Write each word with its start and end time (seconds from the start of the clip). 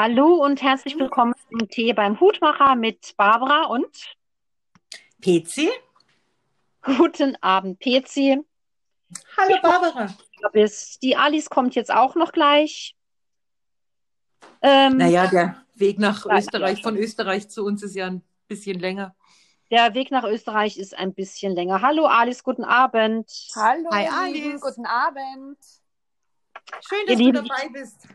Hallo 0.00 0.34
und 0.44 0.62
herzlich 0.62 0.96
willkommen 0.96 1.34
zum 1.50 1.68
Tee 1.68 1.92
beim 1.92 2.20
Hutmacher 2.20 2.76
mit 2.76 3.16
Barbara 3.16 3.64
und 3.64 4.16
Pezi. 5.20 5.72
Guten 6.82 7.34
Abend, 7.40 7.80
Pezi. 7.80 8.40
Hallo 9.36 9.56
Barbara. 9.60 10.14
Bis 10.52 11.00
die 11.00 11.16
Alice 11.16 11.50
kommt 11.50 11.74
jetzt 11.74 11.92
auch 11.92 12.14
noch 12.14 12.30
gleich. 12.30 12.94
Ähm, 14.62 14.98
naja, 14.98 15.26
der 15.26 15.64
Weg 15.74 15.98
nach 15.98 16.26
Österreich, 16.26 16.80
von 16.80 16.96
Österreich 16.96 17.48
zu 17.48 17.64
uns 17.64 17.82
ist 17.82 17.96
ja 17.96 18.06
ein 18.06 18.22
bisschen 18.46 18.78
länger. 18.78 19.16
Der 19.72 19.94
Weg 19.94 20.12
nach 20.12 20.22
Österreich 20.22 20.78
ist 20.78 20.96
ein 20.96 21.12
bisschen 21.12 21.56
länger. 21.56 21.82
Hallo 21.82 22.06
Alice, 22.06 22.44
guten 22.44 22.62
Abend. 22.62 23.28
Hallo 23.56 23.90
Hi, 23.90 24.06
Alice. 24.06 24.60
Guten 24.60 24.86
Abend. 24.86 25.58
Schön, 26.88 27.04
dass 27.08 27.18
Ihr 27.18 27.32
du 27.32 27.42
dabei 27.42 27.68
bist. 27.72 28.06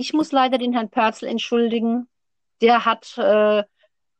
Ich 0.00 0.12
muss 0.12 0.30
leider 0.30 0.58
den 0.58 0.72
Herrn 0.72 0.90
Pörzel 0.90 1.28
entschuldigen. 1.28 2.06
Der 2.60 2.84
hat 2.84 3.18
äh, 3.18 3.64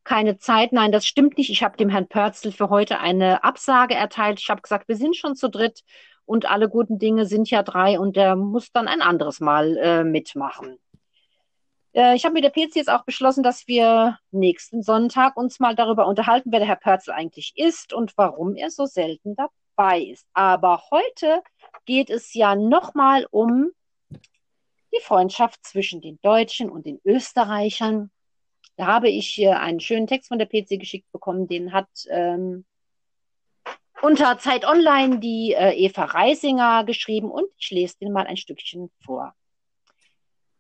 keine 0.03 0.37
Zeit. 0.39 0.73
Nein, 0.73 0.91
das 0.91 1.07
stimmt 1.07 1.39
nicht. 1.39 1.51
Ich 1.51 1.63
habe 1.63 1.77
dem 1.77 1.89
Herrn 1.89 2.09
Pörzel 2.09 2.51
für 2.51 2.69
heute 2.69 2.99
eine 2.99 3.45
Absage 3.45 3.95
erteilt. 3.95 4.41
Ich 4.41 4.51
habe 4.51 4.61
gesagt, 4.61 4.89
wir 4.89 4.97
sind 4.97 5.15
schon 5.15 5.37
zu 5.37 5.49
dritt 5.49 5.85
und 6.25 6.51
alle 6.51 6.69
guten 6.69 6.99
Dinge 6.99 7.27
sind 7.27 7.49
ja 7.49 7.63
drei 7.63 8.01
und 8.01 8.17
der 8.17 8.35
muss 8.35 8.73
dann 8.73 8.89
ein 8.89 9.03
anderes 9.03 9.39
Mal 9.39 9.77
äh, 9.77 10.03
mitmachen. 10.03 10.81
Äh, 11.93 12.17
ich 12.17 12.25
habe 12.25 12.35
mit 12.35 12.43
der 12.43 12.51
PC 12.51 12.75
jetzt 12.75 12.91
auch 12.91 13.05
beschlossen, 13.05 13.45
dass 13.45 13.69
wir 13.69 14.19
nächsten 14.33 14.83
Sonntag 14.83 15.37
uns 15.37 15.61
mal 15.61 15.77
darüber 15.77 16.09
unterhalten, 16.09 16.51
wer 16.51 16.59
der 16.59 16.67
Herr 16.67 16.75
Pörzel 16.75 17.15
eigentlich 17.15 17.53
ist 17.55 17.93
und 17.93 18.15
warum 18.17 18.57
er 18.57 18.73
so 18.73 18.87
selten 18.87 19.37
dabei 19.37 20.01
ist. 20.01 20.27
Aber 20.33 20.83
heute 20.91 21.41
geht 21.85 22.11
es 22.11 22.35
ja 22.35 22.57
nochmal 22.57 23.29
um 23.31 23.71
die 24.93 25.03
Freundschaft 25.03 25.65
zwischen 25.65 26.01
den 26.01 26.19
Deutschen 26.23 26.71
und 26.71 26.87
den 26.87 27.01
Österreichern. 27.05 28.11
Da 28.77 28.87
habe 28.87 29.09
ich 29.09 29.29
hier 29.29 29.61
einen 29.61 29.81
schönen 29.81 30.07
Text 30.07 30.29
von 30.29 30.39
der 30.39 30.47
PC 30.47 30.79
geschickt 30.79 31.11
bekommen, 31.13 31.49
den 31.49 31.73
hat 31.73 31.89
ähm, 32.09 32.65
unter 34.01 34.39
Zeit 34.39 34.65
Online 34.65 35.19
die 35.19 35.53
äh, 35.53 35.73
Eva 35.73 36.05
Reisinger 36.05 36.85
geschrieben 36.85 37.31
und 37.31 37.49
ich 37.59 37.71
lese 37.71 37.99
den 37.99 38.13
mal 38.13 38.27
ein 38.27 38.37
Stückchen 38.37 38.91
vor. 39.05 39.35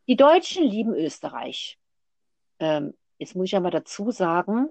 Die 0.08 0.16
Deutschen 0.16 0.64
lieben 0.64 0.94
Österreich. 0.94 1.78
Ähm, 2.58 2.94
jetzt 3.18 3.36
muss 3.36 3.46
ich 3.46 3.52
ja 3.52 3.60
mal 3.60 3.70
dazu 3.70 4.10
sagen, 4.10 4.68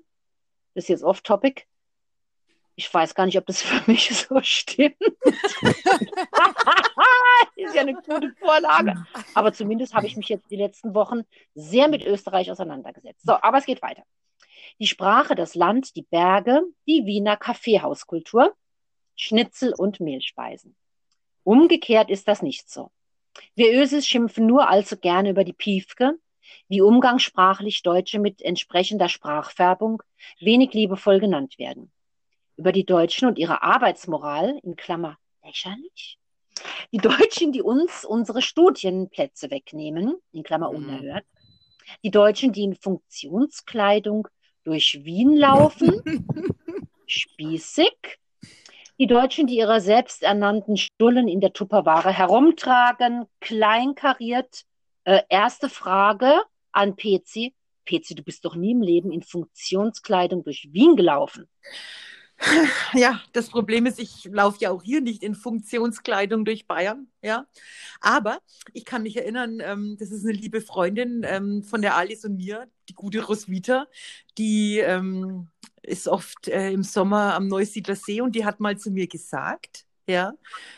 das 0.74 0.86
ist 0.86 0.90
jetzt 0.90 1.04
off-topic, 1.04 1.64
ich 2.78 2.94
weiß 2.94 3.16
gar 3.16 3.26
nicht, 3.26 3.38
ob 3.40 3.46
das 3.48 3.62
für 3.64 3.92
mich 3.92 4.16
so 4.16 4.40
stimmt. 4.42 4.96
ist 7.56 7.76
ja 7.76 7.82
eine 7.82 7.96
gute 7.96 8.32
Vorlage. 8.40 9.04
Aber 9.34 9.52
zumindest 9.52 9.96
habe 9.96 10.06
ich 10.06 10.16
mich 10.16 10.30
jetzt 10.30 10.50
die 10.52 10.56
letzten 10.56 10.94
Wochen 10.94 11.24
sehr 11.56 11.88
mit 11.90 12.06
Österreich 12.06 12.52
auseinandergesetzt. 12.52 13.26
So, 13.26 13.34
aber 13.42 13.58
es 13.58 13.66
geht 13.66 13.82
weiter. 13.82 14.04
Die 14.80 14.86
Sprache, 14.86 15.34
das 15.34 15.56
Land, 15.56 15.96
die 15.96 16.04
Berge, 16.04 16.62
die 16.88 17.06
Wiener 17.08 17.36
Kaffeehauskultur, 17.36 18.56
Schnitzel 19.16 19.74
und 19.76 20.00
Mehlspeisen. 20.00 20.76
Umgekehrt 21.44 22.12
ist 22.12 22.28
das 22.28 22.44
nicht 22.44 22.70
so. 22.70 22.92
Wir 23.56 23.74
Ösis 23.74 24.06
schimpfen 24.06 24.46
nur 24.46 24.70
allzu 24.70 24.98
gerne 24.98 25.32
über 25.32 25.44
die 25.44 25.54
Piefke, 25.54 26.20
wie 26.68 26.82
umgangssprachlich 26.82 27.82
Deutsche 27.82 28.20
mit 28.20 28.44
entsprechender 28.44 29.10
Sprachfärbung 29.10 30.04
wenig 30.40 30.74
liebevoll 30.74 31.20
genannt 31.20 31.58
werden 31.58 31.92
über 32.58 32.72
die 32.72 32.86
Deutschen 32.86 33.28
und 33.28 33.38
ihre 33.38 33.62
Arbeitsmoral, 33.62 34.60
in 34.64 34.76
Klammer 34.76 35.18
lächerlich. 35.44 36.18
Die 36.92 36.98
Deutschen, 36.98 37.52
die 37.52 37.62
uns 37.62 38.04
unsere 38.04 38.42
Studienplätze 38.42 39.52
wegnehmen, 39.52 40.16
in 40.32 40.44
Klammer 40.44 40.72
mhm. 40.72 40.78
unerhört. 40.78 41.26
Die 42.04 42.12
Deutschen, 42.12 42.52
die 42.52 42.64
in 42.64 42.76
Funktionskleidung 42.76 44.28
durch 44.64 45.06
Wien 45.06 45.36
laufen, 45.36 46.02
spießig. 47.06 48.20
Die 49.00 49.08
Deutschen, 49.08 49.46
die 49.46 49.58
ihre 49.58 49.80
selbsternannten 49.80 50.76
Stullen 50.76 51.28
in 51.28 51.40
der 51.40 51.54
Tupperware 51.54 52.12
herumtragen, 52.12 53.28
kleinkariert. 53.40 54.64
Äh, 55.04 55.22
erste 55.30 55.70
Frage 55.70 56.42
an 56.72 56.96
PC. 56.96 57.54
PC, 57.86 58.16
du 58.16 58.24
bist 58.24 58.44
doch 58.44 58.56
nie 58.56 58.72
im 58.72 58.82
Leben 58.82 59.12
in 59.12 59.22
Funktionskleidung 59.22 60.44
durch 60.44 60.68
Wien 60.72 60.96
gelaufen. 60.96 61.48
Ja, 62.94 63.22
das 63.34 63.50
Problem 63.50 63.86
ist, 63.86 64.00
ich 64.00 64.26
laufe 64.26 64.58
ja 64.60 64.72
auch 64.72 64.84
hier 64.84 65.02
nicht 65.02 65.24
in 65.24 65.36
Funktionskleidung 65.36 66.46
durch 66.46 66.68
Bayern, 66.68 67.08
ja. 67.22 67.48
Aber 68.02 68.40
ich 68.74 68.86
kann 68.86 69.04
mich 69.04 69.18
erinnern, 69.18 69.60
ähm, 69.62 69.98
das 70.00 70.12
ist 70.12 70.24
eine 70.24 70.34
liebe 70.34 70.62
Freundin 70.62 71.24
ähm, 71.26 71.64
von 71.64 71.82
der 71.82 71.96
Alice 71.96 72.26
und 72.26 72.38
mir, 72.38 72.68
die 72.90 72.94
gute 72.94 73.24
Roswitha, 73.24 73.88
die 74.38 74.80
ähm, 74.80 75.50
ist 75.82 76.08
oft 76.08 76.48
äh, 76.48 76.72
im 76.72 76.84
Sommer 76.84 77.34
am 77.36 77.48
Neusiedler 77.48 77.96
See 77.96 78.22
und 78.22 78.36
die 78.36 78.46
hat 78.46 78.60
mal 78.60 78.78
zu 78.78 78.92
mir 78.92 79.08
gesagt, 79.08 79.86
ja, 80.08 80.34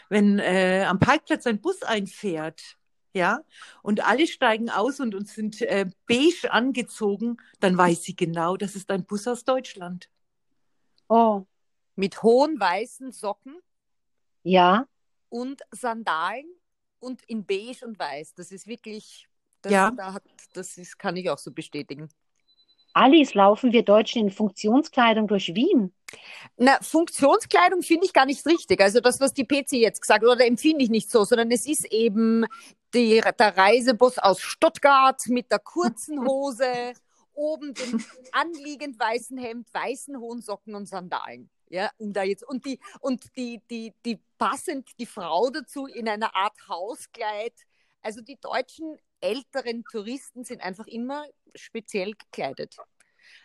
wenn 0.10 0.40
äh, 0.40 0.86
am 0.88 1.00
Parkplatz 1.00 1.46
ein 1.46 1.62
Bus 1.62 1.84
einfährt, 1.84 2.78
ja, 3.14 3.42
und 3.82 4.06
alle 4.06 4.28
steigen 4.28 4.70
aus 4.70 5.00
und, 5.00 5.16
und 5.16 5.28
sind 5.28 5.62
äh, 5.62 5.88
beige 6.08 6.52
angezogen, 6.52 7.38
dann 7.60 7.78
weiß 7.78 8.04
sie 8.04 8.16
genau, 8.16 8.56
das 8.58 8.76
ist 8.76 8.92
ein 8.92 9.06
Bus 9.06 9.28
aus 9.28 9.44
Deutschland. 9.46 10.10
Oh. 11.10 11.46
Mit 11.96 12.24
hohen 12.24 12.60
weißen 12.60 13.12
Socken. 13.12 13.60
Ja. 14.44 14.88
Und 15.28 15.62
Sandalen 15.72 16.46
und 17.00 17.22
in 17.24 17.46
beige 17.46 17.86
und 17.86 18.00
weiß. 18.00 18.36
Das 18.36 18.52
ist 18.52 18.68
wirklich, 18.68 19.28
das, 19.62 19.72
ja. 19.72 19.92
da 19.92 20.14
hat, 20.14 20.24
das 20.54 20.78
ist, 20.78 20.98
kann 20.98 21.18
ich 21.18 21.30
auch 21.30 21.38
so 21.38 21.52
bestätigen. 21.52 22.10
Alice, 22.94 23.34
laufen 23.34 23.72
wir 23.72 23.84
Deutschen 23.84 24.24
in 24.24 24.32
Funktionskleidung 24.32 25.28
durch 25.28 25.54
Wien? 25.54 25.94
Na, 26.58 26.80
Funktionskleidung 26.82 27.84
finde 27.84 28.06
ich 28.06 28.14
gar 28.14 28.26
nicht 28.26 28.46
richtig. 28.46 28.82
Also 28.82 29.00
das, 29.00 29.20
was 29.20 29.34
die 29.34 29.46
PC 29.46 29.74
jetzt 29.74 30.02
gesagt 30.02 30.24
hat, 30.24 30.30
oder 30.30 30.46
empfinde 30.46 30.84
ich 30.84 30.90
nicht 30.90 31.12
so, 31.12 31.24
sondern 31.24 31.52
es 31.52 31.68
ist 31.68 31.86
eben 31.92 32.46
die, 32.94 33.22
der 33.40 33.58
Reisebus 33.58 34.18
aus 34.18 34.42
Stuttgart 34.42 35.22
mit 35.28 35.52
der 35.52 35.60
kurzen 35.60 36.20
Hose 36.28 36.94
oben 37.40 37.74
den 37.74 38.04
anliegend 38.32 39.00
weißen 39.00 39.38
Hemd, 39.38 39.74
weißen 39.74 40.20
hohen 40.20 40.42
Socken 40.42 40.76
und 40.76 40.88
Sandalen. 40.88 41.50
Ja, 41.70 41.92
um 41.98 42.14
da 42.14 42.24
jetzt, 42.24 42.44
und 42.44 42.66
die, 42.66 42.80
und 43.00 43.36
die, 43.38 43.62
die, 43.70 43.94
die 44.04 44.20
passend 44.38 44.90
die 45.00 45.06
Frau 45.06 45.50
dazu 45.50 45.86
in 45.86 46.10
einer 46.10 46.36
Art 46.36 46.58
Hauskleid. 46.68 47.54
Also 48.02 48.22
die 48.22 48.40
deutschen 48.40 48.98
älteren 49.22 49.84
Touristen 49.84 50.44
sind 50.44 50.62
einfach 50.62 50.88
immer 50.88 51.26
speziell 51.56 52.14
gekleidet. 52.14 52.76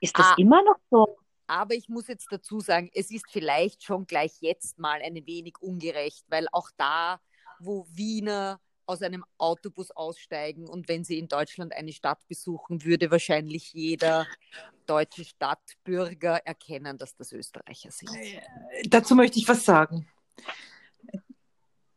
Ist 0.01 0.19
das 0.19 0.27
ah, 0.27 0.35
immer 0.39 0.63
noch 0.63 0.79
so? 0.91 1.19
Aber 1.47 1.75
ich 1.75 1.89
muss 1.89 2.09
jetzt 2.09 2.29
dazu 2.31 2.61
sagen, 2.61 2.91
es 2.95 3.11
ist 3.11 3.27
vielleicht 3.31 3.83
schon 3.83 4.07
gleich 4.07 4.37
jetzt 4.41 4.79
mal 4.79 5.03
ein 5.03 5.27
wenig 5.27 5.61
ungerecht, 5.61 6.25
weil 6.29 6.47
auch 6.53 6.71
da, 6.79 7.21
wo 7.59 7.87
Wiener 7.91 8.59
aus 8.87 9.03
einem 9.03 9.25
Autobus 9.39 9.91
aussteigen 9.91 10.69
und 10.69 10.89
wenn 10.89 11.05
sie 11.05 11.19
in 11.19 11.29
Deutschland 11.29 11.73
eine 11.73 11.93
Stadt 11.93 12.27
besuchen, 12.29 12.85
würde 12.85 13.11
wahrscheinlich 13.11 13.73
jeder 13.73 14.27
deutsche 14.87 15.25
Stadtbürger 15.25 16.37
erkennen, 16.45 16.99
dass 16.99 17.17
das 17.17 17.33
Österreicher 17.33 17.91
sind. 17.91 18.15
Äh, 18.15 18.41
dazu 18.89 19.15
möchte 19.15 19.39
ich 19.39 19.49
was 19.49 19.65
sagen. 19.65 20.07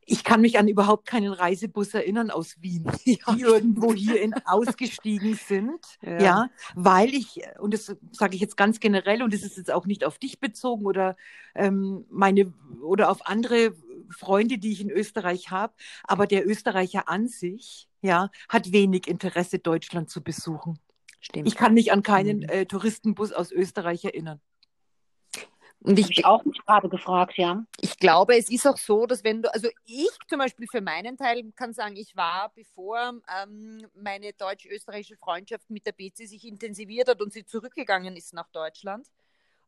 Ich 0.09 0.24
kann 0.24 0.40
mich 0.40 0.58
an 0.58 0.70
überhaupt 0.70 1.06
keinen 1.06 1.34
Reisebus 1.34 1.94
erinnern 1.94 2.31
aus 2.31 2.56
Wien, 2.62 2.90
die 3.06 3.20
irgendwo 3.28 3.94
hierhin 3.94 4.34
ausgestiegen 4.46 5.36
sind. 5.36 5.86
Ja. 6.02 6.20
ja. 6.20 6.50
weil 6.76 7.14
ich, 7.14 7.42
und 7.59 7.74
das 7.74 7.94
sage 8.14 8.36
ich 8.36 8.42
jetzt 8.42 8.56
ganz 8.56 8.80
generell, 8.80 9.22
und 9.22 9.34
das 9.34 9.44
ist 9.44 9.58
jetzt 9.58 9.72
auch 9.72 9.86
nicht 9.86 10.06
auf 10.06 10.18
dich 10.18 10.40
bezogen 10.40 10.86
oder 10.86 11.18
ähm, 11.56 12.06
meine 12.09 12.53
oder 12.81 13.12
auf 13.12 13.28
andere 13.28 13.74
Freunde, 14.12 14.57
die 14.57 14.72
ich 14.72 14.81
in 14.81 14.90
Österreich 14.90 15.51
habe, 15.51 15.73
aber 16.03 16.28
der 16.28 16.47
Österreicher 16.47 17.09
an 17.09 17.28
sich, 17.28 17.88
ja, 18.01 18.29
hat 18.50 18.72
wenig 18.72 19.07
Interesse, 19.07 19.59
Deutschland 19.59 20.09
zu 20.09 20.23
besuchen. 20.23 20.79
Stimmt. 21.20 21.47
Ich 21.47 21.55
kann 21.55 21.73
mich 21.73 21.91
an 21.91 22.03
keinen 22.03 22.40
mhm. 22.40 22.49
äh, 22.49 22.66
Touristenbus 22.66 23.34
aus 23.34 23.52
Österreich 23.52 24.05
erinnern. 24.05 24.40
Und 25.79 25.99
ich, 25.99 26.09
ich 26.09 26.26
auch 26.26 26.43
mich 26.43 26.59
gerade 26.66 26.90
gefragt, 26.90 27.37
ja. 27.37 27.64
Ich 27.79 27.97
glaube, 27.97 28.35
es 28.35 28.49
ist 28.49 28.67
auch 28.67 28.78
so, 28.78 29.05
dass 29.05 29.23
wenn 29.23 29.43
du, 29.43 29.53
also 29.53 29.70
ich 29.85 30.09
zum 30.28 30.40
Beispiel 30.40 30.67
für 30.67 30.82
meinen 30.82 31.17
Teil 31.17 31.52
kann 31.55 31.73
sagen, 31.73 31.96
ich 31.96 32.16
war, 32.16 32.52
bevor 32.55 33.14
ähm, 33.41 33.87
meine 33.96 34.34
deutsch-österreichische 34.34 35.17
Freundschaft 35.17 35.70
mit 35.70 35.85
der 35.85 35.91
BC 35.91 36.28
sich 36.28 36.46
intensiviert 36.46 37.08
hat 37.08 37.22
und 37.22 37.32
sie 37.32 37.46
zurückgegangen 37.46 38.16
ist 38.16 38.34
nach 38.34 38.49
Deutschland, 38.49 39.08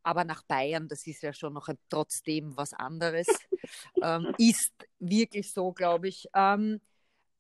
aber 0.04 0.24
nach 0.24 0.44
Bayern, 0.44 0.88
das 0.88 1.06
ist 1.08 1.24
ja 1.24 1.34
schon 1.34 1.54
noch 1.54 1.70
trotzdem 1.90 2.56
was 2.56 2.74
anderes, 2.74 3.28
ähm, 4.02 4.34
ist 4.38 4.74
wirklich 5.00 5.52
so, 5.52 5.72
glaube 5.72 6.08
ich. 6.08 6.28
Ähm, 6.34 6.82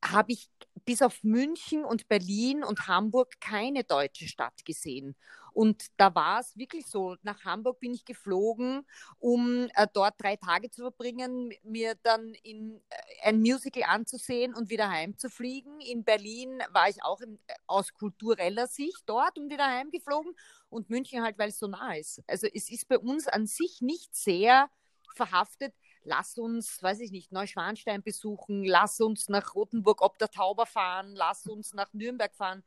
habe 0.03 0.31
ich 0.31 0.49
bis 0.85 1.01
auf 1.01 1.23
München 1.23 1.83
und 1.83 2.07
Berlin 2.07 2.63
und 2.63 2.87
Hamburg 2.87 3.39
keine 3.41 3.83
deutsche 3.83 4.27
Stadt 4.27 4.65
gesehen. 4.65 5.15
Und 5.59 5.87
da 5.97 6.15
war 6.15 6.39
es 6.39 6.55
wirklich 6.55 6.87
so. 6.87 7.17
Nach 7.21 7.43
Hamburg 7.43 7.81
bin 7.81 7.93
ich 7.93 8.05
geflogen, 8.05 8.87
um 9.19 9.67
äh, 9.75 9.87
dort 9.91 10.13
drei 10.17 10.37
Tage 10.37 10.69
zu 10.69 10.83
verbringen, 10.83 11.51
mir 11.63 11.95
dann 12.01 12.33
in, 12.43 12.79
äh, 12.89 13.27
ein 13.27 13.41
Musical 13.41 13.83
anzusehen 13.83 14.55
und 14.55 14.69
wieder 14.69 14.89
heimzufliegen. 14.89 15.81
In 15.81 16.05
Berlin 16.05 16.63
war 16.71 16.87
ich 16.87 17.03
auch 17.03 17.19
in, 17.19 17.37
äh, 17.47 17.55
aus 17.67 17.93
kultureller 17.93 18.67
Sicht 18.67 19.03
dort 19.05 19.37
und 19.37 19.51
wieder 19.51 19.67
heimgeflogen. 19.67 20.33
Und 20.69 20.89
München 20.89 21.23
halt, 21.23 21.37
weil 21.37 21.49
es 21.49 21.59
so 21.59 21.67
nah 21.67 21.93
ist. 21.93 22.23
Also 22.25 22.47
es 22.53 22.71
ist 22.71 22.87
bei 22.87 22.97
uns 22.97 23.27
an 23.27 23.45
sich 23.45 23.81
nicht 23.81 24.15
sehr 24.15 24.69
verhaftet 25.17 25.73
lass 26.05 26.37
uns, 26.37 26.81
weiß 26.81 27.01
ich 27.01 27.11
nicht, 27.11 27.33
Neuschwanstein 27.33 28.01
besuchen, 28.01 28.63
lass 28.63 29.01
uns 29.01 29.27
nach 29.27 29.53
Rothenburg 29.53 30.01
ob 30.01 30.17
der 30.17 30.29
Tauber 30.29 30.65
fahren, 30.65 31.13
lass 31.13 31.45
uns 31.45 31.73
nach 31.73 31.91
Nürnberg 31.93 32.33
fahren. 32.33 32.63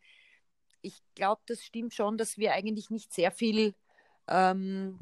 Ich 0.82 1.02
glaube, 1.14 1.40
das 1.46 1.62
stimmt 1.62 1.94
schon, 1.94 2.18
dass 2.18 2.36
wir 2.38 2.52
eigentlich 2.52 2.90
nicht 2.90 3.12
sehr 3.12 3.32
viel 3.32 3.74
ähm, 4.28 4.98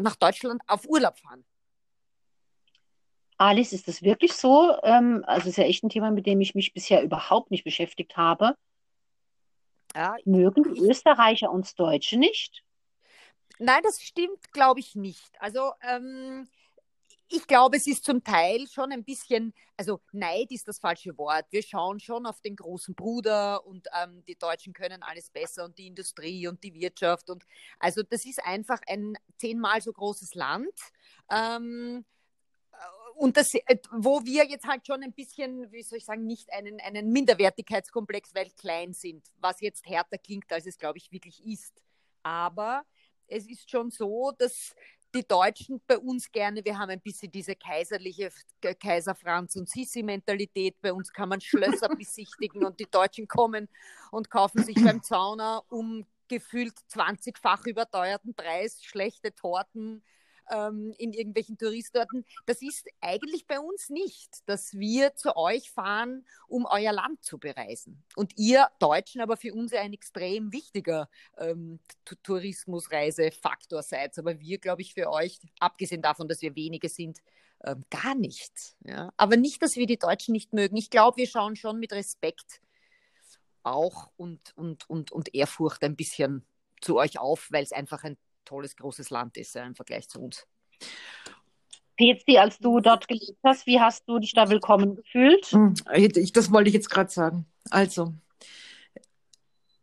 nach 0.00 0.16
Deutschland 0.16 0.62
auf 0.66 0.88
Urlaub 0.88 1.18
fahren. 1.18 1.44
Alice, 3.38 3.72
ist 3.72 3.86
das 3.86 4.02
wirklich 4.02 4.32
so? 4.32 4.74
Ähm, 4.82 5.22
also 5.26 5.48
ist 5.48 5.58
ja 5.58 5.64
echt 5.64 5.84
ein 5.84 5.90
Thema, 5.90 6.10
mit 6.10 6.26
dem 6.26 6.40
ich 6.40 6.54
mich 6.54 6.72
bisher 6.72 7.02
überhaupt 7.02 7.50
nicht 7.50 7.64
beschäftigt 7.64 8.16
habe. 8.16 8.56
Ja, 9.94 10.16
Mögen 10.24 10.74
die 10.74 10.80
Österreicher 10.80 11.50
uns 11.50 11.74
Deutsche 11.74 12.18
nicht? 12.18 12.62
Nein, 13.58 13.80
das 13.82 14.02
stimmt, 14.02 14.52
glaube 14.52 14.80
ich 14.80 14.94
nicht. 14.94 15.40
Also 15.40 15.72
ähm, 15.82 16.48
ich 17.28 17.46
glaube, 17.46 17.76
es 17.76 17.86
ist 17.86 18.04
zum 18.04 18.22
Teil 18.22 18.66
schon 18.68 18.92
ein 18.92 19.04
bisschen, 19.04 19.52
also 19.76 20.00
Neid 20.12 20.50
ist 20.50 20.68
das 20.68 20.78
falsche 20.78 21.16
Wort. 21.18 21.46
Wir 21.50 21.62
schauen 21.62 21.98
schon 21.98 22.24
auf 22.24 22.40
den 22.40 22.54
großen 22.54 22.94
Bruder 22.94 23.66
und 23.66 23.88
ähm, 24.00 24.24
die 24.26 24.36
Deutschen 24.36 24.72
können 24.72 25.02
alles 25.02 25.30
besser 25.30 25.64
und 25.64 25.76
die 25.78 25.88
Industrie 25.88 26.46
und 26.46 26.62
die 26.62 26.74
Wirtschaft. 26.74 27.28
Und 27.28 27.44
also 27.80 28.02
das 28.02 28.24
ist 28.24 28.44
einfach 28.44 28.80
ein 28.86 29.14
zehnmal 29.38 29.80
so 29.82 29.92
großes 29.92 30.34
Land. 30.34 30.72
Ähm, 31.30 32.04
äh, 32.72 32.76
und 33.16 33.36
das, 33.36 33.54
äh, 33.54 33.78
wo 33.90 34.24
wir 34.24 34.46
jetzt 34.46 34.66
halt 34.66 34.86
schon 34.86 35.02
ein 35.02 35.12
bisschen, 35.12 35.70
wie 35.72 35.82
soll 35.82 35.98
ich 35.98 36.04
sagen, 36.04 36.26
nicht 36.26 36.52
einen, 36.52 36.80
einen 36.80 37.10
Minderwertigkeitskomplex, 37.10 38.34
weil 38.34 38.50
klein 38.50 38.92
sind, 38.92 39.26
was 39.40 39.60
jetzt 39.60 39.84
härter 39.86 40.18
klingt, 40.18 40.52
als 40.52 40.66
es, 40.66 40.78
glaube 40.78 40.98
ich, 40.98 41.10
wirklich 41.10 41.44
ist. 41.44 41.82
Aber 42.22 42.84
es 43.28 43.48
ist 43.48 43.70
schon 43.70 43.90
so, 43.90 44.32
dass 44.38 44.74
die 45.14 45.26
Deutschen 45.26 45.80
bei 45.86 45.98
uns 45.98 46.30
gerne, 46.30 46.64
wir 46.64 46.78
haben 46.78 46.90
ein 46.90 47.00
bisschen 47.00 47.30
diese 47.30 47.54
kaiserliche 47.54 48.30
Kaiser 48.80 49.14
Franz 49.14 49.56
und 49.56 49.68
Sissi-Mentalität. 49.68 50.76
Bei 50.80 50.92
uns 50.92 51.12
kann 51.12 51.28
man 51.28 51.40
Schlösser 51.40 51.88
besichtigen 51.96 52.64
und 52.64 52.78
die 52.80 52.90
Deutschen 52.90 53.26
kommen 53.26 53.68
und 54.10 54.30
kaufen 54.30 54.62
sich 54.62 54.76
beim 54.76 55.02
Zauner 55.02 55.62
um 55.68 56.06
gefühlt 56.28 56.74
20-fach 56.92 57.66
überteuerten 57.66 58.34
Preis 58.34 58.82
schlechte 58.82 59.34
Torten 59.34 60.02
ähm, 60.50 60.94
in 60.98 61.12
irgendwelchen 61.12 61.58
Touristorten. 61.58 62.24
Das 62.46 62.62
ist 62.62 62.88
eigentlich 63.00 63.46
bei 63.46 63.60
uns 63.60 63.88
nicht, 63.88 64.48
dass 64.48 64.74
wir 64.74 65.14
zu 65.14 65.36
euch 65.36 65.70
fahren, 65.70 66.24
um 66.48 66.66
euer 66.66 66.92
Land 66.92 67.24
zu 67.24 67.38
bereisen. 67.38 68.02
Und 68.14 68.32
ihr 68.36 68.68
Deutschen 68.78 69.20
aber 69.20 69.36
für 69.36 69.54
uns 69.54 69.72
ein 69.72 69.92
extrem 69.92 70.52
wichtiger 70.52 71.08
ähm, 71.38 71.80
Tourismusreisefaktor 72.22 73.82
seid. 73.82 74.18
Aber 74.18 74.40
wir, 74.40 74.58
glaube 74.58 74.82
ich, 74.82 74.94
für 74.94 75.10
euch, 75.10 75.38
abgesehen 75.58 76.02
davon, 76.02 76.28
dass 76.28 76.42
wir 76.42 76.54
wenige 76.56 76.88
sind, 76.88 77.20
ähm, 77.64 77.84
gar 77.90 78.14
nicht. 78.14 78.76
Ja? 78.84 79.12
Aber 79.16 79.36
nicht, 79.36 79.62
dass 79.62 79.76
wir 79.76 79.86
die 79.86 79.98
Deutschen 79.98 80.32
nicht 80.32 80.52
mögen. 80.52 80.76
Ich 80.76 80.90
glaube, 80.90 81.16
wir 81.18 81.26
schauen 81.26 81.56
schon 81.56 81.78
mit 81.78 81.92
Respekt 81.92 82.60
auch 83.62 84.10
und, 84.16 84.56
und, 84.56 84.88
und, 84.88 85.10
und 85.12 85.34
Ehrfurcht 85.34 85.82
ein 85.82 85.96
bisschen 85.96 86.46
zu 86.80 86.96
euch 86.96 87.18
auf, 87.18 87.48
weil 87.50 87.64
es 87.64 87.72
einfach 87.72 88.04
ein 88.04 88.16
tolles, 88.46 88.76
großes 88.76 89.10
Land 89.10 89.36
ist 89.36 89.54
ja, 89.54 89.64
im 89.64 89.74
Vergleich 89.74 90.08
zu 90.08 90.20
uns. 90.20 90.46
Petzi, 91.96 92.38
als 92.38 92.58
du 92.58 92.80
dort 92.80 93.08
gelebt 93.08 93.38
hast, 93.42 93.66
wie 93.66 93.80
hast 93.80 94.08
du 94.08 94.18
dich 94.18 94.32
da 94.32 94.48
willkommen 94.50 94.96
gefühlt? 94.96 95.46
Hm, 95.46 95.74
das 96.32 96.52
wollte 96.52 96.68
ich 96.68 96.74
jetzt 96.74 96.90
gerade 96.90 97.10
sagen. 97.10 97.46
Also, 97.70 98.14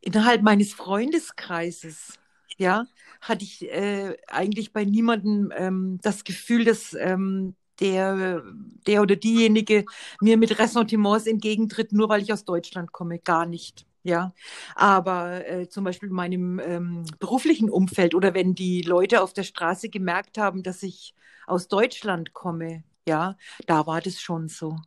innerhalb 0.01 0.41
meines 0.41 0.73
Freundeskreises, 0.73 2.19
ja, 2.57 2.85
hatte 3.21 3.43
ich 3.43 3.63
äh, 3.63 4.15
eigentlich 4.27 4.73
bei 4.73 4.85
niemandem 4.85 5.51
ähm, 5.55 5.99
das 6.03 6.23
Gefühl, 6.23 6.65
dass 6.65 6.93
ähm, 6.93 7.55
der, 7.79 8.43
der 8.85 9.01
oder 9.01 9.15
diejenige 9.15 9.85
mir 10.21 10.37
mit 10.37 10.59
Ressentiments 10.59 11.25
entgegentritt, 11.25 11.91
nur 11.91 12.09
weil 12.09 12.21
ich 12.21 12.31
aus 12.31 12.45
Deutschland 12.45 12.91
komme. 12.91 13.17
Gar 13.19 13.47
nicht. 13.47 13.87
Ja, 14.05 14.33
aber 14.75 15.47
äh, 15.47 15.69
zum 15.69 15.85
Beispiel 15.85 16.09
in 16.09 16.15
meinem 16.15 16.59
ähm, 16.59 17.05
beruflichen 17.19 17.69
Umfeld 17.69 18.15
oder 18.15 18.33
wenn 18.33 18.53
die 18.53 18.81
Leute 18.81 19.21
auf 19.21 19.31
der 19.33 19.43
Straße 19.43 19.87
gemerkt 19.89 20.37
haben, 20.37 20.61
dass 20.61 20.83
ich 20.83 21.15
aus 21.47 21.69
Deutschland 21.69 22.33
komme, 22.33 22.83
ja, 23.07 23.37
da 23.65 23.87
war 23.87 24.01
das 24.01 24.19
schon 24.19 24.49
so. 24.49 24.77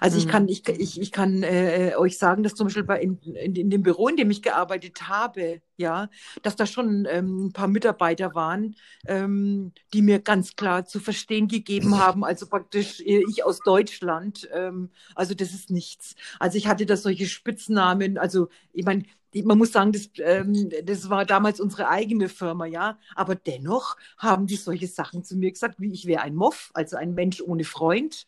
Also 0.00 0.18
ich 0.18 0.26
mhm. 0.26 0.30
kann, 0.30 0.48
ich, 0.48 0.68
ich, 0.68 1.00
ich 1.00 1.12
kann 1.12 1.42
äh, 1.42 1.92
euch 1.96 2.18
sagen, 2.18 2.42
dass 2.42 2.54
zum 2.54 2.66
Beispiel 2.66 2.84
bei 2.84 3.00
in, 3.00 3.18
in, 3.18 3.54
in, 3.54 3.70
dem 3.70 3.82
Büro, 3.82 4.08
in 4.08 4.16
dem 4.16 4.30
ich 4.30 4.42
gearbeitet 4.42 5.08
habe, 5.08 5.60
ja, 5.76 6.08
dass 6.42 6.56
da 6.56 6.66
schon 6.66 7.06
ähm, 7.10 7.46
ein 7.46 7.52
paar 7.52 7.68
Mitarbeiter 7.68 8.34
waren, 8.34 8.76
ähm, 9.06 9.72
die 9.92 10.02
mir 10.02 10.20
ganz 10.20 10.56
klar 10.56 10.84
zu 10.84 11.00
verstehen 11.00 11.48
gegeben 11.48 11.98
haben, 11.98 12.24
also 12.24 12.46
praktisch 12.46 13.00
äh, 13.00 13.24
ich 13.28 13.44
aus 13.44 13.58
Deutschland, 13.60 14.48
ähm, 14.52 14.90
also 15.14 15.34
das 15.34 15.52
ist 15.52 15.70
nichts. 15.70 16.14
Also 16.38 16.58
ich 16.58 16.68
hatte 16.68 16.86
da 16.86 16.96
solche 16.96 17.26
Spitznamen, 17.26 18.18
also 18.18 18.48
ich 18.72 18.84
meine, 18.84 19.04
man 19.44 19.58
muss 19.58 19.72
sagen, 19.72 19.92
das, 19.92 20.10
ähm, 20.18 20.70
das 20.84 21.08
war 21.08 21.24
damals 21.24 21.60
unsere 21.60 21.88
eigene 21.88 22.28
Firma, 22.28 22.66
ja. 22.66 22.98
Aber 23.14 23.34
dennoch 23.34 23.96
haben 24.18 24.46
die 24.46 24.56
solche 24.56 24.86
Sachen 24.86 25.24
zu 25.24 25.36
mir 25.36 25.50
gesagt, 25.50 25.80
wie 25.80 25.92
ich 25.92 26.06
wäre 26.06 26.22
ein 26.22 26.34
Moff, 26.34 26.70
also 26.74 26.96
ein 26.96 27.14
Mensch 27.14 27.40
ohne 27.40 27.64
Freund. 27.64 28.26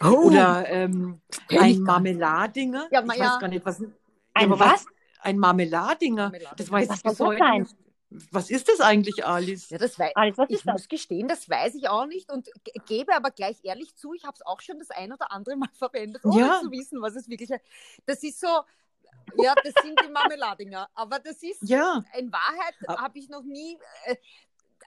Oh. 0.00 0.26
Oder 0.26 0.68
ähm, 0.68 1.20
ein 1.48 1.80
Marmeladinger. 1.80 2.88
Ja, 2.90 3.02
ich 3.02 3.14
ja. 3.14 3.24
weiß 3.24 3.38
gar 3.40 3.48
nicht, 3.48 3.64
was. 3.64 3.82
Ein 4.34 4.50
was? 4.50 4.86
Ein 5.20 5.38
Marmeladinger. 5.38 6.24
Marmeladinger. 6.24 6.54
Das 6.56 6.70
weiß 6.70 6.90
ich 6.94 7.02
bis 7.02 7.20
heute 7.20 7.58
nicht. 7.58 7.76
Was 8.32 8.50
ist 8.50 8.68
das 8.68 8.80
eigentlich, 8.80 9.24
Alice? 9.24 9.70
Ja, 9.70 9.78
das 9.78 9.96
weiß, 9.96 10.16
Alice, 10.16 10.36
was 10.36 10.50
ich 10.50 10.64
muss 10.64 10.88
gestehen, 10.88 11.28
das 11.28 11.48
weiß 11.48 11.76
ich 11.76 11.88
auch 11.88 12.06
nicht 12.06 12.30
und 12.32 12.48
gebe 12.86 13.14
aber 13.14 13.30
gleich 13.30 13.58
ehrlich 13.62 13.94
zu, 13.94 14.14
ich 14.14 14.24
habe 14.24 14.34
es 14.34 14.44
auch 14.44 14.60
schon 14.60 14.80
das 14.80 14.90
ein 14.90 15.12
oder 15.12 15.30
andere 15.30 15.54
Mal 15.54 15.68
verwendet, 15.78 16.24
ohne 16.24 16.40
ja. 16.40 16.60
zu 16.60 16.72
wissen, 16.72 17.00
was 17.00 17.14
es 17.14 17.28
wirklich 17.28 17.50
ist. 17.50 17.62
Das 18.06 18.20
ist 18.24 18.40
so, 18.40 18.48
ja, 19.36 19.54
das 19.62 19.74
sind 19.80 20.00
die 20.04 20.10
Marmeladinger, 20.10 20.88
aber 20.94 21.20
das 21.20 21.40
ist, 21.44 21.62
ja. 21.62 22.02
in 22.18 22.32
Wahrheit 22.32 22.74
habe 22.88 23.16
ich 23.16 23.28
noch 23.28 23.44
nie, 23.44 23.78
äh, 24.06 24.16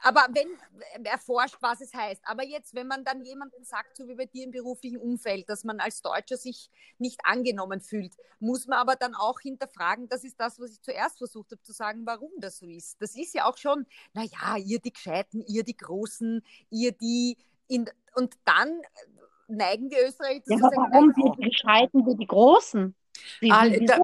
aber 0.04 0.28
wenn 0.32 0.48
äh, 0.48 1.10
erforscht, 1.10 1.58
was 1.62 1.82
es 1.82 1.94
heißt. 1.94 2.22
Aber 2.26 2.44
jetzt, 2.44 2.76
wenn 2.76 2.88
man 2.88 3.04
dann 3.04 3.24
jemanden 3.24 3.64
sagt, 3.64 3.96
so 3.96 4.08
wie 4.08 4.16
bei 4.16 4.26
dir 4.26 4.44
im 4.44 4.52
beruflichen 4.52 4.98
Umfeld, 4.98 5.50
dass 5.50 5.64
man 5.64 5.80
als 5.80 6.02
Deutscher 6.02 6.38
sich 6.38 6.70
nicht 7.00 7.22
angenommen 7.24 7.80
fühlt, 7.80 8.14
muss 8.40 8.68
man 8.68 8.80
aber 8.80 8.96
dann 8.96 9.16
auch 9.16 9.40
hinterfragen, 9.40 10.10
das 10.10 10.24
ist 10.24 10.40
das, 10.40 10.60
was 10.60 10.74
ich 10.74 10.82
zuerst 10.82 11.18
versucht 11.18 11.52
habe 11.52 11.62
zu 11.62 11.72
sagen, 11.72 12.06
warum 12.06 12.32
das 12.38 12.58
so 12.58 12.68
ist. 12.68 13.02
Das 13.02 13.16
ist 13.16 13.34
ja 13.34 13.46
auch 13.46 13.58
schon, 13.58 13.86
naja, 14.14 14.58
ihr 14.58 14.80
die 14.80 14.92
Gescheiten, 14.92 15.42
ihr 15.48 15.64
die 15.64 15.78
Großen, 15.78 16.44
ihr 16.70 16.92
die 16.92 17.38
in, 17.68 17.90
und 18.16 18.36
dann 18.44 18.82
neigen 19.48 19.90
die 19.90 19.98
Österreicher 19.98 20.44
zu 20.44 20.54
ja, 20.54 20.60
sagen, 20.60 20.76
warum 20.76 21.16
wir 21.16 21.32
die 21.38 21.50
Gescheiten, 21.50 22.06
wir 22.06 22.16
die 22.16 22.28
Großen? 22.28 22.94
Wie, 23.40 23.52
ah, 23.52 23.70
da, 23.70 24.00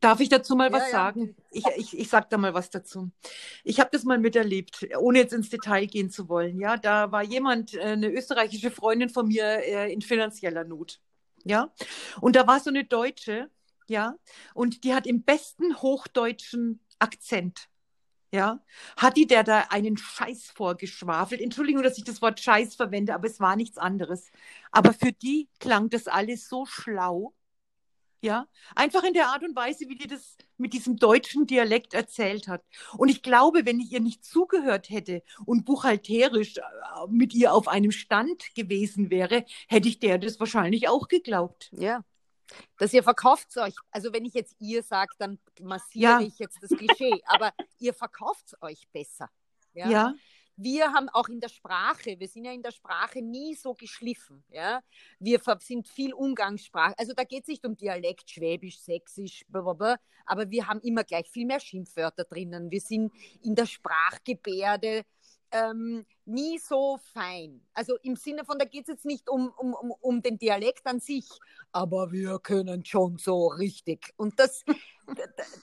Darf 0.00 0.20
ich 0.20 0.28
dazu 0.28 0.56
mal 0.56 0.72
was 0.72 0.84
ja, 0.84 0.90
sagen? 0.90 1.36
Ich, 1.50 1.64
ich, 1.76 1.98
ich 1.98 2.08
sage 2.08 2.26
da 2.28 2.36
mal 2.36 2.54
was 2.54 2.70
dazu. 2.70 3.10
Ich 3.64 3.80
habe 3.80 3.90
das 3.92 4.04
mal 4.04 4.18
miterlebt, 4.18 4.86
ohne 4.98 5.18
jetzt 5.18 5.32
ins 5.32 5.50
Detail 5.50 5.86
gehen 5.86 6.10
zu 6.10 6.28
wollen. 6.28 6.60
Ja, 6.60 6.76
da 6.76 7.12
war 7.12 7.22
jemand, 7.22 7.74
äh, 7.74 7.80
eine 7.80 8.10
österreichische 8.10 8.70
Freundin 8.70 9.08
von 9.08 9.28
mir, 9.28 9.44
äh, 9.44 9.92
in 9.92 10.02
finanzieller 10.02 10.64
Not. 10.64 11.00
Ja, 11.44 11.72
und 12.20 12.34
da 12.34 12.46
war 12.46 12.58
so 12.60 12.70
eine 12.70 12.84
Deutsche, 12.84 13.50
ja, 13.86 14.16
und 14.54 14.82
die 14.82 14.94
hat 14.94 15.06
im 15.06 15.22
besten 15.22 15.76
hochdeutschen 15.76 16.80
Akzent, 16.98 17.68
ja, 18.32 18.60
hat 18.96 19.16
die 19.16 19.26
der 19.26 19.44
da 19.44 19.60
einen 19.70 19.96
Scheiß 19.96 20.50
vorgeschwafelt. 20.50 21.40
Entschuldigung, 21.40 21.82
dass 21.82 21.98
ich 21.98 22.04
das 22.04 22.20
Wort 22.20 22.40
Scheiß 22.40 22.74
verwende, 22.74 23.14
aber 23.14 23.28
es 23.28 23.38
war 23.38 23.54
nichts 23.54 23.78
anderes. 23.78 24.30
Aber 24.72 24.92
für 24.92 25.12
die 25.12 25.48
klang 25.60 25.88
das 25.88 26.08
alles 26.08 26.48
so 26.48 26.66
schlau 26.66 27.32
ja, 28.26 28.48
einfach 28.74 29.04
in 29.04 29.14
der 29.14 29.28
Art 29.28 29.44
und 29.44 29.54
Weise, 29.54 29.88
wie 29.88 29.94
die 29.94 30.08
das 30.08 30.36
mit 30.58 30.72
diesem 30.72 30.96
deutschen 30.96 31.46
Dialekt 31.46 31.94
erzählt 31.94 32.48
hat. 32.48 32.64
Und 32.98 33.08
ich 33.08 33.22
glaube, 33.22 33.64
wenn 33.64 33.78
ich 33.78 33.92
ihr 33.92 34.00
nicht 34.00 34.24
zugehört 34.24 34.90
hätte 34.90 35.22
und 35.44 35.64
buchhalterisch 35.64 36.56
äh, 36.58 36.62
mit 37.08 37.34
ihr 37.34 37.54
auf 37.54 37.68
einem 37.68 37.92
Stand 37.92 38.54
gewesen 38.54 39.10
wäre, 39.10 39.44
hätte 39.68 39.88
ich 39.88 40.00
der 40.00 40.18
das 40.18 40.40
wahrscheinlich 40.40 40.88
auch 40.88 41.06
geglaubt. 41.06 41.70
Ja. 41.72 42.04
Dass 42.78 42.92
ihr 42.92 43.02
verkauft 43.02 43.56
euch, 43.56 43.74
also 43.90 44.12
wenn 44.12 44.24
ich 44.24 44.34
jetzt 44.34 44.56
ihr 44.58 44.82
sage, 44.82 45.12
dann 45.18 45.38
massiere 45.60 46.12
ja. 46.12 46.20
ich 46.20 46.38
jetzt 46.38 46.58
das 46.60 46.70
Klischee, 46.70 47.22
aber 47.26 47.52
ihr 47.78 47.94
verkauft 47.94 48.54
euch 48.60 48.88
besser. 48.92 49.30
Ja. 49.72 49.88
ja. 49.88 50.14
Wir 50.56 50.92
haben 50.92 51.08
auch 51.10 51.28
in 51.28 51.40
der 51.40 51.48
Sprache, 51.48 52.18
wir 52.18 52.28
sind 52.28 52.44
ja 52.44 52.52
in 52.52 52.62
der 52.62 52.70
Sprache 52.70 53.22
nie 53.22 53.54
so 53.54 53.74
geschliffen. 53.74 54.42
Ja? 54.50 54.80
Wir 55.18 55.40
sind 55.60 55.88
viel 55.88 56.12
Umgangssprache. 56.14 56.98
Also 56.98 57.12
da 57.12 57.24
geht 57.24 57.42
es 57.42 57.48
nicht 57.48 57.66
um 57.66 57.76
Dialekt, 57.76 58.30
Schwäbisch, 58.30 58.80
Sächsisch, 58.80 59.44
blablabla, 59.48 59.98
aber 60.24 60.50
wir 60.50 60.66
haben 60.66 60.80
immer 60.80 61.04
gleich 61.04 61.28
viel 61.30 61.46
mehr 61.46 61.60
Schimpfwörter 61.60 62.24
drinnen. 62.24 62.70
Wir 62.70 62.80
sind 62.80 63.12
in 63.42 63.54
der 63.54 63.66
Sprachgebärde 63.66 65.04
ähm, 65.52 66.04
nie 66.24 66.58
so 66.58 66.98
fein. 67.12 67.60
Also 67.72 67.96
im 68.02 68.16
Sinne 68.16 68.44
von, 68.44 68.58
da 68.58 68.64
geht 68.64 68.82
es 68.82 68.88
jetzt 68.88 69.04
nicht 69.04 69.28
um, 69.28 69.52
um, 69.56 69.74
um, 69.74 69.92
um 70.00 70.22
den 70.22 70.38
Dialekt 70.38 70.86
an 70.86 71.00
sich, 71.00 71.28
aber 71.72 72.12
wir 72.12 72.38
können 72.40 72.84
schon 72.84 73.18
so 73.18 73.46
richtig. 73.48 74.12
Und 74.16 74.38
das, 74.38 74.64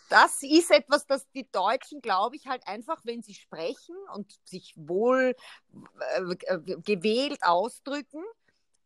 das 0.09 0.43
ist 0.43 0.71
etwas, 0.71 1.05
das 1.05 1.29
die 1.31 1.49
Deutschen, 1.51 2.01
glaube 2.01 2.35
ich, 2.35 2.47
halt 2.47 2.67
einfach, 2.67 3.01
wenn 3.03 3.21
sie 3.21 3.33
sprechen 3.33 3.95
und 4.13 4.39
sich 4.45 4.73
wohl 4.75 5.35
äh, 6.15 6.57
gewählt 6.81 7.39
ausdrücken, 7.41 8.23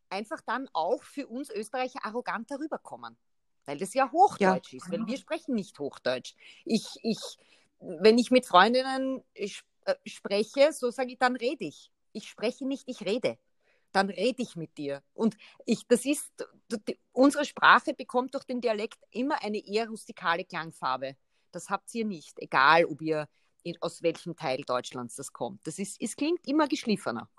einfach 0.09 0.41
dann 0.41 0.69
auch 0.73 1.03
für 1.03 1.27
uns 1.27 1.49
Österreicher 1.49 2.03
arrogant 2.03 2.49
darüber 2.49 2.77
kommen. 2.77 3.17
Weil 3.65 3.77
das 3.77 3.93
ja 3.93 4.11
Hochdeutsch 4.11 4.73
ja. 4.73 4.77
ist, 4.77 4.91
weil 4.91 5.05
wir 5.05 5.17
sprechen 5.17 5.53
nicht 5.53 5.77
Hochdeutsch. 5.77 6.35
Ich, 6.63 6.87
ich, 7.03 7.19
wenn 7.79 8.17
ich 8.17 8.31
mit 8.31 8.45
Freundinnen 8.45 9.23
ich, 9.33 9.61
äh, 9.85 9.95
spreche, 10.05 10.71
so 10.71 10.89
sage 10.89 11.11
ich, 11.11 11.17
dann 11.17 11.35
rede 11.35 11.65
ich. 11.65 11.91
Ich 12.13 12.29
spreche 12.29 12.65
nicht, 12.65 12.87
ich 12.87 13.05
rede. 13.05 13.37
Dann 13.91 14.09
rede 14.09 14.43
ich 14.43 14.55
mit 14.55 14.77
dir. 14.77 15.01
Und 15.13 15.37
ich, 15.65 15.87
das 15.87 16.05
ist, 16.05 16.29
die, 16.87 16.99
unsere 17.11 17.45
Sprache 17.45 17.93
bekommt 17.93 18.33
durch 18.33 18.43
den 18.43 18.61
Dialekt 18.61 18.99
immer 19.11 19.41
eine 19.43 19.65
eher 19.65 19.87
rustikale 19.89 20.45
Klangfarbe. 20.45 21.15
Das 21.51 21.69
habt 21.69 21.93
ihr 21.95 22.05
nicht, 22.05 22.37
egal 22.39 22.85
ob 22.85 23.01
ihr 23.01 23.27
in, 23.63 23.75
aus 23.81 24.03
welchem 24.03 24.35
Teil 24.35 24.61
Deutschlands 24.63 25.15
das 25.15 25.31
kommt. 25.31 25.65
Das 25.65 25.79
ist, 25.79 26.01
es 26.01 26.15
klingt 26.15 26.45
immer 26.47 26.67
geschliffener. 26.67 27.29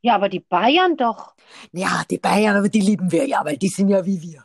Ja, 0.00 0.14
aber 0.14 0.28
die 0.28 0.40
Bayern 0.40 0.96
doch. 0.96 1.34
Ja, 1.72 2.04
die 2.08 2.18
Bayern, 2.18 2.56
aber 2.56 2.68
die 2.68 2.80
lieben 2.80 3.10
wir 3.10 3.26
ja, 3.26 3.44
weil 3.44 3.56
die 3.56 3.68
sind 3.68 3.88
ja 3.88 4.04
wie 4.04 4.20
wir. 4.20 4.44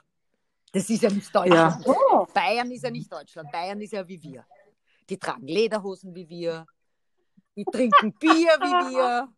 Das 0.71 0.89
ist 0.89 1.03
ja 1.03 1.11
nicht 1.11 1.33
Deutschland. 1.33 1.85
Ja. 1.85 1.93
Oh. 1.93 2.25
Bayern 2.33 2.71
ist 2.71 2.83
ja 2.83 2.89
nicht 2.89 3.11
Deutschland. 3.11 3.51
Bayern 3.51 3.79
ist 3.79 3.93
ja 3.93 4.07
wie 4.07 4.21
wir. 4.21 4.45
Die 5.07 5.19
tragen 5.19 5.45
Lederhosen 5.45 6.15
wie 6.15 6.27
wir. 6.27 6.65
Die 7.55 7.65
trinken 7.65 8.13
Bier 8.13 8.29
wie 8.31 8.95
wir. 8.95 9.29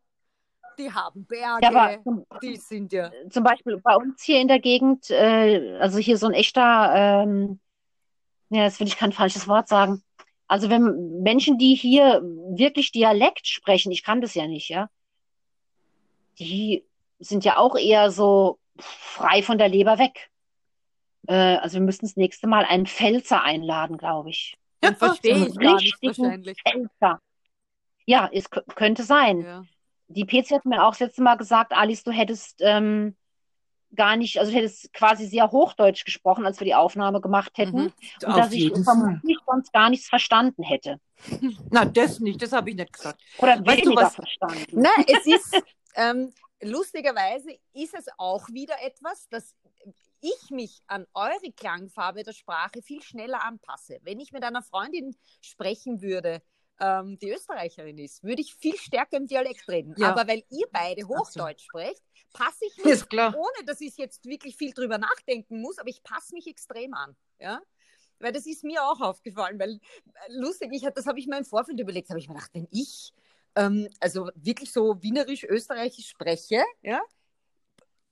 Die 0.77 0.91
haben 0.91 1.25
Berge. 1.25 1.59
Ja, 1.63 1.69
aber 1.69 2.03
zum, 2.03 2.25
die 2.41 2.57
sind 2.57 2.91
ja. 2.91 3.11
Zum 3.29 3.43
Beispiel 3.43 3.77
bei 3.77 3.95
uns 3.95 4.23
hier 4.23 4.39
in 4.39 4.47
der 4.47 4.59
Gegend, 4.59 5.09
äh, 5.09 5.77
also 5.79 5.97
hier 5.97 6.17
so 6.17 6.27
ein 6.27 6.33
echter, 6.33 6.93
ähm, 6.95 7.59
ja, 8.49 8.65
das 8.65 8.79
will 8.79 8.87
ich 8.87 8.97
kein 8.97 9.11
falsches 9.11 9.47
Wort 9.47 9.67
sagen. 9.67 10.03
Also 10.47 10.69
wenn 10.69 11.21
Menschen, 11.23 11.57
die 11.57 11.75
hier 11.75 12.21
wirklich 12.23 12.91
Dialekt 12.91 13.47
sprechen, 13.47 13.91
ich 13.91 14.03
kann 14.03 14.21
das 14.21 14.35
ja 14.35 14.47
nicht, 14.47 14.69
ja, 14.69 14.89
die 16.39 16.85
sind 17.19 17.45
ja 17.45 17.57
auch 17.57 17.75
eher 17.75 18.11
so 18.11 18.59
frei 18.77 19.41
von 19.41 19.57
der 19.57 19.69
Leber 19.69 19.97
weg. 19.97 20.29
Äh, 21.27 21.57
also 21.57 21.75
wir 21.75 21.85
müssten 21.85 22.05
das 22.05 22.15
nächste 22.15 22.47
Mal 22.47 22.65
einen 22.65 22.85
Pfälzer 22.85 23.43
einladen, 23.43 23.97
glaube 23.97 24.29
ich. 24.29 24.57
Dann 24.81 24.95
verstehe 24.95 25.47
ich 25.47 25.57
gar 25.57 25.75
nicht 25.75 25.97
wahrscheinlich. 26.01 26.61
Pfälzer. 26.61 27.19
Ja, 28.05 28.29
es 28.31 28.49
könnte 28.49 29.03
sein. 29.03 29.41
Ja. 29.41 29.63
Die 30.07 30.25
PC 30.25 30.51
hat 30.51 30.65
mir 30.65 30.83
auch 30.83 30.91
das 30.91 30.99
letzte 30.99 31.23
Mal 31.23 31.35
gesagt, 31.35 31.73
Alice, 31.73 32.03
du 32.03 32.11
hättest 32.11 32.61
ähm, 32.61 33.15
gar 33.95 34.15
nicht, 34.17 34.39
also 34.39 34.51
du 34.51 34.57
hättest 34.57 34.93
quasi 34.93 35.25
sehr 35.25 35.51
Hochdeutsch 35.51 36.05
gesprochen, 36.05 36.45
als 36.45 36.59
wir 36.59 36.65
die 36.65 36.75
Aufnahme 36.75 37.21
gemacht 37.21 37.57
hätten. 37.57 37.77
Mhm. 37.77 37.93
Und 38.21 38.25
Auf 38.25 38.35
dass 38.35 38.51
ich 38.51 38.71
vermutlich 38.83 39.37
sonst 39.45 39.73
gar 39.73 39.89
nichts 39.89 40.07
verstanden 40.07 40.63
hätte. 40.63 40.99
Na, 41.71 41.85
das 41.85 42.19
nicht, 42.19 42.41
das 42.41 42.51
habe 42.51 42.69
ich 42.69 42.75
nicht 42.75 42.93
gesagt. 42.93 43.21
Oder 43.39 43.65
weißt 43.65 43.85
du 43.85 43.95
was? 43.95 44.15
verstanden. 44.15 44.81
Nein, 44.81 45.05
es 45.07 45.25
ist, 45.25 45.63
ähm, 45.95 46.31
lustigerweise 46.61 47.57
ist 47.73 47.95
es 47.95 48.05
auch 48.17 48.47
wieder 48.49 48.75
etwas, 48.83 49.27
dass 49.29 49.55
ich 50.21 50.49
mich 50.49 50.81
an 50.87 51.05
eure 51.13 51.51
Klangfarbe 51.55 52.23
der 52.23 52.33
Sprache 52.33 52.81
viel 52.81 53.01
schneller 53.01 53.43
anpasse. 53.43 53.99
Wenn 54.01 54.19
ich 54.19 54.31
mit 54.31 54.43
einer 54.43 54.63
Freundin 54.63 55.15
sprechen 55.41 56.01
würde, 56.01 56.41
ähm, 56.79 57.17
die 57.19 57.31
Österreicherin 57.31 57.97
ist, 57.97 58.23
würde 58.23 58.41
ich 58.41 58.55
viel 58.55 58.77
stärker 58.77 59.17
im 59.17 59.27
Dialekt 59.27 59.67
reden. 59.67 59.95
Ja. 59.97 60.11
Aber 60.11 60.27
weil 60.27 60.43
ihr 60.49 60.67
beide 60.71 61.07
Hochdeutsch 61.07 61.61
so. 61.61 61.79
sprecht, 61.79 62.03
passe 62.33 62.65
ich 62.65 62.83
mich, 62.83 63.03
ohne 63.13 63.65
dass 63.65 63.81
ich 63.81 63.97
jetzt 63.97 64.25
wirklich 64.25 64.57
viel 64.57 64.73
drüber 64.73 64.97
nachdenken 64.97 65.61
muss, 65.61 65.77
aber 65.77 65.89
ich 65.89 66.03
passe 66.03 66.33
mich 66.33 66.47
extrem 66.47 66.93
an. 66.93 67.15
Ja? 67.39 67.61
Weil 68.19 68.33
das 68.33 68.45
ist 68.45 68.63
mir 68.63 68.83
auch 68.83 69.01
aufgefallen, 69.01 69.59
weil 69.59 69.71
äh, 69.71 69.79
lustig, 70.29 70.69
ich, 70.73 70.83
das 70.93 71.05
habe 71.05 71.19
ich 71.19 71.27
mir 71.27 71.37
im 71.37 71.45
Vorfeld 71.45 71.79
überlegt, 71.79 72.09
habe 72.09 72.19
ich 72.19 72.27
mir 72.27 72.35
gedacht, 72.35 72.51
wenn 72.53 72.67
ich 72.71 73.13
ähm, 73.55 73.89
also 73.99 74.29
wirklich 74.35 74.71
so 74.71 75.01
wienerisch-österreichisch 75.01 76.09
spreche, 76.09 76.63
ja, 76.81 77.01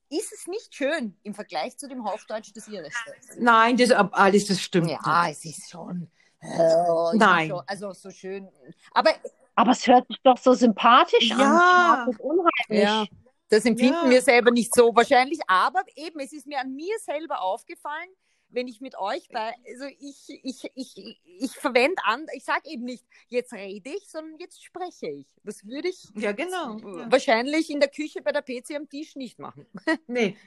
ist 0.09 0.31
es 0.31 0.47
nicht 0.47 0.75
schön 0.75 1.17
im 1.23 1.33
Vergleich 1.33 1.77
zu 1.77 1.87
dem 1.87 2.05
Hochdeutsch 2.05 2.55
des 2.55 2.67
Ihres. 2.67 2.93
Nein, 3.37 3.77
das 3.77 3.91
alles, 3.91 4.45
das 4.45 4.61
stimmt. 4.61 4.89
Ja, 4.89 5.27
es 5.29 5.43
ist 5.43 5.69
schon. 5.69 6.11
Äh, 6.43 7.17
Nein. 7.17 7.49
Schon, 7.49 7.61
also 7.65 7.93
so 7.93 8.11
schön. 8.11 8.49
Aber, 8.91 9.11
aber 9.55 9.71
es 9.71 9.87
hört 9.87 10.07
sich 10.07 10.19
doch 10.23 10.37
so 10.37 10.53
sympathisch 10.53 11.29
ja. 11.29 12.03
an. 12.03 12.11
Das 12.11 12.19
unheimlich. 12.19 12.83
Ja. 12.83 13.05
Das 13.49 13.65
empfinden 13.65 14.05
ja. 14.05 14.09
wir 14.09 14.21
selber 14.21 14.51
nicht 14.51 14.73
so 14.73 14.95
wahrscheinlich, 14.95 15.39
aber 15.47 15.83
eben, 15.95 16.19
es 16.19 16.33
ist 16.33 16.47
mir 16.47 16.59
an 16.59 16.73
mir 16.73 16.97
selber 16.99 17.41
aufgefallen, 17.41 18.09
wenn 18.49 18.67
ich 18.67 18.81
mit 18.81 18.97
euch 18.97 19.27
bei, 19.29 19.53
also 19.67 19.85
ich, 19.99 20.39
ich, 20.43 20.71
ich, 20.75 21.19
ich 21.25 21.51
verwende 21.51 22.01
an, 22.03 22.25
ich 22.33 22.45
sage 22.45 22.69
eben 22.69 22.83
nicht, 22.83 23.05
jetzt 23.27 23.53
rede 23.53 23.89
ich, 23.89 24.09
sondern 24.09 24.39
jetzt 24.39 24.63
spreche 24.63 25.07
ich. 25.07 25.27
Das 25.43 25.65
würde 25.65 25.89
ich 25.89 26.09
ja, 26.15 26.31
genau. 26.31 26.77
wahrscheinlich 27.11 27.69
in 27.69 27.79
der 27.79 27.89
Küche 27.89 28.21
bei 28.21 28.31
der 28.31 28.41
PC 28.41 28.75
am 28.75 28.89
Tisch 28.89 29.15
nicht 29.15 29.39
machen. 29.39 29.65
Nee. 30.07 30.37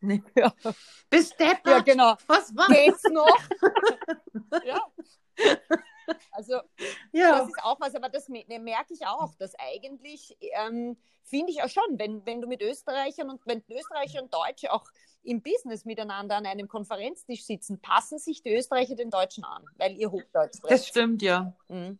nee. 0.00 0.22
Ja. 0.34 0.54
Bis 1.10 1.30
Depp. 1.36 1.66
Ja, 1.66 1.80
genau. 1.80 2.16
Was 2.26 2.54
war 2.56 2.68
Geht's 2.68 3.04
noch? 3.04 3.38
ja. 4.64 4.80
Also, 6.32 6.54
ja. 7.12 7.38
das 7.38 7.48
ist 7.48 7.62
auch 7.62 7.80
was, 7.80 7.94
aber 7.94 8.08
das 8.08 8.28
ne, 8.28 8.44
merke 8.58 8.92
ich 8.94 9.06
auch, 9.06 9.34
dass 9.36 9.54
eigentlich, 9.58 10.36
ähm, 10.40 10.96
finde 11.22 11.52
ich 11.52 11.62
auch 11.62 11.68
schon, 11.68 11.98
wenn, 11.98 12.24
wenn 12.26 12.40
du 12.40 12.48
mit 12.48 12.62
Österreichern 12.62 13.30
und 13.30 13.40
wenn 13.46 13.62
Österreicher 13.68 14.22
und 14.22 14.32
Deutsche 14.34 14.72
auch 14.72 14.90
im 15.22 15.42
Business 15.42 15.84
miteinander 15.84 16.36
an 16.36 16.46
einem 16.46 16.68
Konferenztisch 16.68 17.44
sitzen, 17.44 17.80
passen 17.80 18.18
sich 18.18 18.42
die 18.42 18.54
Österreicher 18.54 18.96
den 18.96 19.10
Deutschen 19.10 19.44
an, 19.44 19.64
weil 19.76 19.92
ihr 19.96 20.10
Hochdeutsch 20.10 20.56
sprecht. 20.56 20.72
Das 20.72 20.88
stimmt, 20.88 21.22
ja. 21.22 21.52
Mhm. 21.68 21.98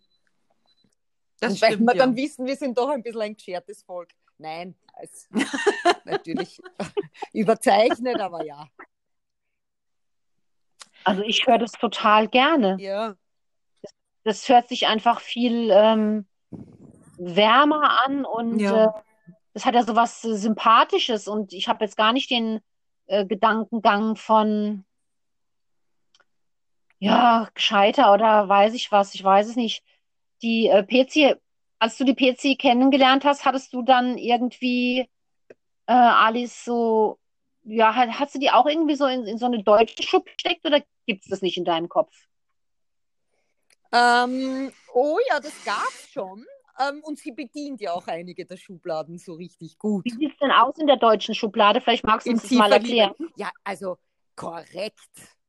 Das 1.38 1.52
und 1.52 1.56
stimmt, 1.58 1.72
weil 1.72 1.78
wir 1.80 1.96
ja. 1.96 2.06
dann 2.06 2.16
wissen, 2.16 2.46
wir 2.46 2.56
sind 2.56 2.76
doch 2.76 2.88
ein 2.88 3.02
bisschen 3.02 3.22
ein 3.22 3.36
geschertes 3.36 3.82
Volk. 3.82 4.10
Nein, 4.38 4.74
als, 4.94 5.28
natürlich 6.04 6.60
überzeichnet, 7.32 8.18
aber 8.20 8.44
ja. 8.44 8.66
Also 11.04 11.22
ich 11.22 11.46
höre 11.46 11.58
das 11.58 11.72
total 11.72 12.28
gerne. 12.28 12.76
Ja. 12.78 13.16
Das, 14.24 14.48
hört 14.48 14.68
sich 14.68 14.86
einfach 14.86 15.20
viel 15.20 15.70
ähm, 15.70 16.26
wärmer 17.18 18.06
an 18.06 18.24
und 18.24 18.58
ja. 18.58 18.84
äh, 18.84 18.88
das 19.54 19.64
hat 19.64 19.74
ja 19.74 19.82
so 19.82 19.96
was 19.96 20.24
äh, 20.24 20.36
Sympathisches 20.36 21.28
und 21.28 21.52
ich 21.52 21.68
habe 21.68 21.84
jetzt 21.84 21.96
gar 21.96 22.12
nicht 22.12 22.30
den 22.30 22.60
äh, 23.06 23.26
Gedankengang 23.26 24.16
von 24.16 24.84
ja, 26.98 27.48
gescheiter 27.54 28.12
oder 28.12 28.48
weiß 28.48 28.74
ich 28.74 28.92
was, 28.92 29.14
ich 29.14 29.24
weiß 29.24 29.48
es 29.48 29.56
nicht. 29.56 29.82
Die 30.42 30.68
äh, 30.68 30.82
PC, 30.82 31.40
als 31.78 31.96
du 31.96 32.04
die 32.04 32.14
PC 32.14 32.58
kennengelernt 32.58 33.24
hast, 33.24 33.44
hattest 33.44 33.72
du 33.72 33.82
dann 33.82 34.18
irgendwie 34.18 35.08
äh, 35.86 35.92
Alice 35.92 36.64
so, 36.64 37.18
ja, 37.64 37.94
hast 37.94 38.34
du 38.34 38.38
die 38.38 38.50
auch 38.50 38.66
irgendwie 38.66 38.94
so 38.94 39.06
in, 39.06 39.26
in 39.26 39.38
so 39.38 39.46
eine 39.46 39.62
deutsche 39.62 40.02
Schub 40.02 40.26
gesteckt 40.26 40.64
oder 40.66 40.82
gibt 41.06 41.24
es 41.24 41.30
das 41.30 41.42
nicht 41.42 41.56
in 41.56 41.64
deinem 41.64 41.88
Kopf? 41.88 42.14
Ähm, 43.92 44.72
oh 44.94 45.18
ja, 45.28 45.40
das 45.40 45.64
gab 45.64 45.88
es 45.88 46.10
schon. 46.10 46.44
Ähm, 46.78 47.02
und 47.02 47.18
sie 47.18 47.32
bedient 47.32 47.80
ja 47.80 47.92
auch 47.92 48.06
einige 48.06 48.46
der 48.46 48.56
Schubladen 48.56 49.18
so 49.18 49.34
richtig 49.34 49.78
gut. 49.78 50.04
Wie 50.04 50.10
sieht 50.10 50.32
es 50.32 50.38
denn 50.38 50.50
aus 50.50 50.78
in 50.78 50.86
der 50.86 50.96
deutschen 50.96 51.34
Schublade? 51.34 51.80
Vielleicht 51.80 52.04
magst 52.04 52.26
du 52.26 52.30
uns 52.30 52.42
das 52.42 52.52
mal 52.52 52.72
erklären. 52.72 53.14
Ja, 53.36 53.50
also 53.64 53.98
korrekt. 54.36 54.98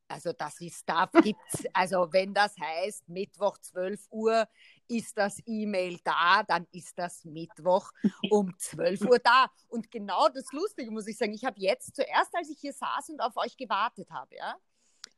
Also 0.08 0.32
das 0.34 0.60
ist, 0.60 0.86
da 0.86 1.08
gibt's, 1.22 1.64
also 1.72 2.06
wenn 2.12 2.34
das 2.34 2.54
heißt, 2.60 3.08
Mittwoch 3.08 3.56
12 3.56 4.08
Uhr 4.10 4.46
ist 4.86 5.16
das 5.16 5.40
E-Mail 5.46 5.98
da, 6.04 6.42
dann 6.42 6.66
ist 6.70 6.98
das 6.98 7.24
Mittwoch 7.24 7.90
um 8.30 8.52
12 8.58 9.00
Uhr 9.02 9.18
da. 9.18 9.46
Und 9.68 9.90
genau 9.90 10.28
das 10.28 10.52
Lustige 10.52 10.90
muss 10.90 11.06
ich 11.06 11.16
sagen, 11.16 11.32
ich 11.32 11.46
habe 11.46 11.58
jetzt 11.58 11.96
zuerst, 11.96 12.36
als 12.36 12.50
ich 12.50 12.58
hier 12.60 12.74
saß 12.74 13.08
und 13.08 13.20
auf 13.20 13.38
euch 13.38 13.56
gewartet 13.56 14.10
habe, 14.10 14.36
ja, 14.36 14.54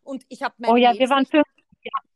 und 0.04 0.24
ich 0.28 0.42
habe 0.42 0.54
Oh 0.68 0.76
ja, 0.76 0.96
wir 0.96 1.08
waren 1.10 1.26
fünf. 1.26 1.46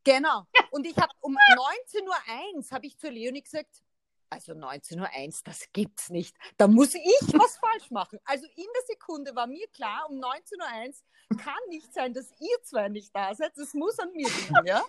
Genau. 0.04 0.46
Und 0.70 0.86
ich 0.86 0.96
habe 0.96 1.12
um 1.20 1.34
19.01 1.34 2.06
Uhr 2.06 2.70
habe 2.70 2.86
ich 2.86 2.98
zu 2.98 3.10
Leonie 3.10 3.42
gesagt, 3.42 3.82
also 4.30 4.52
19.01 4.52 4.98
Uhr, 4.98 5.32
das 5.44 5.72
gibt's 5.72 6.10
nicht. 6.10 6.36
Da 6.56 6.66
muss 6.66 6.94
ich 6.94 7.20
was 7.32 7.56
falsch 7.58 7.90
machen. 7.90 8.18
Also 8.24 8.46
in 8.56 8.66
der 8.74 8.82
Sekunde 8.86 9.34
war 9.34 9.46
mir 9.46 9.66
klar, 9.68 10.06
um 10.08 10.16
19.01 10.18 11.02
Uhr 11.30 11.38
kann 11.38 11.54
nicht 11.68 11.92
sein, 11.92 12.12
dass 12.12 12.30
ihr 12.40 12.62
zwei 12.62 12.88
nicht 12.88 13.14
da 13.14 13.34
seid. 13.34 13.52
Das 13.56 13.74
muss 13.74 13.98
an 13.98 14.12
mir 14.12 14.28
liegen, 14.28 14.66
ja? 14.66 14.84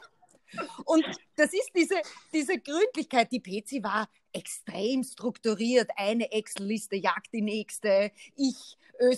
Und 0.85 1.05
das 1.35 1.53
ist 1.53 1.69
diese, 1.75 2.01
diese 2.33 2.59
Gründlichkeit. 2.59 3.31
Die 3.31 3.39
PC 3.39 3.83
war 3.83 4.09
extrem 4.33 5.03
strukturiert. 5.03 5.91
Eine 5.95 6.31
Excel-Liste 6.31 6.95
jagt 6.95 7.31
die 7.33 7.41
nächste. 7.41 8.11
Ich, 8.35 8.77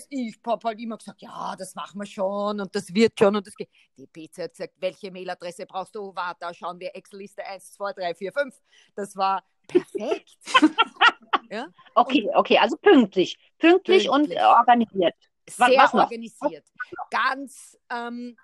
ich 0.10 0.40
habe 0.46 0.68
halt 0.68 0.80
immer 0.80 0.98
gesagt, 0.98 1.22
ja, 1.22 1.56
das 1.58 1.74
machen 1.76 2.00
wir 2.00 2.06
schon 2.06 2.60
und 2.60 2.76
das 2.76 2.94
wird 2.94 3.18
schon 3.18 3.36
und 3.36 3.46
das 3.46 3.56
geht. 3.56 3.70
Die 3.98 4.08
PC 4.08 4.44
hat 4.44 4.52
gesagt, 4.52 4.74
welche 4.80 5.12
Mailadresse 5.12 5.66
brauchst 5.66 5.96
du? 5.96 6.16
Warte, 6.16 6.38
da 6.42 6.54
schauen 6.54 6.80
wir 6.80 6.96
Excel-Liste 6.96 7.46
1, 7.46 7.74
2, 7.74 7.94
3, 7.94 8.16
4, 8.16 8.32
5. 8.34 8.56
Das 8.96 9.16
war 9.16 9.44
perfekt. 9.68 10.38
ja? 11.52 11.68
Okay, 11.96 12.30
okay, 12.34 12.58
also 12.58 12.78
pünktlich. 12.78 13.38
Pünktlich, 13.58 14.08
pünktlich. 14.08 14.38
und 14.38 14.44
organisiert. 14.44 15.16
Sehr 15.48 15.78
was 15.78 15.94
organisiert. 15.94 16.66
Ganz 17.10 17.78
ähm, 17.90 18.38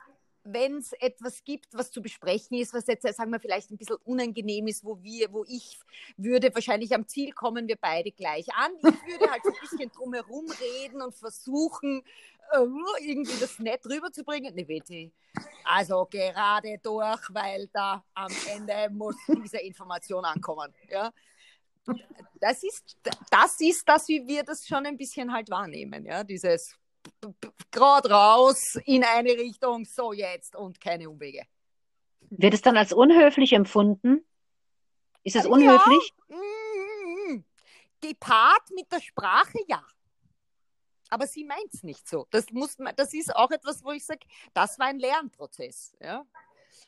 wenn 0.53 0.77
es 0.77 0.93
etwas 0.93 1.43
gibt, 1.43 1.67
was 1.73 1.91
zu 1.91 2.01
besprechen 2.01 2.57
ist, 2.57 2.73
was 2.73 2.87
jetzt, 2.87 3.03
sagen 3.15 3.31
wir, 3.31 3.39
vielleicht 3.39 3.71
ein 3.71 3.77
bisschen 3.77 3.97
unangenehm 4.05 4.67
ist, 4.67 4.83
wo 4.83 5.01
wir, 5.01 5.31
wo 5.31 5.43
ich 5.45 5.79
würde 6.17 6.53
wahrscheinlich 6.53 6.93
am 6.93 7.07
Ziel 7.07 7.31
kommen 7.31 7.67
wir 7.67 7.75
beide 7.75 8.11
gleich 8.11 8.47
an. 8.53 8.71
Ich 8.77 9.11
würde 9.11 9.31
halt 9.31 9.43
so 9.43 9.49
ein 9.49 9.59
bisschen 9.61 9.91
drumherum 9.91 10.45
reden 10.51 11.01
und 11.01 11.13
versuchen, 11.13 12.03
äh, 12.51 12.59
irgendwie 13.01 13.39
das 13.39 13.59
nett 13.59 13.85
rüberzubringen. 13.85 14.55
Ne, 14.55 14.67
WT. 14.67 15.11
Also 15.63 16.05
gerade 16.05 16.77
durch, 16.81 17.21
weil 17.29 17.67
da 17.73 18.03
am 18.13 18.31
Ende 18.49 18.89
muss 18.91 19.15
diese 19.43 19.57
Information 19.57 20.25
ankommen. 20.25 20.73
Ja. 20.89 21.11
Das 22.39 22.63
ist, 22.63 22.97
das 23.31 23.59
ist 23.61 23.87
das, 23.87 24.07
wie 24.07 24.25
wir 24.27 24.43
das 24.43 24.67
schon 24.67 24.85
ein 24.85 24.97
bisschen 24.97 25.31
halt 25.31 25.49
wahrnehmen, 25.49 26.05
ja, 26.05 26.23
dieses 26.23 26.75
gerade 27.71 28.09
raus 28.09 28.77
in 28.85 29.03
eine 29.03 29.31
Richtung, 29.31 29.85
so 29.85 30.13
jetzt 30.13 30.55
und 30.55 30.79
keine 30.79 31.09
Umwege. 31.09 31.43
Wird 32.29 32.53
es 32.53 32.61
dann 32.61 32.77
als 32.77 32.93
unhöflich 32.93 33.53
empfunden? 33.53 34.25
Ist 35.23 35.35
es 35.35 35.45
unhöflich? 35.45 36.13
Ja, 36.29 36.35
mm, 36.37 37.45
gepaart 38.01 38.69
mit 38.73 38.91
der 38.91 39.01
Sprache, 39.01 39.57
ja. 39.67 39.83
Aber 41.09 41.27
sie 41.27 41.45
meint 41.45 41.73
es 41.73 41.83
nicht 41.83 42.07
so. 42.07 42.27
Das, 42.31 42.51
muss 42.51 42.77
man, 42.79 42.95
das 42.95 43.13
ist 43.13 43.33
auch 43.35 43.51
etwas, 43.51 43.83
wo 43.83 43.91
ich 43.91 44.05
sage, 44.05 44.25
das 44.53 44.77
war 44.77 44.87
ein 44.87 44.99
Lernprozess. 44.99 45.95
Ja? 46.01 46.25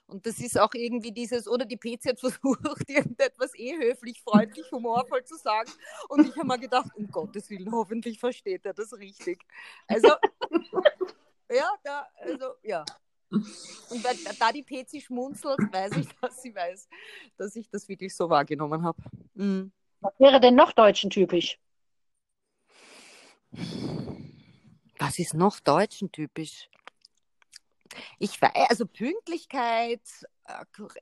Und 0.10 0.26
das 0.26 0.40
ist 0.40 0.60
auch 0.60 0.74
irgendwie 0.74 1.12
dieses, 1.12 1.48
oder 1.48 1.66
die 1.66 1.78
PC 1.78 2.10
hat 2.10 2.20
versucht, 2.20 2.90
irgendetwas 2.90 3.54
eh 3.56 3.78
höflich, 3.78 4.22
freundlich, 4.22 4.70
humorvoll 4.72 5.24
zu 5.24 5.38
sagen. 5.38 5.72
Und 6.10 6.28
ich 6.28 6.36
habe 6.36 6.48
mir 6.48 6.60
gedacht, 6.60 6.90
um 6.96 7.08
Gottes 7.08 7.50
Willen, 7.50 7.72
hoffentlich 7.72 8.20
versteht 8.20 8.66
er 8.66 8.74
das 8.74 8.92
richtig. 8.94 9.40
Also, 9.88 10.08
ja, 11.52 11.70
da, 11.84 12.08
also, 12.22 12.54
ja. 12.64 12.84
Und 13.30 14.04
da, 14.04 14.10
da 14.40 14.52
die 14.52 14.64
PC 14.64 15.04
schmunzelt, 15.04 15.60
weiß 15.72 15.98
ich, 15.98 16.08
dass 16.20 16.42
sie 16.42 16.56
weiß, 16.56 16.90
dass 17.38 17.56
ich 17.56 17.70
das 17.70 17.88
wirklich 17.88 18.16
so 18.16 18.28
wahrgenommen 18.30 18.84
habe. 18.84 19.04
Mhm. 19.36 19.72
Was 20.02 20.14
wäre 20.18 20.40
denn 20.40 20.56
noch 20.56 20.72
deutschen 20.72 21.12
typisch? 21.12 21.60
Was 24.98 25.20
ist 25.20 25.36
noch 25.36 25.60
deutschen 25.60 26.12
typisch? 26.12 26.70
Ich 28.20 28.42
weiß, 28.42 28.52
also 28.70 28.86
Pünktlichkeit, 28.86 30.02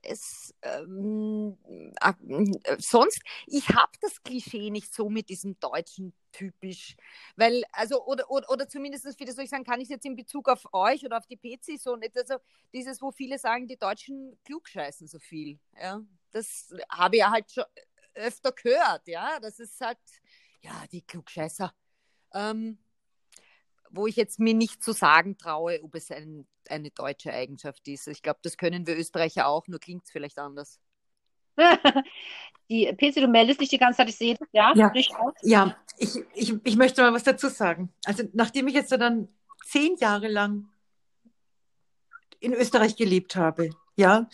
es, 0.02 0.54
ähm, 0.62 1.56
äh, 2.00 2.76
sonst, 2.78 3.22
ich 3.46 3.68
habe 3.70 3.92
das 4.00 4.22
Klischee 4.22 4.70
nicht 4.70 4.92
so 4.94 5.08
mit 5.08 5.28
diesem 5.28 5.58
Deutschen 5.60 6.12
typisch, 6.32 6.96
weil, 7.36 7.62
also, 7.72 8.04
oder, 8.04 8.30
oder, 8.30 8.50
oder 8.50 8.68
zumindest, 8.68 9.04
wie 9.18 9.30
soll 9.30 9.44
ich 9.44 9.50
sagen, 9.50 9.64
kann 9.64 9.80
ich 9.80 9.88
jetzt 9.88 10.04
in 10.04 10.16
Bezug 10.16 10.48
auf 10.48 10.66
euch 10.72 11.04
oder 11.04 11.18
auf 11.18 11.26
die 11.26 11.36
PC 11.36 11.80
so 11.80 11.96
nicht, 11.96 12.16
also 12.16 12.36
dieses, 12.72 13.00
wo 13.00 13.10
viele 13.10 13.38
sagen, 13.38 13.66
die 13.66 13.78
Deutschen 13.78 14.38
klugscheißen 14.44 15.08
so 15.08 15.18
viel, 15.18 15.58
ja, 15.80 16.00
das 16.30 16.74
habe 16.90 17.16
ich 17.16 17.20
ja 17.20 17.30
halt 17.30 17.50
schon 17.50 17.64
öfter 18.14 18.52
gehört, 18.52 19.06
ja, 19.08 19.38
das 19.40 19.58
ist 19.58 19.80
halt, 19.80 19.98
ja, 20.60 20.84
die 20.92 21.02
Klugscheißer, 21.02 21.72
ähm, 22.34 22.78
wo 23.98 24.06
ich 24.06 24.16
jetzt 24.16 24.38
mir 24.38 24.54
nicht 24.54 24.82
zu 24.82 24.92
sagen 24.92 25.36
traue, 25.36 25.82
ob 25.82 25.94
es 25.94 26.10
ein 26.10 26.46
eine 26.70 26.90
deutsche 26.90 27.32
Eigenschaft 27.32 27.86
ist. 27.88 28.08
Ich 28.08 28.22
glaube, 28.22 28.40
das 28.42 28.56
können 28.56 28.86
wir 28.86 28.96
Österreicher 28.96 29.46
auch, 29.46 29.66
nur 29.68 29.80
klingt 29.80 30.04
es 30.04 30.10
vielleicht 30.10 30.38
anders. 30.38 30.78
die 32.70 32.86
PC, 32.86 33.16
du 33.16 33.28
meldest 33.28 33.60
dich 33.60 33.68
die 33.68 33.78
ganze 33.78 33.98
Zeit, 33.98 34.08
ich 34.08 34.16
sehe 34.16 34.36
das, 34.36 34.48
ja? 34.52 34.72
Ja, 34.76 34.92
ja 35.42 35.76
ich, 35.98 36.22
ich, 36.34 36.54
ich 36.62 36.76
möchte 36.76 37.02
mal 37.02 37.12
was 37.12 37.24
dazu 37.24 37.48
sagen. 37.48 37.92
Also, 38.04 38.24
nachdem 38.32 38.68
ich 38.68 38.74
jetzt 38.74 38.92
dann 38.92 39.28
zehn 39.64 39.96
Jahre 39.96 40.28
lang 40.28 40.68
in 42.40 42.52
Österreich 42.52 42.94
gelebt 42.94 43.34
habe, 43.34 43.70
ja, 43.96 44.28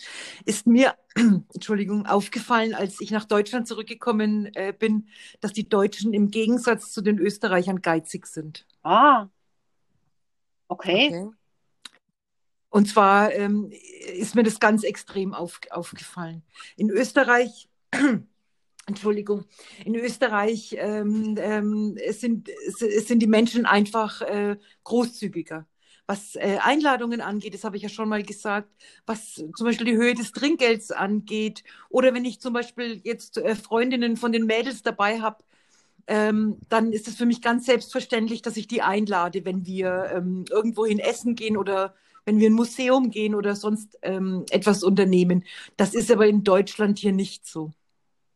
ist 0.45 0.67
mir, 0.67 0.93
Entschuldigung, 1.15 2.05
aufgefallen, 2.05 2.75
als 2.75 3.01
ich 3.01 3.09
nach 3.09 3.25
Deutschland 3.25 3.67
zurückgekommen 3.67 4.53
äh, 4.53 4.71
bin, 4.77 5.07
dass 5.41 5.53
die 5.53 5.67
Deutschen 5.67 6.13
im 6.13 6.29
Gegensatz 6.29 6.91
zu 6.91 7.01
den 7.01 7.17
Österreichern 7.17 7.81
geizig 7.81 8.27
sind. 8.27 8.67
Ah. 8.83 9.27
Okay. 10.75 11.07
okay. 11.07 11.29
Und 12.69 12.89
zwar 12.89 13.33
ähm, 13.33 13.71
ist 14.13 14.35
mir 14.35 14.43
das 14.43 14.59
ganz 14.59 14.83
extrem 14.83 15.33
auf, 15.33 15.61
aufgefallen. 15.69 16.43
In 16.75 16.89
Österreich, 16.89 17.69
Entschuldigung, 18.85 19.45
in 19.85 19.95
Österreich 19.95 20.75
ähm, 20.77 21.37
ähm, 21.39 21.97
sind, 22.09 22.49
sind 22.77 23.19
die 23.19 23.27
Menschen 23.27 23.65
einfach 23.65 24.21
äh, 24.21 24.57
großzügiger. 24.83 25.65
Was 26.05 26.35
äh, 26.35 26.59
Einladungen 26.61 27.21
angeht, 27.21 27.53
das 27.53 27.63
habe 27.63 27.77
ich 27.77 27.83
ja 27.83 27.89
schon 27.89 28.09
mal 28.09 28.23
gesagt, 28.23 28.69
was 29.05 29.35
zum 29.35 29.65
Beispiel 29.65 29.87
die 29.87 29.95
Höhe 29.95 30.13
des 30.13 30.33
Trinkgelds 30.33 30.91
angeht, 30.91 31.63
oder 31.89 32.13
wenn 32.13 32.25
ich 32.25 32.41
zum 32.41 32.51
Beispiel 32.51 32.99
jetzt 33.05 33.37
äh, 33.37 33.55
Freundinnen 33.55 34.17
von 34.17 34.33
den 34.33 34.45
Mädels 34.45 34.83
dabei 34.83 35.21
habe, 35.21 35.44
ähm, 36.07 36.57
dann 36.69 36.91
ist 36.91 37.07
es 37.07 37.15
für 37.15 37.25
mich 37.25 37.41
ganz 37.41 37.65
selbstverständlich, 37.65 38.41
dass 38.41 38.57
ich 38.57 38.67
die 38.67 38.81
einlade, 38.81 39.45
wenn 39.45 39.65
wir 39.65 40.11
ähm, 40.13 40.45
irgendwohin 40.49 40.99
essen 40.99 41.35
gehen 41.35 41.57
oder 41.57 41.95
wenn 42.25 42.39
wir 42.39 42.47
in 42.47 42.53
ein 42.53 42.57
Museum 42.57 43.11
gehen 43.11 43.35
oder 43.35 43.55
sonst 43.55 43.97
ähm, 44.01 44.45
etwas 44.49 44.83
unternehmen. 44.83 45.43
Das 45.77 45.93
ist 45.93 46.11
aber 46.11 46.27
in 46.27 46.43
Deutschland 46.43 46.99
hier 46.99 47.11
nicht 47.11 47.45
so. 47.45 47.71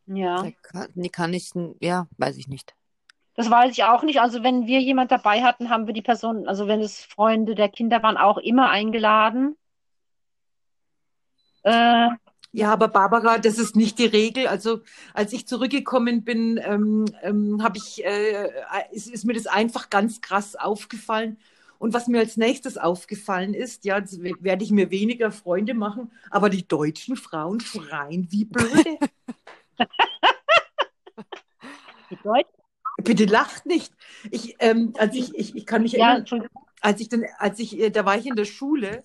Ja. 0.05 0.47
Nee, 0.95 1.09
kann 1.09 1.33
ich, 1.33 1.51
ja, 1.79 2.07
weiß 2.17 2.37
ich 2.37 2.47
nicht. 2.47 2.75
Das 3.35 3.49
weiß 3.49 3.71
ich 3.71 3.83
auch 3.83 4.03
nicht. 4.03 4.19
Also 4.19 4.43
wenn 4.43 4.67
wir 4.67 4.81
jemand 4.81 5.11
dabei 5.11 5.43
hatten, 5.43 5.69
haben 5.69 5.87
wir 5.87 5.93
die 5.93 6.01
Person, 6.01 6.47
also 6.47 6.67
wenn 6.67 6.81
es 6.81 7.03
Freunde 7.05 7.55
der 7.55 7.69
Kinder 7.69 8.03
waren, 8.03 8.17
auch 8.17 8.37
immer 8.37 8.69
eingeladen. 8.69 9.55
Äh, 11.63 12.09
ja, 12.51 12.73
aber 12.73 12.87
Barbara, 12.87 13.37
das 13.37 13.59
ist 13.59 13.75
nicht 13.75 13.99
die 13.99 14.07
Regel. 14.07 14.47
Also 14.47 14.81
als 15.13 15.33
ich 15.33 15.47
zurückgekommen 15.47 16.23
bin, 16.23 16.59
ähm, 16.63 17.05
ähm, 17.21 17.61
habe 17.61 17.77
ich, 17.77 18.03
äh, 18.03 18.49
ist, 18.91 19.07
ist, 19.07 19.25
mir 19.25 19.33
das 19.33 19.45
einfach 19.45 19.89
ganz 19.89 20.21
krass 20.21 20.55
aufgefallen. 20.55 21.37
Und 21.77 21.93
was 21.93 22.07
mir 22.07 22.19
als 22.19 22.37
nächstes 22.37 22.77
aufgefallen 22.77 23.53
ist, 23.53 23.85
ja, 23.85 23.99
jetzt 23.99 24.21
werde 24.21 24.63
ich 24.63 24.71
mir 24.71 24.89
weniger 24.89 25.31
Freunde 25.31 25.73
machen, 25.73 26.11
aber 26.29 26.49
die 26.49 26.67
deutschen 26.67 27.15
Frauen 27.15 27.59
schreien 27.61 28.27
wie 28.31 28.45
blöde. 28.45 28.97
die 32.09 32.17
Deutschen? 32.23 32.59
Bitte 33.03 33.25
lacht 33.25 33.65
nicht. 33.65 33.93
Ich, 34.29 34.55
ähm, 34.59 34.93
als 34.97 35.15
ich, 35.15 35.33
ich, 35.35 35.55
ich 35.55 35.65
kann 35.65 35.83
mich 35.83 35.97
erinnern, 35.97 36.25
ja, 36.25 36.47
als 36.81 36.99
ich 36.99 37.09
dann, 37.09 37.23
als 37.37 37.59
ich, 37.59 37.79
äh, 37.79 37.91
da 37.91 38.05
war 38.05 38.17
ich 38.17 38.25
in 38.25 38.35
der 38.35 38.45
Schule, 38.45 39.03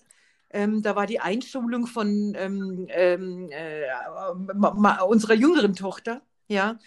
ähm, 0.55 0.81
da 0.81 0.95
war 0.95 1.05
die 1.05 1.19
Einschulung 1.19 1.85
von 1.85 2.33
ähm, 2.37 2.87
ähm 2.89 3.49
äh, 3.51 5.03
unserer 5.07 5.33
jüngeren 5.33 5.75
Tochter. 5.75 6.21
Ja, 6.47 6.77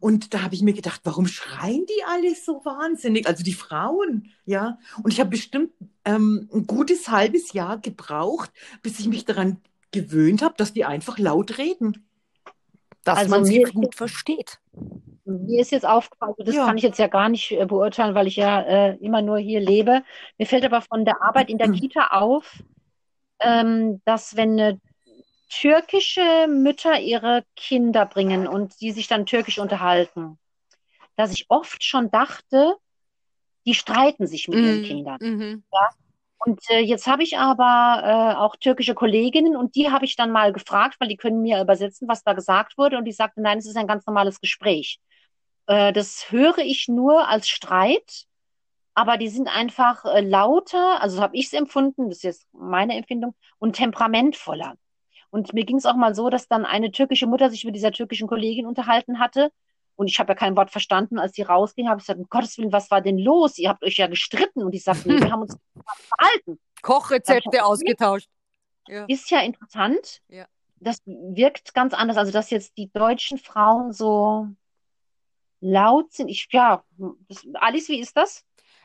und 0.00 0.32
da 0.32 0.42
habe 0.42 0.54
ich 0.54 0.62
mir 0.62 0.74
gedacht, 0.74 1.00
warum 1.04 1.26
schreien 1.26 1.84
die 1.86 2.04
alle 2.06 2.34
so 2.34 2.64
wahnsinnig? 2.64 3.26
Also 3.26 3.42
die 3.42 3.52
Frauen, 3.52 4.30
ja. 4.44 4.78
Und 5.02 5.12
ich 5.12 5.18
habe 5.18 5.30
bestimmt 5.30 5.72
ähm, 6.04 6.48
ein 6.52 6.66
gutes 6.66 7.08
halbes 7.08 7.52
Jahr 7.52 7.78
gebraucht, 7.78 8.50
bis 8.82 9.00
ich 9.00 9.08
mich 9.08 9.24
daran 9.24 9.58
gewöhnt 9.90 10.42
habe, 10.42 10.54
dass 10.56 10.72
die 10.72 10.84
einfach 10.84 11.18
laut 11.18 11.58
reden. 11.58 12.06
Dass 13.04 13.18
also 13.18 13.30
man 13.30 13.44
sie 13.44 13.62
gut 13.62 13.94
versteht. 13.94 14.60
Mir 15.24 15.60
ist 15.60 15.72
jetzt 15.72 15.86
aufgefallen, 15.86 16.34
das 16.38 16.54
ja. 16.54 16.66
kann 16.66 16.76
ich 16.76 16.84
jetzt 16.84 16.98
ja 16.98 17.06
gar 17.06 17.28
nicht 17.28 17.52
äh, 17.52 17.66
beurteilen, 17.66 18.14
weil 18.14 18.26
ich 18.26 18.36
ja 18.36 18.60
äh, 18.60 18.96
immer 18.98 19.22
nur 19.22 19.38
hier 19.38 19.60
lebe. 19.60 20.02
Mir 20.38 20.46
fällt 20.46 20.64
aber 20.64 20.80
von 20.80 21.04
der 21.04 21.22
Arbeit 21.22 21.50
in 21.50 21.58
der 21.58 21.70
Kita 21.70 22.08
auf, 22.12 22.62
ähm, 23.40 24.00
dass 24.04 24.36
wenn 24.36 24.52
eine 24.52 24.80
türkische 25.48 26.46
Mütter 26.48 26.98
ihre 27.00 27.44
Kinder 27.56 28.06
bringen 28.06 28.46
und 28.46 28.80
die 28.80 28.92
sich 28.92 29.08
dann 29.08 29.26
türkisch 29.26 29.58
unterhalten, 29.58 30.38
dass 31.16 31.32
ich 31.32 31.46
oft 31.48 31.82
schon 31.82 32.10
dachte, 32.10 32.76
die 33.66 33.74
streiten 33.74 34.26
sich 34.26 34.48
mit 34.48 34.58
mm, 34.58 34.64
ihren 34.64 34.82
Kindern. 34.82 35.18
Mm 35.20 35.62
ja? 35.72 35.88
Und 36.38 36.60
äh, 36.70 36.78
jetzt 36.78 37.06
habe 37.06 37.24
ich 37.24 37.36
aber 37.36 38.02
äh, 38.04 38.36
auch 38.36 38.56
türkische 38.56 38.94
Kolleginnen 38.94 39.56
und 39.56 39.74
die 39.74 39.90
habe 39.90 40.04
ich 40.04 40.14
dann 40.14 40.30
mal 40.30 40.52
gefragt, 40.52 40.96
weil 41.00 41.08
die 41.08 41.16
können 41.16 41.42
mir 41.42 41.60
übersetzen, 41.60 42.08
was 42.08 42.22
da 42.22 42.32
gesagt 42.32 42.78
wurde. 42.78 42.96
Und 42.96 43.04
die 43.06 43.12
sagte, 43.12 43.42
nein, 43.42 43.58
es 43.58 43.66
ist 43.66 43.76
ein 43.76 43.88
ganz 43.88 44.06
normales 44.06 44.40
Gespräch. 44.40 45.00
Äh, 45.66 45.92
das 45.92 46.30
höre 46.30 46.58
ich 46.58 46.86
nur 46.88 47.28
als 47.28 47.48
Streit, 47.48 48.26
aber 48.98 49.16
die 49.16 49.28
sind 49.28 49.46
einfach 49.46 50.04
äh, 50.04 50.22
lauter, 50.22 51.00
also 51.00 51.18
so 51.18 51.22
habe 51.22 51.36
ich 51.36 51.46
es 51.46 51.52
empfunden, 51.52 52.08
das 52.08 52.18
ist 52.18 52.24
jetzt 52.24 52.46
meine 52.52 52.96
Empfindung, 52.96 53.36
und 53.60 53.76
temperamentvoller. 53.76 54.74
Und 55.30 55.52
mir 55.52 55.64
ging 55.64 55.76
es 55.76 55.86
auch 55.86 55.94
mal 55.94 56.16
so, 56.16 56.30
dass 56.30 56.48
dann 56.48 56.66
eine 56.66 56.90
türkische 56.90 57.28
Mutter 57.28 57.48
sich 57.48 57.64
mit 57.64 57.76
dieser 57.76 57.92
türkischen 57.92 58.26
Kollegin 58.26 58.66
unterhalten 58.66 59.20
hatte. 59.20 59.52
Und 59.94 60.08
ich 60.10 60.18
habe 60.18 60.32
ja 60.32 60.34
kein 60.34 60.56
Wort 60.56 60.72
verstanden. 60.72 61.20
Als 61.20 61.36
sie 61.36 61.42
rausging, 61.42 61.88
habe 61.88 62.00
ich 62.00 62.06
gesagt, 62.06 62.18
um 62.18 62.26
Gottes 62.28 62.58
Willen, 62.58 62.72
was 62.72 62.90
war 62.90 63.00
denn 63.00 63.18
los? 63.18 63.56
Ihr 63.58 63.68
habt 63.68 63.84
euch 63.84 63.98
ja 63.98 64.08
gestritten. 64.08 64.64
Und 64.64 64.74
ich 64.74 64.82
sagte, 64.82 65.08
nee, 65.08 65.20
wir 65.20 65.30
haben 65.30 65.42
uns 65.42 65.56
verhalten. 66.18 66.58
Kochrezepte 66.82 67.64
ausgetauscht. 67.64 68.28
Ja. 68.88 69.04
Ist 69.06 69.30
ja 69.30 69.42
interessant. 69.42 70.22
Ja. 70.26 70.46
Das 70.80 71.02
wirkt 71.04 71.72
ganz 71.72 71.94
anders. 71.94 72.16
Also, 72.16 72.32
dass 72.32 72.50
jetzt 72.50 72.76
die 72.76 72.90
deutschen 72.90 73.38
Frauen 73.38 73.92
so 73.92 74.48
laut 75.60 76.12
sind. 76.12 76.28
Ich, 76.28 76.48
ja, 76.50 76.82
das, 77.28 77.46
Alice, 77.54 77.88
wie 77.90 78.00
ist 78.00 78.16
das? 78.16 78.44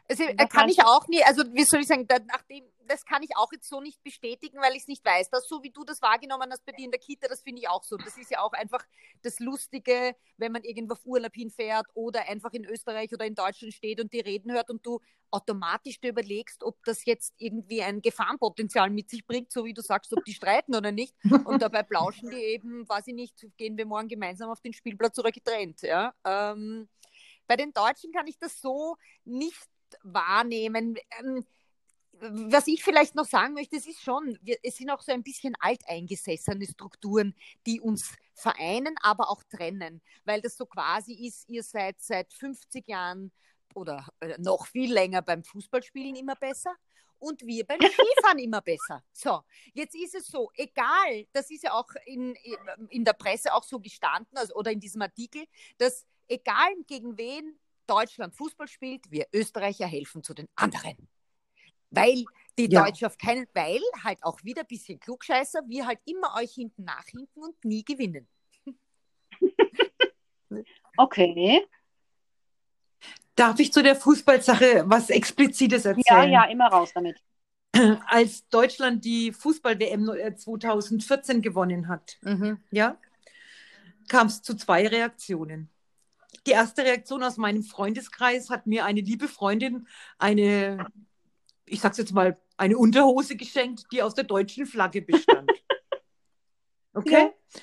Also, 0.09 0.23
kann 0.49 0.69
ich 0.69 0.83
auch 0.83 1.07
nie, 1.07 1.23
also 1.23 1.43
wie 1.53 1.63
soll 1.63 1.81
ich 1.81 1.87
sagen, 1.87 2.07
da, 2.07 2.17
nachdem, 2.27 2.65
das 2.87 3.05
kann 3.05 3.23
ich 3.23 3.37
auch 3.37 3.51
jetzt 3.53 3.69
so 3.69 3.79
nicht 3.79 4.03
bestätigen, 4.03 4.59
weil 4.59 4.73
ich 4.73 4.83
es 4.83 4.87
nicht 4.87 5.03
weiß. 5.03 5.29
Das, 5.29 5.47
so 5.47 5.63
wie 5.63 5.71
du 5.71 5.83
das 5.85 6.01
wahrgenommen 6.01 6.51
hast 6.51 6.65
bei 6.65 6.73
dir 6.73 6.85
in 6.85 6.91
der 6.91 6.99
Kita, 6.99 7.27
das 7.27 7.41
finde 7.41 7.61
ich 7.61 7.69
auch 7.69 7.83
so. 7.83 7.95
Das 7.95 8.17
ist 8.17 8.29
ja 8.29 8.41
auch 8.41 8.51
einfach 8.51 8.85
das 9.21 9.39
Lustige, 9.39 10.15
wenn 10.37 10.51
man 10.51 10.63
irgendwo 10.63 10.93
auf 10.93 11.05
Urlaub 11.05 11.33
hinfährt 11.33 11.87
oder 11.93 12.27
einfach 12.27 12.51
in 12.51 12.65
Österreich 12.65 13.13
oder 13.13 13.25
in 13.25 13.35
Deutschland 13.35 13.73
steht 13.73 14.01
und 14.01 14.11
die 14.11 14.19
reden 14.19 14.51
hört 14.51 14.69
und 14.69 14.85
du 14.85 14.99
automatisch 15.31 15.99
dir 15.99 16.09
überlegst, 16.09 16.63
ob 16.63 16.83
das 16.83 17.05
jetzt 17.05 17.33
irgendwie 17.37 17.81
ein 17.81 18.01
Gefahrenpotenzial 18.01 18.89
mit 18.89 19.09
sich 19.09 19.25
bringt, 19.25 19.51
so 19.51 19.65
wie 19.65 19.73
du 19.73 19.81
sagst, 19.81 20.15
ob 20.15 20.23
die 20.25 20.33
streiten 20.33 20.75
oder 20.75 20.91
nicht. 20.91 21.15
Und 21.45 21.61
dabei 21.61 21.81
plauschen 21.83 22.29
die 22.29 22.35
eben, 22.35 22.87
weiß 22.87 23.07
ich 23.07 23.15
nicht, 23.15 23.47
gehen 23.57 23.77
wir 23.77 23.85
morgen 23.85 24.09
gemeinsam 24.09 24.51
auf 24.51 24.61
den 24.61 24.73
Spielplatz 24.73 25.17
oder 25.17 25.31
getrennt. 25.31 25.81
Ja? 25.81 26.13
Ähm, 26.23 26.87
bei 27.47 27.55
den 27.55 27.73
Deutschen 27.73 28.11
kann 28.11 28.27
ich 28.27 28.37
das 28.37 28.61
so 28.61 28.95
nicht 29.25 29.67
wahrnehmen. 30.03 30.97
Ähm, 31.19 31.45
was 32.19 32.67
ich 32.67 32.83
vielleicht 32.83 33.15
noch 33.15 33.25
sagen 33.25 33.53
möchte, 33.53 33.75
es 33.75 33.87
ist 33.87 34.01
schon, 34.01 34.37
wir, 34.41 34.57
es 34.63 34.77
sind 34.77 34.89
auch 34.89 35.01
so 35.01 35.11
ein 35.11 35.23
bisschen 35.23 35.55
alteingesessene 35.59 36.65
Strukturen, 36.65 37.35
die 37.65 37.81
uns 37.81 38.13
vereinen, 38.33 38.95
aber 39.01 39.29
auch 39.29 39.43
trennen, 39.43 40.01
weil 40.23 40.41
das 40.41 40.55
so 40.55 40.65
quasi 40.65 41.13
ist, 41.25 41.49
ihr 41.49 41.63
seid 41.63 42.01
seit 42.01 42.31
50 42.33 42.87
Jahren 42.87 43.31
oder 43.75 44.07
äh, 44.19 44.37
noch 44.37 44.67
viel 44.67 44.93
länger 44.93 45.21
beim 45.21 45.43
Fußballspielen 45.43 46.15
immer 46.15 46.35
besser 46.35 46.75
und 47.19 47.41
wir 47.45 47.65
beim 47.65 47.79
Skifahren 47.81 48.39
immer 48.39 48.61
besser. 48.61 49.03
So, 49.11 49.41
jetzt 49.73 49.95
ist 49.95 50.15
es 50.15 50.27
so, 50.27 50.51
egal, 50.55 51.25
das 51.33 51.49
ist 51.49 51.63
ja 51.63 51.73
auch 51.73 51.89
in, 52.05 52.35
in 52.89 53.03
der 53.05 53.13
Presse 53.13 53.53
auch 53.53 53.63
so 53.63 53.79
gestanden, 53.79 54.37
also, 54.37 54.53
oder 54.55 54.71
in 54.71 54.79
diesem 54.79 55.01
Artikel, 55.01 55.45
dass 55.77 56.05
egal 56.27 56.73
gegen 56.87 57.17
wen 57.17 57.59
Deutschland 57.87 58.35
Fußball 58.35 58.67
spielt, 58.67 59.09
wir 59.11 59.27
Österreicher 59.33 59.87
helfen 59.87 60.23
zu 60.23 60.33
den 60.33 60.47
anderen. 60.55 61.09
Weil 61.89 62.25
die 62.57 62.69
ja. 62.69 62.83
Deutschen 62.83 63.07
auf 63.07 63.17
keinen, 63.17 63.47
weil 63.53 63.81
halt 64.03 64.23
auch 64.23 64.43
wieder 64.43 64.61
ein 64.61 64.67
bisschen 64.67 64.99
Klugscheißer, 64.99 65.61
wir 65.67 65.85
halt 65.85 65.99
immer 66.05 66.35
euch 66.35 66.53
hinten 66.53 66.83
nachhinken 66.83 67.43
und 67.43 67.65
nie 67.65 67.83
gewinnen. 67.83 68.27
okay. 70.97 71.65
Darf 73.35 73.59
ich 73.59 73.73
zu 73.73 73.81
der 73.81 73.95
Fußballsache 73.95 74.83
was 74.87 75.09
Explizites 75.09 75.85
erzählen? 75.85 76.03
Ja, 76.05 76.25
ja, 76.25 76.43
immer 76.45 76.67
raus 76.67 76.91
damit. 76.93 77.19
Als 78.07 78.47
Deutschland 78.49 79.03
die 79.03 79.31
Fußball-WM 79.31 80.37
2014 80.37 81.41
gewonnen 81.41 81.87
hat, 81.87 82.17
mhm. 82.21 82.59
ja, 82.69 82.99
kam 84.07 84.27
es 84.27 84.43
zu 84.43 84.55
zwei 84.55 84.87
Reaktionen 84.87 85.72
die 86.45 86.51
erste 86.51 86.83
Reaktion 86.83 87.23
aus 87.23 87.37
meinem 87.37 87.63
Freundeskreis 87.63 88.49
hat 88.49 88.67
mir 88.67 88.85
eine 88.85 89.01
liebe 89.01 89.27
Freundin 89.27 89.87
eine, 90.17 90.87
ich 91.65 91.81
sag's 91.81 91.97
jetzt 91.97 92.13
mal, 92.13 92.37
eine 92.57 92.77
Unterhose 92.77 93.35
geschenkt, 93.35 93.85
die 93.91 94.01
aus 94.01 94.13
der 94.13 94.25
deutschen 94.25 94.65
Flagge 94.65 95.01
bestand. 95.01 95.49
Okay? 96.95 97.23
Ja. 97.23 97.61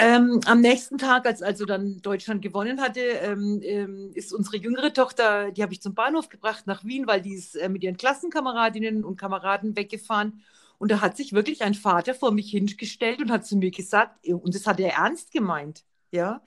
Ähm, 0.00 0.40
am 0.46 0.60
nächsten 0.60 0.96
Tag, 0.96 1.26
als 1.26 1.42
also 1.42 1.64
dann 1.64 2.00
Deutschland 2.02 2.40
gewonnen 2.40 2.80
hatte, 2.80 3.00
ähm, 3.00 3.58
ähm, 3.64 4.12
ist 4.14 4.32
unsere 4.32 4.56
jüngere 4.56 4.92
Tochter, 4.92 5.50
die 5.50 5.60
habe 5.60 5.72
ich 5.72 5.82
zum 5.82 5.96
Bahnhof 5.96 6.28
gebracht 6.28 6.68
nach 6.68 6.84
Wien, 6.84 7.08
weil 7.08 7.20
die 7.20 7.34
ist 7.34 7.56
äh, 7.56 7.68
mit 7.68 7.82
ihren 7.82 7.96
Klassenkameradinnen 7.96 9.02
und 9.02 9.16
Kameraden 9.16 9.74
weggefahren. 9.74 10.44
Und 10.78 10.92
da 10.92 11.00
hat 11.00 11.16
sich 11.16 11.32
wirklich 11.32 11.62
ein 11.62 11.74
Vater 11.74 12.14
vor 12.14 12.30
mich 12.30 12.48
hingestellt 12.52 13.20
und 13.20 13.32
hat 13.32 13.44
zu 13.44 13.56
mir 13.56 13.72
gesagt, 13.72 14.24
und 14.28 14.54
das 14.54 14.68
hat 14.68 14.78
er 14.78 14.92
ernst 14.92 15.32
gemeint, 15.32 15.82
ja, 16.12 16.42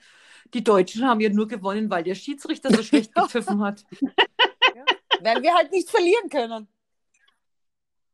die 0.54 0.64
Deutschen 0.64 1.06
haben 1.06 1.20
ja 1.20 1.30
nur 1.30 1.48
gewonnen, 1.48 1.90
weil 1.90 2.04
der 2.04 2.14
Schiedsrichter 2.14 2.74
so 2.74 2.82
schlecht 2.82 3.14
gepfiffen 3.14 3.60
hat. 3.62 3.84
Ja. 4.00 4.84
Weil 5.20 5.42
wir 5.42 5.54
halt 5.54 5.70
nicht 5.70 5.90
verlieren 5.90 6.28
können. 6.28 6.68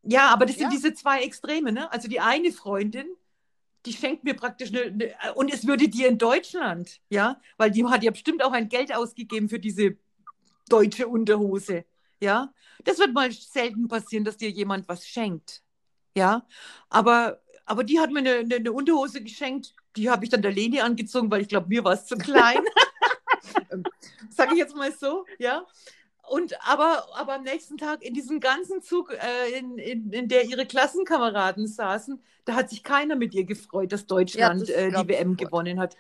Ja, 0.03 0.29
aber 0.29 0.47
das 0.47 0.57
ja. 0.57 0.63
sind 0.63 0.73
diese 0.73 0.95
zwei 0.95 1.23
Extreme. 1.23 1.73
Ne? 1.73 1.91
Also 1.93 2.09
die 2.09 2.21
eine 2.21 2.53
Freundin, 2.53 3.07
die 3.87 3.93
schenkt 3.93 4.25
mir 4.25 4.35
praktisch 4.35 4.71
eine, 4.71 4.83
eine, 4.83 5.35
und 5.35 5.53
es 5.53 5.67
würde 5.67 5.89
dir 5.89 6.09
in 6.09 6.19
Deutschland, 6.19 7.01
ja, 7.09 7.41
weil 7.57 7.71
die 7.71 7.85
hat 7.85 8.03
ja 8.03 8.11
bestimmt 8.11 8.43
auch 8.43 8.53
ein 8.53 8.69
Geld 8.69 8.95
ausgegeben 8.95 9.49
für 9.49 9.59
diese 9.59 9.97
deutsche 10.69 11.09
Unterhose, 11.09 11.85
ja. 12.21 12.53
Das 12.85 12.99
wird 12.99 13.13
mal 13.13 13.31
selten 13.33 13.89
passieren, 13.89 14.25
dass 14.25 14.37
dir 14.37 14.51
jemand 14.51 14.89
was 14.89 15.07
schenkt, 15.07 15.63
ja. 16.15 16.47
Aber, 16.89 17.41
aber 17.69 17.85
die 17.85 18.01
hat 18.01 18.11
mir 18.11 18.21
eine, 18.21 18.55
eine 18.55 18.73
Unterhose 18.73 19.23
geschenkt, 19.23 19.75
die 19.97 20.11
habe 20.11 20.25
ich 20.25 20.31
dann 20.31 20.43
der 20.43 20.53
Leni 20.53 20.81
angezogen, 20.81 21.31
weil 21.31 21.43
ich 21.43 21.49
glaube, 21.49 21.69
mir 21.69 21.85
war 21.85 21.93
es 21.93 22.07
zu 22.07 22.17
klein. 22.19 22.65
Sage 24.31 24.53
ich 24.53 24.59
jetzt 24.59 24.75
mal 24.75 24.93
so, 24.93 25.25
ja. 25.39 25.67
Und 26.29 26.55
aber, 26.69 27.07
aber 27.15 27.37
am 27.37 27.43
nächsten 27.43 27.79
Tag 27.79 28.03
in 28.03 28.13
diesem 28.13 28.41
ganzen 28.41 28.83
Zug, 28.83 29.13
äh, 29.13 29.59
in, 29.59 29.79
in, 29.79 30.13
in 30.13 30.29
der 30.29 30.45
ihre 30.45 30.67
Klassenkameraden 30.67 31.67
saßen, 31.67 32.21
da 32.45 32.55
hat 32.55 32.71
sich 32.71 32.83
keiner 32.83 33.17
mit 33.17 33.35
ihr 33.35 33.45
gefreut, 33.45 33.93
dass 33.93 34.07
Deutschland 34.07 34.69
ja, 34.69 34.75
das 34.75 34.95
äh, 34.95 35.03
die 35.03 35.09
WM 35.09 35.37
gewonnen 35.37 35.79
hat. 35.79 35.97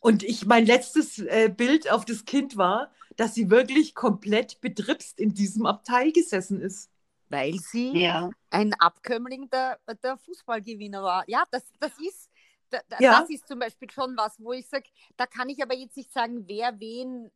Und 0.00 0.22
ich, 0.22 0.46
mein 0.46 0.66
letztes 0.66 1.18
äh, 1.18 1.52
Bild 1.54 1.90
auf 1.90 2.04
das 2.04 2.24
Kind 2.24 2.56
war, 2.56 2.90
dass 3.16 3.34
sie 3.34 3.50
wirklich 3.50 3.94
komplett 3.94 4.60
betripst 4.60 5.20
in 5.20 5.34
diesem 5.34 5.66
Abteil 5.66 6.12
gesessen 6.12 6.60
ist. 6.60 6.90
Weil 7.32 7.54
sie 7.54 7.98
ja. 7.98 8.30
ein 8.50 8.74
Abkömmling 8.74 9.48
der, 9.50 9.78
der 10.02 10.16
Fußballgewinner 10.18 11.02
war. 11.02 11.24
Ja, 11.26 11.44
das, 11.50 11.64
das 11.80 11.92
ist, 11.98 12.30
da, 12.72 12.80
ja. 13.00 13.20
Das 13.20 13.30
ist 13.30 13.46
zum 13.46 13.58
Beispiel 13.58 13.90
schon 13.90 14.16
was, 14.16 14.38
wo 14.38 14.52
ich 14.52 14.66
sage, 14.66 14.84
da 15.16 15.26
kann 15.26 15.48
ich 15.48 15.62
aber 15.62 15.74
jetzt 15.74 15.96
nicht 15.96 16.12
sagen, 16.12 16.46
wer 16.48 16.78
wen, 16.80 17.30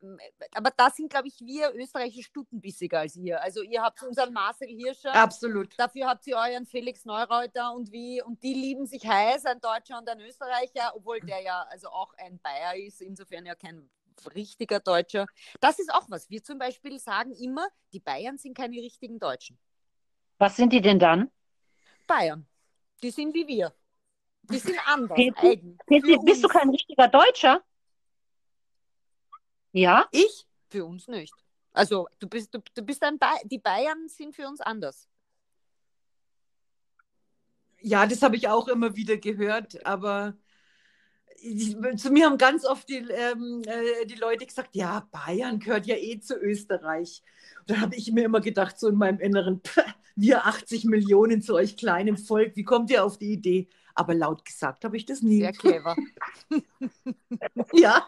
aber 0.52 0.70
da 0.70 0.90
sind, 0.90 1.10
glaube 1.10 1.28
ich, 1.28 1.40
wir 1.40 1.74
Österreicher 1.74 2.22
stutenbissiger 2.22 3.00
als 3.00 3.16
ihr. 3.16 3.42
Also 3.42 3.62
ihr 3.62 3.82
habt 3.82 4.02
unseren 4.02 4.32
Marcel 4.32 4.68
Hirscher. 4.68 5.14
Absolut. 5.14 5.74
Dafür 5.78 6.06
habt 6.08 6.26
ihr 6.26 6.36
euren 6.36 6.66
Felix 6.66 7.04
Neureuter 7.04 7.74
und 7.74 7.92
wie, 7.92 8.22
und 8.22 8.42
die 8.42 8.54
lieben 8.54 8.86
sich 8.86 9.06
heiß, 9.06 9.44
ein 9.46 9.60
Deutscher 9.60 9.98
und 9.98 10.08
ein 10.08 10.20
Österreicher, 10.20 10.92
obwohl 10.94 11.20
der 11.20 11.42
ja 11.42 11.66
also 11.70 11.88
auch 11.88 12.12
ein 12.18 12.38
Bayer 12.40 12.76
ist, 12.76 13.02
insofern 13.02 13.44
ja 13.44 13.54
kein 13.54 13.88
richtiger 14.34 14.80
Deutscher. 14.80 15.26
Das 15.60 15.78
ist 15.78 15.92
auch 15.92 16.08
was. 16.08 16.30
Wir 16.30 16.42
zum 16.42 16.58
Beispiel 16.58 16.98
sagen 16.98 17.32
immer, 17.32 17.68
die 17.92 18.00
Bayern 18.00 18.38
sind 18.38 18.56
keine 18.56 18.76
richtigen 18.76 19.18
Deutschen. 19.18 19.58
Was 20.38 20.56
sind 20.56 20.72
die 20.72 20.80
denn 20.80 20.98
dann? 20.98 21.30
Bayern. 22.06 22.46
Die 23.02 23.10
sind 23.10 23.34
wie 23.34 23.46
wir. 23.46 23.74
Die 24.42 24.58
sind 24.58 24.78
anders. 24.86 25.16
Petri, 25.16 25.76
Petri, 25.86 26.18
bist 26.24 26.44
du 26.44 26.48
kein 26.48 26.70
richtiger 26.70 27.08
Deutscher? 27.08 27.62
Ja? 29.72 30.08
Ich? 30.12 30.46
Für 30.68 30.84
uns 30.84 31.08
nicht. 31.08 31.34
Also 31.72 32.08
du 32.18 32.28
bist, 32.28 32.54
du, 32.54 32.60
du 32.74 32.82
bist 32.82 33.02
ein 33.02 33.18
ba 33.18 33.34
die 33.44 33.58
Bayern 33.58 34.08
sind 34.08 34.34
für 34.34 34.46
uns 34.48 34.60
anders. 34.60 35.08
Ja, 37.80 38.06
das 38.06 38.22
habe 38.22 38.36
ich 38.36 38.48
auch 38.48 38.68
immer 38.68 38.96
wieder 38.96 39.18
gehört, 39.18 39.84
aber 39.84 40.34
zu 41.96 42.10
mir 42.10 42.26
haben 42.26 42.38
ganz 42.38 42.64
oft 42.64 42.88
die, 42.88 42.98
ähm, 42.98 43.62
äh, 43.66 44.06
die 44.06 44.14
Leute 44.14 44.46
gesagt, 44.46 44.74
ja, 44.74 45.06
Bayern 45.10 45.58
gehört 45.58 45.86
ja 45.86 45.96
eh 45.96 46.20
zu 46.20 46.36
Österreich. 46.36 47.22
Und 47.60 47.70
da 47.70 47.80
habe 47.80 47.96
ich 47.96 48.12
mir 48.12 48.24
immer 48.24 48.40
gedacht, 48.40 48.78
so 48.78 48.88
in 48.88 48.96
meinem 48.96 49.20
Inneren, 49.20 49.60
wir 50.16 50.46
80 50.46 50.84
Millionen 50.84 51.42
zu 51.42 51.54
euch 51.54 51.76
kleinem 51.76 52.16
Volk, 52.16 52.56
wie 52.56 52.64
kommt 52.64 52.90
ihr 52.90 53.04
auf 53.04 53.18
die 53.18 53.32
Idee? 53.32 53.68
Aber 53.94 54.14
laut 54.14 54.44
gesagt 54.44 54.84
habe 54.84 54.96
ich 54.96 55.06
das 55.06 55.22
nie. 55.22 55.40
Sehr 55.40 55.52
clever. 55.52 55.96
ja, 57.72 58.06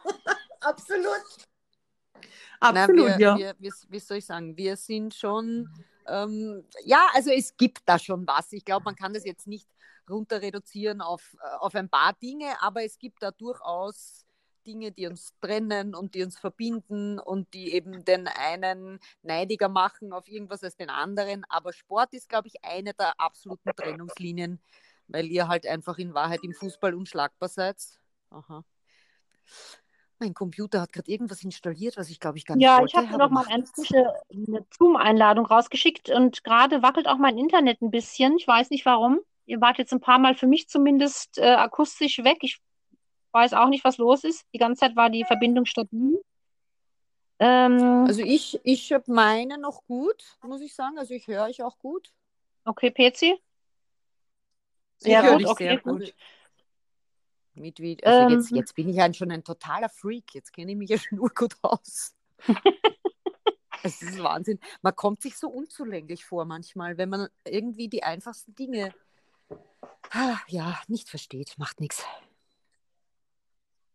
absolut. 0.61 1.23
Absolut, 2.61 3.07
Na, 3.07 3.19
wir, 3.19 3.21
ja. 3.21 3.39
Wir, 3.39 3.55
wie, 3.61 3.73
wie 3.89 3.99
soll 4.01 4.17
ich 4.17 4.27
sagen, 4.27 4.57
wir 4.57 4.77
sind 4.77 5.15
schon, 5.15 5.71
ähm, 6.09 6.65
ja, 6.85 7.07
also 7.15 7.31
es 7.31 7.57
gibt 7.57 7.83
da 7.87 8.01
schon 8.01 8.27
was. 8.27 8.53
Ich 8.53 8.65
glaube, 8.65 8.85
man 8.85 8.97
kann 8.97 9.15
das 9.15 9.25
jetzt 9.25 9.47
nicht 9.47 9.69
runter 10.09 10.43
reduzieren 10.43 11.01
auf, 11.01 11.37
äh, 11.43 11.57
auf 11.59 11.75
ein 11.75 11.89
paar 11.89 12.15
Dinge, 12.15 12.61
aber 12.61 12.85
es 12.85 12.99
gibt 12.99 13.23
da 13.23 13.31
durchaus 13.31 14.25
Dinge, 14.67 14.93
die 14.93 15.07
uns 15.07 15.33
trennen 15.41 15.95
und 15.95 16.15
die 16.15 16.23
uns 16.23 16.39
verbinden 16.39 17.19
und 17.19 17.53
die 17.55 17.73
eben 17.73 18.05
den 18.05 18.29
einen 18.29 19.01
neidiger 19.23 19.69
machen 19.69 20.13
auf 20.13 20.29
irgendwas 20.29 20.63
als 20.63 20.77
den 20.77 20.91
anderen. 20.91 21.45
Aber 21.49 21.73
Sport 21.73 22.13
ist, 22.13 22.29
glaube 22.29 22.49
ich, 22.49 22.63
eine 22.63 22.93
der 22.93 23.19
absoluten 23.19 23.71
Trennungslinien, 23.75 24.61
weil 25.07 25.27
ihr 25.27 25.49
halt 25.49 25.67
einfach 25.67 25.97
in 25.99 26.13
Wahrheit 26.13 26.41
im 26.43 26.53
Fußball 26.53 26.95
unschlagbar 26.95 27.49
seid. 27.49 27.77
Aha. 28.31 28.63
Mein 30.21 30.35
Computer 30.35 30.81
hat 30.81 30.93
gerade 30.93 31.11
irgendwas 31.11 31.45
installiert, 31.45 31.97
was 31.97 32.11
ich 32.11 32.19
glaube 32.19 32.39
ich 32.39 32.45
gar 32.45 32.57
nicht 32.57 32.65
Ja, 32.65 32.81
wollte. 32.81 32.91
ich 32.91 32.97
habe 32.97 33.19
noch 33.19 33.31
mal 33.31 33.47
eine 33.47 34.67
Zoom-Einladung 34.77 35.47
rausgeschickt 35.47 36.11
und 36.11 36.43
gerade 36.43 36.83
wackelt 36.83 37.07
auch 37.07 37.19
mein 37.19 37.39
Internet 37.39 37.81
ein 37.81 37.91
bisschen. 37.91 38.37
Ich 38.37 38.47
weiß 38.47 38.71
nicht 38.71 38.85
warum. 38.85 39.21
Ihr 39.49 39.63
wart 39.63 39.79
jetzt 39.79 39.93
ein 39.95 40.01
paar 40.01 40.19
Mal 40.19 40.35
für 40.35 40.47
mich 40.47 40.69
zumindest 40.69 41.39
äh, 41.39 41.55
akustisch 41.55 42.19
weg. 42.19 42.37
Ich 42.43 42.61
weiß 43.33 43.55
auch 43.55 43.69
nicht, 43.69 43.83
was 43.83 43.97
los 43.97 44.23
ist. 44.23 44.45
Die 44.53 44.59
ganze 44.59 44.81
Zeit 44.81 44.95
war 44.95 45.09
die 45.09 45.25
Verbindung 45.25 45.65
stabil. 45.65 46.21
Ähm, 47.39 48.05
Also 48.07 48.21
ich, 48.21 48.61
ich 48.63 48.93
habe 48.93 49.11
meine 49.11 49.57
noch 49.57 49.85
gut, 49.87 50.23
muss 50.43 50.61
ich 50.61 50.75
sagen. 50.75 50.99
Also 50.99 51.15
ich 51.15 51.27
höre 51.27 51.45
euch 51.45 51.63
auch 51.63 51.79
gut. 51.79 52.13
okay, 52.67 52.91
PC? 52.91 53.23
Ich 53.23 53.39
Sehr 54.99 55.23
höre 55.23 55.39
gut, 55.39 55.47
okay, 55.47 55.65
sehr 55.65 55.79
gut. 55.79 56.01
gut. 56.01 56.15
Mit 57.55 57.81
wie, 57.81 57.97
also 58.05 58.35
jetzt, 58.35 58.51
Ähm. 58.51 58.57
jetzt 58.59 58.75
bin 58.75 58.89
ich 58.91 59.01
ein, 59.01 59.15
schon 59.15 59.31
ein 59.31 59.45
totaler 59.45 59.89
Freak. 59.89 60.35
Jetzt 60.35 60.53
kenne 60.53 60.73
ich 60.73 60.77
mich 60.77 60.91
ja 60.91 60.99
schon 60.99 61.19
gut 61.19 61.57
aus. 61.63 62.15
es 63.83 64.03
ist 64.03 64.23
Wahnsinn. 64.23 64.61
Man 64.83 64.95
kommt 64.95 65.23
sich 65.23 65.39
so 65.39 65.49
unzulänglich 65.49 66.27
vor 66.27 66.45
manchmal, 66.45 66.99
wenn 66.99 67.09
man 67.09 67.29
irgendwie 67.47 67.89
die 67.89 68.03
einfachsten 68.03 68.55
Dinge 68.55 68.93
ja, 70.49 70.79
nicht 70.89 71.09
versteht. 71.09 71.55
Macht 71.59 71.81
nichts. 71.81 72.05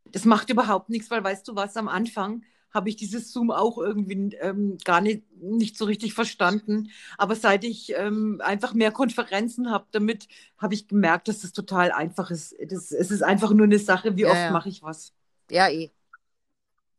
Das 0.05 0.25
macht 0.25 0.49
überhaupt 0.49 0.89
nichts, 0.89 1.09
weil 1.09 1.23
weißt 1.23 1.47
du 1.47 1.55
was, 1.55 1.75
am 1.77 1.87
Anfang 1.87 2.43
habe 2.71 2.89
ich 2.89 2.95
dieses 2.95 3.31
Zoom 3.31 3.51
auch 3.51 3.77
irgendwie 3.77 4.35
ähm, 4.37 4.77
gar 4.83 5.01
nicht, 5.01 5.23
nicht 5.41 5.77
so 5.77 5.85
richtig 5.85 6.13
verstanden. 6.13 6.89
Aber 7.17 7.35
seit 7.35 7.63
ich 7.63 7.93
ähm, 7.95 8.41
einfach 8.43 8.73
mehr 8.73 8.91
Konferenzen 8.91 9.69
habe, 9.71 9.87
damit 9.91 10.27
habe 10.57 10.73
ich 10.73 10.87
gemerkt, 10.87 11.27
dass 11.27 11.43
es 11.43 11.53
total 11.53 11.91
einfach 11.91 12.31
ist. 12.31 12.55
Das, 12.67 12.91
es 12.91 13.11
ist 13.11 13.21
einfach 13.23 13.51
nur 13.53 13.65
eine 13.65 13.79
Sache, 13.79 14.17
wie 14.17 14.25
Ja, 14.25 14.31
oft 14.31 14.47
ja. 14.47 14.51
mache 14.51 14.69
ich 14.69 14.81
was. 14.81 15.13
Ja, 15.49 15.69
eh. 15.69 15.91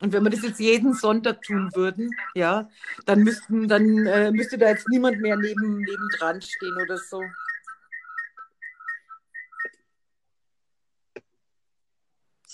Und 0.01 0.13
wenn 0.13 0.23
wir 0.23 0.31
das 0.31 0.43
jetzt 0.43 0.61
jeden 0.61 0.93
Sonntag 0.95 1.43
tun 1.43 1.71
würden, 1.75 2.11
ja, 2.35 2.69
dann 3.07 3.23
müssten, 3.23 3.69
dann 3.69 4.07
äh, 4.07 4.31
müsste 4.33 4.59
da 4.59 4.69
jetzt 4.69 4.89
niemand 4.89 5.21
mehr 5.21 5.37
neben, 5.37 5.79
nebendran 5.79 6.43
stehen 6.43 6.77
oder 6.83 6.99
so. 6.99 7.23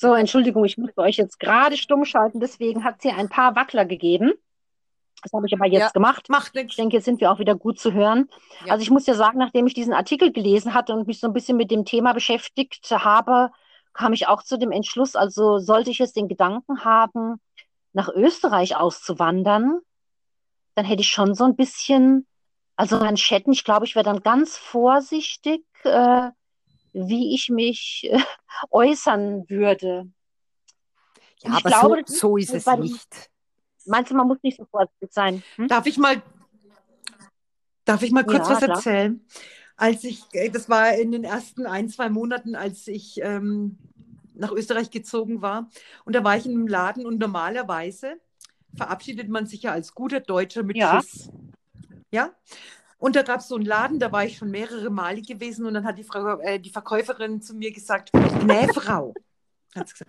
So, 0.00 0.14
Entschuldigung, 0.14 0.64
ich 0.64 0.78
musste 0.78 0.98
euch 1.02 1.18
jetzt 1.18 1.38
gerade 1.38 1.76
stumm 1.76 2.06
schalten, 2.06 2.40
deswegen 2.40 2.84
hat 2.84 3.02
sie 3.02 3.10
ein 3.10 3.28
paar 3.28 3.54
Wackler 3.54 3.84
gegeben. 3.84 4.32
Das 5.22 5.30
habe 5.34 5.46
ich 5.46 5.52
aber 5.52 5.66
jetzt 5.66 5.82
Ja. 5.82 5.90
gemacht. 5.90 6.30
Macht 6.30 6.54
Ich 6.56 6.62
nichts. 6.62 6.76
denke, 6.76 6.96
jetzt 6.96 7.04
sind 7.04 7.20
wir 7.20 7.30
auch 7.30 7.38
wieder 7.38 7.54
gut 7.54 7.78
zu 7.78 7.92
hören. 7.92 8.30
Ja. 8.64 8.72
Also 8.72 8.82
ich 8.82 8.90
muss 8.90 9.04
ja 9.06 9.12
sagen, 9.12 9.36
nachdem 9.36 9.66
ich 9.66 9.74
diesen 9.74 9.92
Artikel 9.92 10.32
gelesen 10.32 10.72
hatte 10.72 10.94
und 10.94 11.06
mich 11.06 11.20
so 11.20 11.26
ein 11.26 11.34
bisschen 11.34 11.58
mit 11.58 11.70
dem 11.70 11.84
Thema 11.84 12.14
beschäftigt 12.14 12.90
habe, 12.90 13.50
kam 13.92 14.14
ich 14.14 14.26
auch 14.26 14.42
zu 14.42 14.56
dem 14.58 14.72
Entschluss, 14.72 15.16
also 15.16 15.58
sollte 15.58 15.90
ich 15.90 15.98
jetzt 15.98 16.16
den 16.16 16.28
Gedanken 16.28 16.82
haben, 16.82 17.38
nach 17.92 18.08
Österreich 18.08 18.76
auszuwandern, 18.76 19.80
dann 20.76 20.84
hätte 20.86 21.02
ich 21.02 21.10
schon 21.10 21.34
so 21.34 21.44
ein 21.44 21.56
bisschen, 21.56 22.26
also 22.76 22.96
an 22.96 23.16
Chatten, 23.16 23.52
ich 23.52 23.64
glaube, 23.64 23.84
ich 23.84 23.96
wäre 23.96 24.04
dann 24.04 24.22
ganz 24.22 24.56
vorsichtig, 24.56 25.62
äh, 25.84 26.30
wie 26.94 27.34
ich 27.34 27.50
mich 27.50 28.08
äh, 28.10 28.18
äußern 28.70 29.48
würde. 29.48 30.10
Ja, 31.42 31.52
aber 31.52 31.70
glaube, 31.70 32.02
so, 32.06 32.14
so 32.14 32.36
ist 32.36 32.54
es 32.54 32.66
nicht. 32.66 33.30
Meinst 33.86 34.10
du, 34.10 34.14
man 34.14 34.28
muss 34.28 34.38
nicht 34.42 34.58
so 34.58 34.66
vorsichtig 34.66 35.12
sein? 35.12 35.42
Hm? 35.56 35.68
Darf 35.68 35.86
ich 35.86 35.96
mal, 35.96 36.22
darf 37.84 38.02
ich 38.02 38.10
mal 38.10 38.24
kurz 38.24 38.48
Ja, 38.48 38.54
was 38.54 38.58
klar. 38.58 38.76
erzählen? 38.76 39.24
Als 39.76 40.04
ich, 40.04 40.22
äh, 40.32 40.50
das 40.50 40.68
war 40.68 40.94
in 40.94 41.12
den 41.12 41.24
ersten 41.24 41.66
ein, 41.66 41.88
zwei 41.88 42.10
Monaten, 42.10 42.54
als 42.54 42.86
ich 42.86 43.20
ähm, 43.22 43.78
nach 44.34 44.52
Österreich 44.52 44.90
gezogen 44.90 45.40
war. 45.40 45.70
Und 46.04 46.14
da 46.14 46.22
war 46.24 46.36
ich 46.36 46.44
in 46.44 46.52
einem 46.52 46.66
Laden 46.66 47.06
und 47.06 47.18
normalerweise 47.18 48.20
verabschiedet 48.76 49.28
man 49.28 49.46
sich 49.46 49.62
ja 49.62 49.72
als 49.72 49.94
guter 49.94 50.20
Deutscher 50.20 50.62
mit 50.62 50.76
Ja. 50.76 51.00
Tschüss. 51.00 51.30
Ja? 52.10 52.30
Und 53.00 53.16
da 53.16 53.22
gab 53.22 53.40
es 53.40 53.48
so 53.48 53.56
einen 53.56 53.64
Laden, 53.64 53.98
da 53.98 54.12
war 54.12 54.26
ich 54.26 54.36
schon 54.36 54.50
mehrere 54.50 54.90
Male 54.90 55.22
gewesen 55.22 55.64
und 55.64 55.72
dann 55.72 55.84
hat 55.84 55.98
die, 55.98 56.04
Frau, 56.04 56.38
äh, 56.40 56.60
die 56.60 56.68
Verkäuferin 56.68 57.40
zu 57.40 57.54
mir 57.54 57.72
gesagt, 57.72 58.10
nee, 58.44 58.68
Frau, 58.74 59.14
gesagt, 59.74 60.04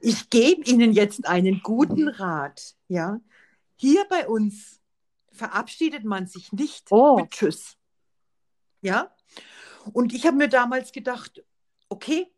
ich 0.00 0.28
gebe 0.28 0.62
Ihnen 0.64 0.92
jetzt 0.92 1.26
einen 1.26 1.60
guten 1.62 2.08
Rat. 2.08 2.74
Ja? 2.88 3.20
Hier 3.76 4.04
bei 4.10 4.28
uns 4.28 4.80
verabschiedet 5.32 6.04
man 6.04 6.26
sich 6.26 6.52
nicht 6.52 6.86
Oh. 6.90 7.16
mit 7.16 7.30
Tschüss. 7.30 7.76
Ja? 8.82 9.10
Und 9.94 10.12
ich 10.12 10.26
habe 10.26 10.36
mir 10.36 10.48
damals 10.48 10.92
gedacht, 10.92 11.42
okay, 11.88 12.30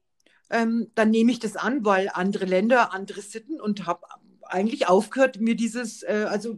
ähm, 0.50 0.92
dann 0.94 1.10
nehme 1.10 1.32
ich 1.32 1.40
das 1.40 1.56
an, 1.56 1.84
weil 1.84 2.08
andere 2.12 2.44
Länder, 2.44 2.94
andere 2.94 3.20
Sitten 3.20 3.60
und 3.60 3.86
habe 3.86 4.06
eigentlich 4.42 4.88
aufgehört, 4.88 5.40
mir 5.40 5.56
dieses, 5.56 6.04
äh, 6.04 6.26
also 6.28 6.56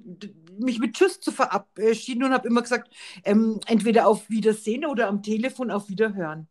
mich 0.60 0.78
mit 0.78 0.94
Tschüss 0.94 1.20
zu 1.20 1.32
verabschieden 1.32 2.24
und 2.24 2.32
habe 2.32 2.48
immer 2.48 2.62
gesagt, 2.62 2.92
ähm, 3.24 3.60
entweder 3.66 4.06
auf 4.06 4.28
Wiedersehen 4.30 4.84
oder 4.86 5.08
am 5.08 5.22
Telefon 5.22 5.70
auf 5.70 5.88
Wiederhören. 5.88 6.48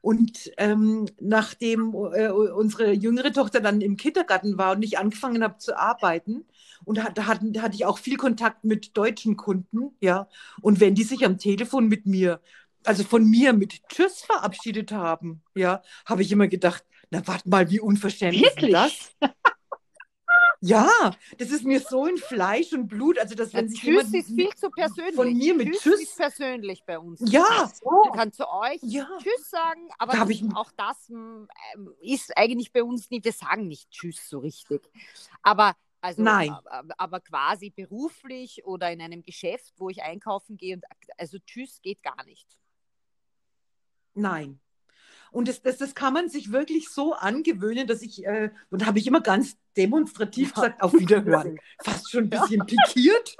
Und 0.00 0.52
ähm, 0.58 1.06
nachdem 1.20 1.92
äh, 2.14 2.28
unsere 2.30 2.92
jüngere 2.92 3.32
Tochter 3.32 3.60
dann 3.60 3.80
im 3.80 3.96
Kindergarten 3.96 4.56
war 4.56 4.76
und 4.76 4.82
ich 4.82 4.98
angefangen 4.98 5.42
habe 5.42 5.58
zu 5.58 5.76
arbeiten, 5.76 6.46
und 6.84 6.98
da 6.98 7.10
da 7.10 7.26
hatte 7.26 7.74
ich 7.74 7.84
auch 7.84 7.98
viel 7.98 8.16
Kontakt 8.16 8.64
mit 8.64 8.96
deutschen 8.96 9.36
Kunden, 9.36 9.96
ja. 10.00 10.28
Und 10.62 10.80
wenn 10.80 10.94
die 10.94 11.02
sich 11.02 11.24
am 11.24 11.38
Telefon 11.38 11.88
mit 11.88 12.06
mir, 12.06 12.40
also 12.84 13.02
von 13.04 13.28
mir 13.28 13.52
mit 13.52 13.82
Tschüss 13.88 14.22
verabschiedet 14.22 14.92
haben, 14.92 15.42
ja, 15.54 15.82
habe 16.06 16.22
ich 16.22 16.30
immer 16.32 16.46
gedacht, 16.48 16.84
na 17.10 17.26
warte 17.26 17.48
mal, 17.48 17.70
wie 17.70 17.78
ist 17.78 18.20
denn 18.20 18.32
Wirklich? 18.40 18.72
das? 18.72 19.16
Ja, 20.60 20.88
das 21.38 21.50
ist 21.50 21.62
mir 21.64 21.78
so 21.78 22.06
in 22.06 22.16
Fleisch 22.16 22.72
und 22.72 22.88
Blut, 22.88 23.16
also 23.18 23.36
dass 23.36 23.52
Ja, 23.52 23.60
wenn 23.60 23.68
sich 23.68 23.80
Tschüss 23.80 24.12
ist 24.12 24.26
viel 24.26 24.52
zu 24.56 24.70
persönlich. 24.70 25.14
von 25.14 25.32
mir 25.32 25.54
mit 25.54 25.68
Tschüss, 25.68 25.82
Tschüss- 25.82 26.02
ist 26.02 26.16
persönlich 26.16 26.82
bei 26.84 26.98
uns. 26.98 27.20
ja, 27.30 27.70
Man 27.84 28.12
kann 28.12 28.32
zu 28.32 28.48
euch 28.50 28.80
ja, 28.82 29.08
Tschüss 29.22 29.50
sagen, 29.50 29.88
aber 29.98 30.12
Da 30.14 30.18
hab 30.18 30.28
das, 30.28 30.36
ich- 30.36 30.44
auch 30.56 30.72
das 30.76 31.08
ähm, 31.10 31.48
ist 32.00 32.36
eigentlich 32.36 32.72
bei 32.72 32.82
uns 32.82 33.08
nicht, 33.08 33.24
wir 33.24 33.32
sagen 33.32 33.68
nicht 33.68 33.88
Tschüss 33.90 34.28
so 34.28 34.40
richtig. 34.40 34.82
Aber 35.42 35.76
also, 36.00 36.22
Nein. 36.22 36.50
aber, 36.50 36.94
aber 36.96 37.20
quasi 37.20 37.70
beruflich 37.70 38.64
oder 38.64 38.90
in 38.92 39.00
einem 39.00 39.22
Geschäft, 39.22 39.74
wo 39.78 39.88
ich 39.90 40.02
einkaufen 40.02 40.56
gehe, 40.56 40.74
und, 40.76 40.84
also 41.18 41.38
Tschüss 41.38 41.80
geht 41.82 42.02
gar 42.02 42.24
nicht. 42.24 42.58
Nein. 44.14 44.60
Und 45.30 45.48
das, 45.48 45.62
das, 45.62 45.78
das 45.78 45.94
kann 45.94 46.12
man 46.12 46.28
sich 46.28 46.52
wirklich 46.52 46.88
so 46.88 47.14
angewöhnen, 47.14 47.86
dass 47.86 48.02
ich, 48.02 48.24
äh, 48.24 48.50
und 48.70 48.82
da 48.82 48.86
habe 48.86 48.98
ich 48.98 49.06
immer 49.06 49.20
ganz 49.20 49.56
demonstrativ 49.76 50.54
gesagt, 50.54 50.82
auf 50.82 50.92
Wiederhören. 50.92 51.58
Fast 51.82 52.10
schon 52.10 52.24
ein 52.24 52.30
bisschen 52.30 52.64
pikiert. 52.66 53.36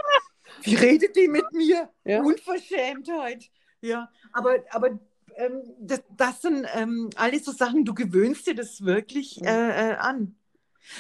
Wie 0.63 0.75
redet 0.75 1.17
die 1.17 1.29
mit 1.29 1.53
mir? 1.53 1.91
Unverschämtheit. 2.05 3.51
Ja, 3.81 4.11
aber, 4.33 4.57
aber 4.71 4.99
ähm, 5.37 5.63
das, 5.81 6.03
das 6.17 6.43
sind 6.43 6.67
ähm, 6.75 7.11
alles 7.17 7.45
so 7.45 7.53
Sachen, 7.53 7.85
du 7.85 7.95
gewöhnst 7.95 8.47
dir 8.47 8.55
das 8.55 8.85
wirklich 8.85 9.41
äh, 9.45 9.91
äh, 9.91 9.95
an. 9.95 10.37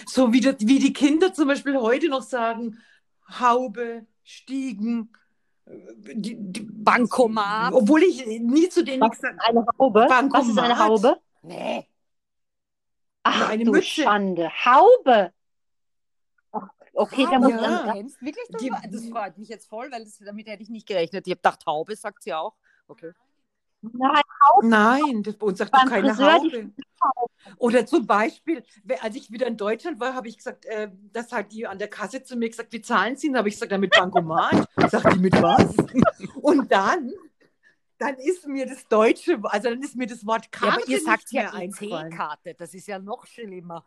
So 0.06 0.32
wie, 0.32 0.40
das, 0.40 0.56
wie 0.60 0.78
die 0.78 0.92
Kinder 0.92 1.32
zum 1.34 1.48
Beispiel 1.48 1.76
heute 1.76 2.08
noch 2.08 2.22
sagen, 2.22 2.78
Haube, 3.28 4.06
Stiegen, 4.22 5.10
die, 6.14 6.36
die, 6.36 6.60
Bankomat. 6.62 7.72
Obwohl 7.74 8.02
ich 8.02 8.24
nie 8.26 8.68
zu 8.68 8.82
denen 8.84 9.02
Was 9.02 9.10
gesagt 9.12 9.34
ist 9.42 9.48
eine 9.48 9.66
Haube? 9.78 10.06
Was 10.08 10.48
ist 10.48 10.58
eine 10.58 10.74
Bankomat. 10.74 10.78
Haube? 10.78 11.20
Nee. 11.42 11.86
Ach, 13.22 13.48
eine 13.50 13.64
du 13.64 13.72
Mütze. 13.72 14.02
Schande. 14.02 14.50
Haube. 14.64 15.32
Ach, 16.52 16.68
Okay, 16.94 17.26
da 17.30 17.38
muss 17.38 17.50
Ja. 17.50 17.58
dann. 17.60 17.86
Du 17.86 17.92
kennst 17.92 18.22
wirklich 18.22 18.46
das, 18.50 18.60
Die- 18.62 18.70
das 18.90 19.08
freut 19.08 19.38
mich 19.38 19.48
jetzt 19.48 19.68
voll, 19.68 19.90
weil 19.92 20.04
das, 20.04 20.18
damit 20.18 20.46
hätte 20.48 20.62
ich 20.62 20.68
nicht 20.70 20.86
gerechnet. 20.86 21.26
Ich 21.26 21.30
habe 21.32 21.38
gedacht, 21.40 21.64
Haube 21.66 21.94
sagt 21.94 22.22
sie 22.22 22.32
auch. 22.34 22.54
Okay. 22.88 23.12
Nein, 23.80 24.22
Nein, 24.62 25.22
das, 25.22 25.36
bei 25.36 25.46
uns 25.46 25.58
sagt 25.58 25.72
doch 25.72 25.86
keine 25.86 26.08
Friseur 26.08 26.34
Haube. 26.34 26.70
Oder 27.58 27.86
zum 27.86 28.06
Beispiel, 28.06 28.64
als 29.00 29.14
ich 29.14 29.30
wieder 29.30 29.46
in 29.46 29.56
Deutschland 29.56 30.00
war, 30.00 30.14
habe 30.14 30.28
ich 30.28 30.36
gesagt, 30.36 30.64
äh, 30.66 30.90
das 31.12 31.30
hat 31.32 31.52
die 31.52 31.66
an 31.66 31.78
der 31.78 31.88
Kasse 31.88 32.22
zu 32.22 32.36
mir 32.36 32.48
gesagt, 32.48 32.72
wie 32.72 32.82
zahlen 32.82 33.16
Sie? 33.16 33.30
Da 33.30 33.38
habe 33.38 33.48
ich 33.48 33.54
gesagt, 33.54 33.70
ja, 33.70 33.78
mit 33.78 33.92
Bankomat. 33.92 34.68
Sagt 34.90 35.14
die, 35.14 35.20
mit 35.20 35.40
was? 35.40 35.74
Und 36.42 36.70
dann, 36.72 37.12
dann 37.98 38.16
ist 38.16 38.46
mir 38.48 38.66
das 38.66 38.86
Deutsche, 38.88 39.38
also 39.44 39.70
dann 39.70 39.82
ist 39.82 39.94
mir 39.94 40.06
das 40.06 40.26
Wort 40.26 40.46
Ja, 40.46 40.50
Karte 40.50 40.82
aber 40.82 40.88
ihr 40.88 41.00
sagt 41.00 41.30
ja 41.30 41.52
eingefallen. 41.52 42.12
EC-Karte, 42.12 42.54
das 42.54 42.74
ist 42.74 42.88
ja 42.88 42.98
noch 42.98 43.26
schlimmer. 43.26 43.84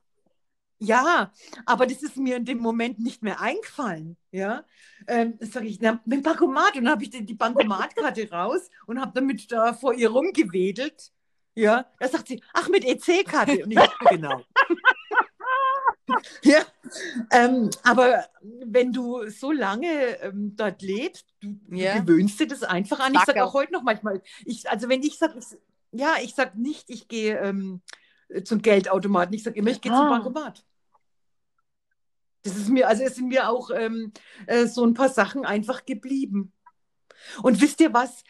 Ja, 0.84 1.32
aber 1.68 1.86
das 1.86 2.02
ist 2.02 2.18
mir 2.18 2.38
in 2.38 2.46
dem 2.46 2.58
Moment 2.58 2.98
nicht 2.98 3.22
mehr 3.22 3.40
eingefallen. 3.40 4.18
Ja, 4.32 4.64
ähm, 5.08 5.38
sage 5.40 5.68
ich, 5.68 5.80
na, 5.80 6.00
mit 6.06 6.24
Bankomat. 6.24 6.76
Und 6.76 6.86
dann 6.86 6.94
habe 6.94 7.04
ich 7.04 7.12
die, 7.12 7.24
die 7.24 7.36
Bankomatkarte 7.36 8.28
raus 8.32 8.68
und 8.88 9.00
habe 9.00 9.12
damit 9.14 9.52
da 9.52 9.74
vor 9.74 9.94
ihr 9.94 10.10
rumgewedelt. 10.10 11.12
Ja, 11.54 11.86
da 12.00 12.08
sagt 12.08 12.30
sie, 12.30 12.42
ach, 12.54 12.68
mit 12.70 12.84
EC-Karte. 12.84 13.64
Und 13.64 13.72
ich, 13.72 13.80
genau. 14.10 14.42
ja, 16.44 16.62
ähm, 17.32 17.70
aber 17.84 18.26
wenn 18.64 18.92
du 18.92 19.30
so 19.30 19.52
lange 19.52 20.20
ähm, 20.22 20.56
dort 20.56 20.82
lebst, 20.82 21.26
du, 21.42 21.56
Ja. 21.70 22.00
du 22.00 22.06
gewöhnst 22.06 22.40
dir 22.40 22.48
das 22.48 22.64
einfach 22.64 23.00
an. 23.00 23.14
Ich 23.14 23.22
sage 23.22 23.44
auch 23.46 23.54
heute 23.54 23.72
noch 23.72 23.84
manchmal, 23.84 24.22
ich, 24.46 24.68
also 24.70 24.90
wenn 24.90 25.04
ich 25.04 25.18
sage, 25.20 25.40
ja, 25.92 26.16
ich 26.24 26.34
sage 26.34 26.60
nicht, 26.60 26.90
ich 26.90 27.08
gehe 27.08 27.38
ähm, 27.38 27.82
zum 28.46 28.62
Geldautomaten. 28.62 29.34
Ich 29.36 29.44
sage 29.44 29.60
immer, 29.60 29.70
ich 29.72 29.82
gehe 29.82 29.92
zum 29.92 30.02
Ah. 30.08 30.10
Bankomat. 30.10 30.64
Das 32.44 32.56
ist 32.56 32.70
mir, 32.70 32.88
also 32.88 33.04
es 33.04 33.16
sind 33.16 33.28
mir 33.28 33.50
auch 33.50 33.70
ähm, 33.72 34.12
äh, 34.48 34.66
so 34.66 34.84
ein 34.86 34.94
paar 34.94 35.10
Sachen 35.10 35.46
einfach 35.46 35.86
geblieben. 35.86 36.54
Und 37.44 37.62
wisst 37.62 37.80
ihr 37.82 37.94
was? 37.94 38.24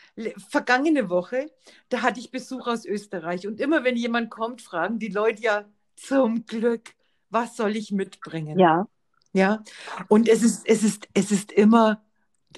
Vergangene 0.49 1.09
Woche, 1.09 1.49
da 1.89 2.01
hatte 2.01 2.19
ich 2.19 2.31
Besuch 2.31 2.67
aus 2.67 2.85
Österreich. 2.85 3.47
Und 3.47 3.61
immer 3.61 3.83
wenn 3.83 3.95
jemand 3.95 4.29
kommt, 4.29 4.61
fragen 4.61 4.99
die 4.99 5.07
Leute 5.07 5.41
ja 5.41 5.65
zum 5.95 6.45
Glück, 6.45 6.93
was 7.29 7.55
soll 7.55 7.75
ich 7.77 7.91
mitbringen? 7.91 8.59
Ja. 8.59 8.87
Ja. 9.33 9.63
Und 10.09 10.27
es 10.27 10.43
ist, 10.43 10.67
es 10.67 10.83
ist, 10.83 11.07
es 11.13 11.31
ist 11.31 11.53
immer 11.53 12.03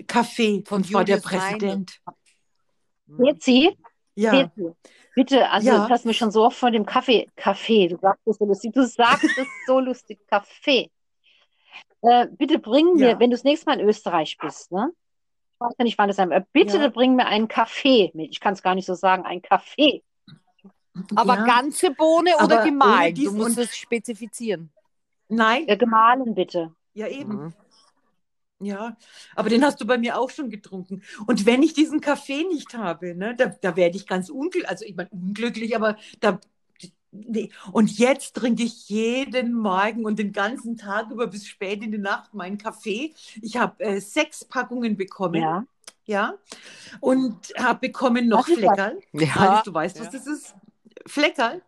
Kaffee. 0.08 0.63
Von 0.66 0.78
und 0.78 0.88
zwar 0.88 1.04
der 1.06 1.18
Julius 1.18 1.32
Reindl. 1.32 1.58
Präsident. 1.60 2.02
Betsy, 3.06 3.78
Ja. 4.16 4.52
Bitte, 5.16 5.50
also 5.52 5.68
Ja. 5.68 5.86
du 5.86 5.89
hast 5.94 6.06
mir 6.06 6.13
schon 6.16 6.32
so 6.32 6.44
oft 6.46 6.58
von 6.58 6.74
dem 6.74 6.86
Kaffee, 6.88 7.30
Kaffee, 7.36 7.89
du 7.89 7.98
sagst 8.02 8.26
es 8.26 8.38
so 8.38 8.46
lustig, 8.46 8.74
du 8.74 8.88
sagst 8.88 9.26
es 9.38 9.48
so 9.68 9.80
lustig, 9.80 10.20
Kaffee. 10.28 10.89
Äh, 12.01 12.27
bitte 12.31 12.59
bring 12.59 12.93
mir, 12.95 13.09
Ja. 13.12 13.19
wenn 13.19 13.29
du 13.29 13.36
das 13.36 13.43
nächste 13.43 13.69
Mal 13.69 13.79
in 13.79 13.88
Österreich 13.88 14.38
bist, 14.38 14.71
ne? 14.71 14.91
Ich 15.55 15.59
weiß 15.59 15.73
ja 15.77 15.83
nicht, 15.86 15.97
wann 15.97 16.07
das 16.09 16.17
sein 16.17 16.29
wird. 16.29 16.51
Bitte 16.51 16.77
Ja. 16.77 16.88
bring 16.89 17.15
mir 17.15 17.25
einen 17.25 17.47
Kaffee 17.47 18.12
mit. 18.13 18.31
Ich 18.31 18.39
kann 18.39 18.53
es 18.53 18.62
gar 18.63 18.75
nicht 18.75 18.86
so 18.86 18.95
sagen, 18.95 19.23
ein 19.25 19.41
Kaffee. 19.41 20.03
Aber 21.15 21.36
Ja. 21.36 21.45
ganze 21.45 21.91
Bohne 21.91 22.31
Aber 22.38 22.45
oder 22.55 22.63
gemahlen? 22.65 23.15
Du 23.15 23.31
musst 23.31 23.57
es 23.57 23.75
spezifizieren. 23.75 24.71
Nein, 25.29 25.65
Ja, 25.67 25.75
gemahlen 25.75 26.36
bitte. 26.36 26.75
ja 26.93 27.07
eben. 27.07 27.36
Mhm. 27.45 27.53
Ja, 28.59 28.95
aber 29.36 29.49
den 29.49 29.63
hast 29.65 29.81
du 29.81 29.86
bei 29.88 29.97
mir 29.97 30.17
auch 30.17 30.29
schon 30.29 30.49
getrunken. 30.49 31.01
Und 31.27 31.45
wenn 31.45 31.63
ich 31.63 31.73
diesen 31.73 31.99
Kaffee 31.99 32.43
nicht 32.45 32.73
habe, 32.75 33.13
ne, 33.13 33.36
da, 33.36 33.47
da 33.47 33.75
werde 33.75 33.97
ich 33.97 34.07
ganz 34.07 34.29
unglücklich, 34.29 34.69
also 34.69 34.86
ich 34.86 34.95
meine 34.95 35.09
unglücklich, 35.09 35.75
aber 35.75 35.97
da, 36.21 36.39
nee. 37.13 37.49
Und 37.71 37.97
jetzt 37.97 38.36
trinke 38.36 38.63
ich 38.63 38.89
jeden 38.89 39.54
Morgen 39.54 40.06
und 40.06 40.19
den 40.19 40.32
ganzen 40.34 40.76
Tag 40.78 41.10
über 41.12 41.28
bis 41.28 41.47
spät 41.47 41.82
in 41.84 41.91
die 41.91 41.97
Nacht 41.97 42.34
meinen 42.34 42.58
Kaffee. 42.58 43.13
Ich 43.41 43.58
habe 43.58 43.84
äh, 43.84 43.99
sechs 44.02 44.43
Packungen 44.43 44.97
bekommen, 44.97 45.41
Ja. 45.41 45.65
ja, 46.06 46.34
und 46.99 47.38
habe 47.58 47.80
bekommen 47.88 48.28
noch 48.28 48.47
Was? 48.47 48.56
Fleckerl. 48.56 48.99
Ja. 49.13 49.62
Du 49.63 49.73
weißt, 49.73 49.99
was 49.99 50.08
Ja. 50.08 50.12
das 50.12 50.28
ist? 50.28 50.56
Fleckerl. 51.06 51.62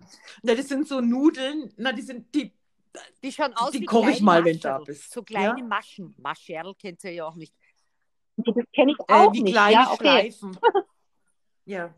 Na, 0.44 0.56
das 0.56 0.68
sind 0.70 0.88
so 0.88 1.02
Nudeln, 1.02 1.72
na, 1.78 1.92
die 1.92 2.02
sind, 2.02 2.34
die, 2.34 2.54
Die 3.22 3.32
schauen 3.32 3.54
aus 3.56 3.72
Die 3.72 3.82
wie 3.82 3.86
koche 3.86 4.12
ich 4.12 4.22
mal, 4.22 4.46
wenn 4.46 4.54
du 4.56 4.60
da 4.60 4.70
Mascherl. 4.80 4.86
bist. 4.86 5.12
So 5.12 5.22
kleine 5.24 5.60
Ja. 5.60 5.66
Maschen. 5.66 6.16
Mascherl 6.18 6.74
kennt 6.76 7.04
ihr 7.04 7.12
ja 7.12 7.26
auch 7.26 7.36
nicht. 7.36 7.54
Nee, 8.38 8.54
Das 8.56 8.64
kenne 8.74 8.92
ich 8.94 8.98
äh, 9.00 9.14
auch 9.14 9.34
wie 9.34 9.42
nicht. 9.44 9.52
kleine 9.54 9.74
Ja, 9.74 9.92
okay. 9.92 10.32
Schleifen. 10.32 10.58
ja. 11.66 11.94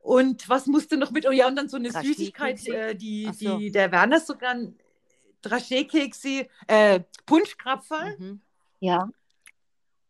Und 0.00 0.48
was 0.48 0.66
musste 0.66 0.96
noch 0.96 1.10
mit? 1.10 1.26
Oh 1.28 1.30
ja, 1.30 1.46
und 1.46 1.56
dann 1.56 1.68
so 1.68 1.76
eine? 1.76 1.90
Süßigkeit, 1.92 2.66
äh, 2.68 2.94
die, 2.94 3.30
so. 3.32 3.58
die 3.58 3.70
der 3.70 3.92
Werner 3.92 4.18
sogar 4.20 4.54
Dragé-Kekse, 5.42 6.48
äh, 6.66 7.00
Punschkrapferl, 7.26 8.16
Mhm. 8.18 8.40
Ja. 8.80 9.08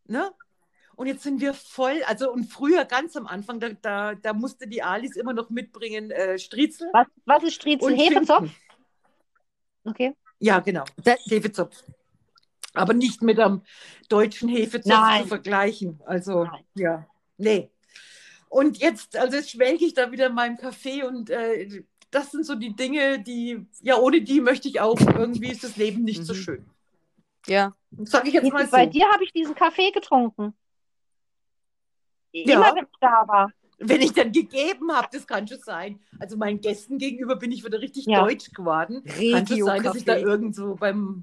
ne? 0.07 0.33
Und 0.97 1.07
jetzt 1.07 1.23
sind 1.23 1.41
wir 1.41 1.55
voll, 1.55 2.03
also 2.07 2.31
und 2.31 2.45
früher 2.45 2.85
ganz 2.85 3.17
am 3.17 3.27
Anfang, 3.27 3.59
da, 3.59 3.71
da, 3.71 4.15
da 4.15 4.33
musste 4.35 4.69
die 4.69 4.83
Alice 4.83 5.17
immer 5.17 5.33
noch 5.33 5.49
mitbringen, 5.51 6.11
äh, 6.11 6.39
Striezel 6.39 6.89
Was, 6.93 7.07
was 7.25 7.43
ist 7.45 7.55
Striezel? 7.55 7.93
und 7.93 7.99
Hefezopf? 7.99 8.51
Okay. 9.85 10.15
Ja, 10.41 10.61
genau, 10.61 10.85
Da- 11.03 11.17
Hefezopf. 11.27 11.83
Aber 12.75 12.93
nicht 12.93 13.23
mit 13.23 13.41
einem 13.41 13.63
deutschen 14.09 14.49
Hefezopf 14.49 14.87
Nein. 14.95 15.23
zu 15.23 15.29
vergleichen. 15.29 16.01
Also, 16.05 16.45
Nein. 16.45 16.65
ja, 16.75 17.07
nee. 17.39 17.71
Und 18.51 18.79
jetzt, 18.79 19.17
also 19.17 19.37
jetzt 19.37 19.51
schwelge 19.51 19.85
ich 19.85 19.95
da 19.95 20.11
wieder 20.11 20.27
in 20.27 20.35
meinem 20.35 20.57
Café 20.57 21.05
und 21.05 21.31
äh, 21.31 21.85
das 22.11 22.33
sind 22.33 22.45
so 22.45 22.57
die 22.57 22.75
Dinge, 22.75 23.21
die, 23.23 23.65
ja, 23.81 23.97
ohne 23.97 24.21
die 24.23 24.41
möchte 24.41 24.67
ich 24.69 24.81
auch, 24.81 24.99
irgendwie 25.01 25.51
ist 25.53 25.63
das 25.63 25.77
Leben 25.77 26.03
nicht 26.03 26.25
so 26.25 26.33
Mhm. 26.35 26.37
schön. 26.37 26.67
Ja. 27.47 27.75
Sag 28.03 28.27
ich 28.27 28.35
jetzt 28.35 28.53
mal 28.53 28.65
so. 28.67 28.73
Bei 28.73 28.87
dir 28.87 29.09
habe 29.09 29.23
ich 29.25 29.33
diesen 29.33 29.55
Kaffee 29.55 29.93
getrunken. 29.93 30.53
Ja. 32.33 32.57
Immer 32.57 32.75
wenn 32.75 32.85
ich 32.85 32.99
da 33.01 33.25
war. 33.29 33.53
Wenn 33.79 34.03
ich 34.03 34.13
dann 34.13 34.31
gegeben 34.33 34.93
habe, 34.93 35.09
das 35.13 35.27
kann 35.27 35.47
schon 35.49 35.61
sein. 35.61 36.01
Also 36.19 36.37
meinen 36.37 36.61
Gästen 36.61 36.99
gegenüber 36.99 37.37
bin 37.37 37.51
ich 37.53 37.65
wieder 37.65 37.81
richtig 37.81 38.07
Ja. 38.07 38.23
deutsch 38.25 38.51
geworden. 38.53 39.03
Kann 39.05 39.47
schon 39.47 39.63
sein, 39.63 39.83
dass 39.83 39.95
ich 39.97 40.05
da 40.05 40.15
Regio-Kaffee. 40.15 40.23
irgend 40.43 40.55
so 40.57 40.75
beim, 40.75 41.23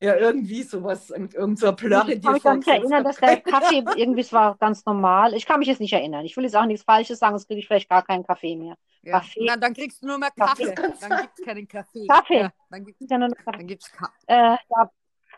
ja, 0.00 0.14
irgendwie 0.16 0.62
sowas, 0.62 1.10
irgend 1.10 1.58
so 1.58 1.72
Plörre 1.72 2.12
Ich 2.12 2.22
kann 2.22 2.34
mich 2.34 2.42
gar 2.42 2.56
nicht 2.56 2.68
erinnern, 2.68 3.02
dass 3.02 3.16
der 3.16 3.40
Kaffee 3.40 3.82
irgendwie, 3.96 4.20
es 4.20 4.32
war 4.32 4.56
ganz 4.56 4.84
normal. 4.84 5.32
Ich 5.34 5.46
kann 5.46 5.58
mich 5.58 5.68
jetzt 5.68 5.80
nicht 5.80 5.92
erinnern. 5.94 6.24
Ich 6.26 6.36
will 6.36 6.44
jetzt 6.44 6.56
auch 6.56 6.66
nichts 6.66 6.84
Falsches 6.84 7.18
sagen, 7.18 7.32
sonst 7.32 7.46
kriege 7.46 7.60
ich 7.60 7.66
vielleicht 7.66 7.88
gar 7.88 8.04
keinen 8.04 8.26
Kaffee 8.26 8.56
mehr. 8.56 8.76
Ja. 9.02 9.20
Kaffee. 9.20 9.44
Na, 9.46 9.56
dann 9.56 9.72
kriegst 9.72 10.02
du 10.02 10.06
nur 10.08 10.18
mehr 10.18 10.30
Kaffee. 10.30 10.74
Kaffee. 10.74 10.96
Dann 11.00 11.22
gibt 11.22 11.38
es 11.38 11.44
keinen 11.44 11.68
Kaffee. 11.68 12.06
Kaffee. 12.06 12.40
Ja, 12.40 12.52
dann 12.70 12.84
gibt 12.84 13.00
Ist 13.00 13.10
ja 13.10 13.18
nur 13.18 13.28
noch 13.28 13.36
Kaffee. 13.36 13.58
dann 13.58 13.66
gibt's 13.66 13.90
Ka 13.90 14.12
Äh, 14.26 14.56
ja. 14.68 14.90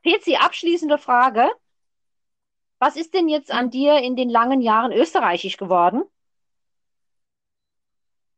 Pezi, 0.03 0.37
abschließende 0.37 0.99
Frage. 0.99 1.49
Was 2.81 2.97
ist 2.97 3.15
denn 3.15 3.29
jetzt 3.29 3.53
an 3.53 3.71
dir 3.71 3.99
in 3.99 4.17
den 4.17 4.31
langen 4.31 4.61
Jahren 4.61 4.93
österreichisch 4.93 5.57
geworden? 5.57 6.03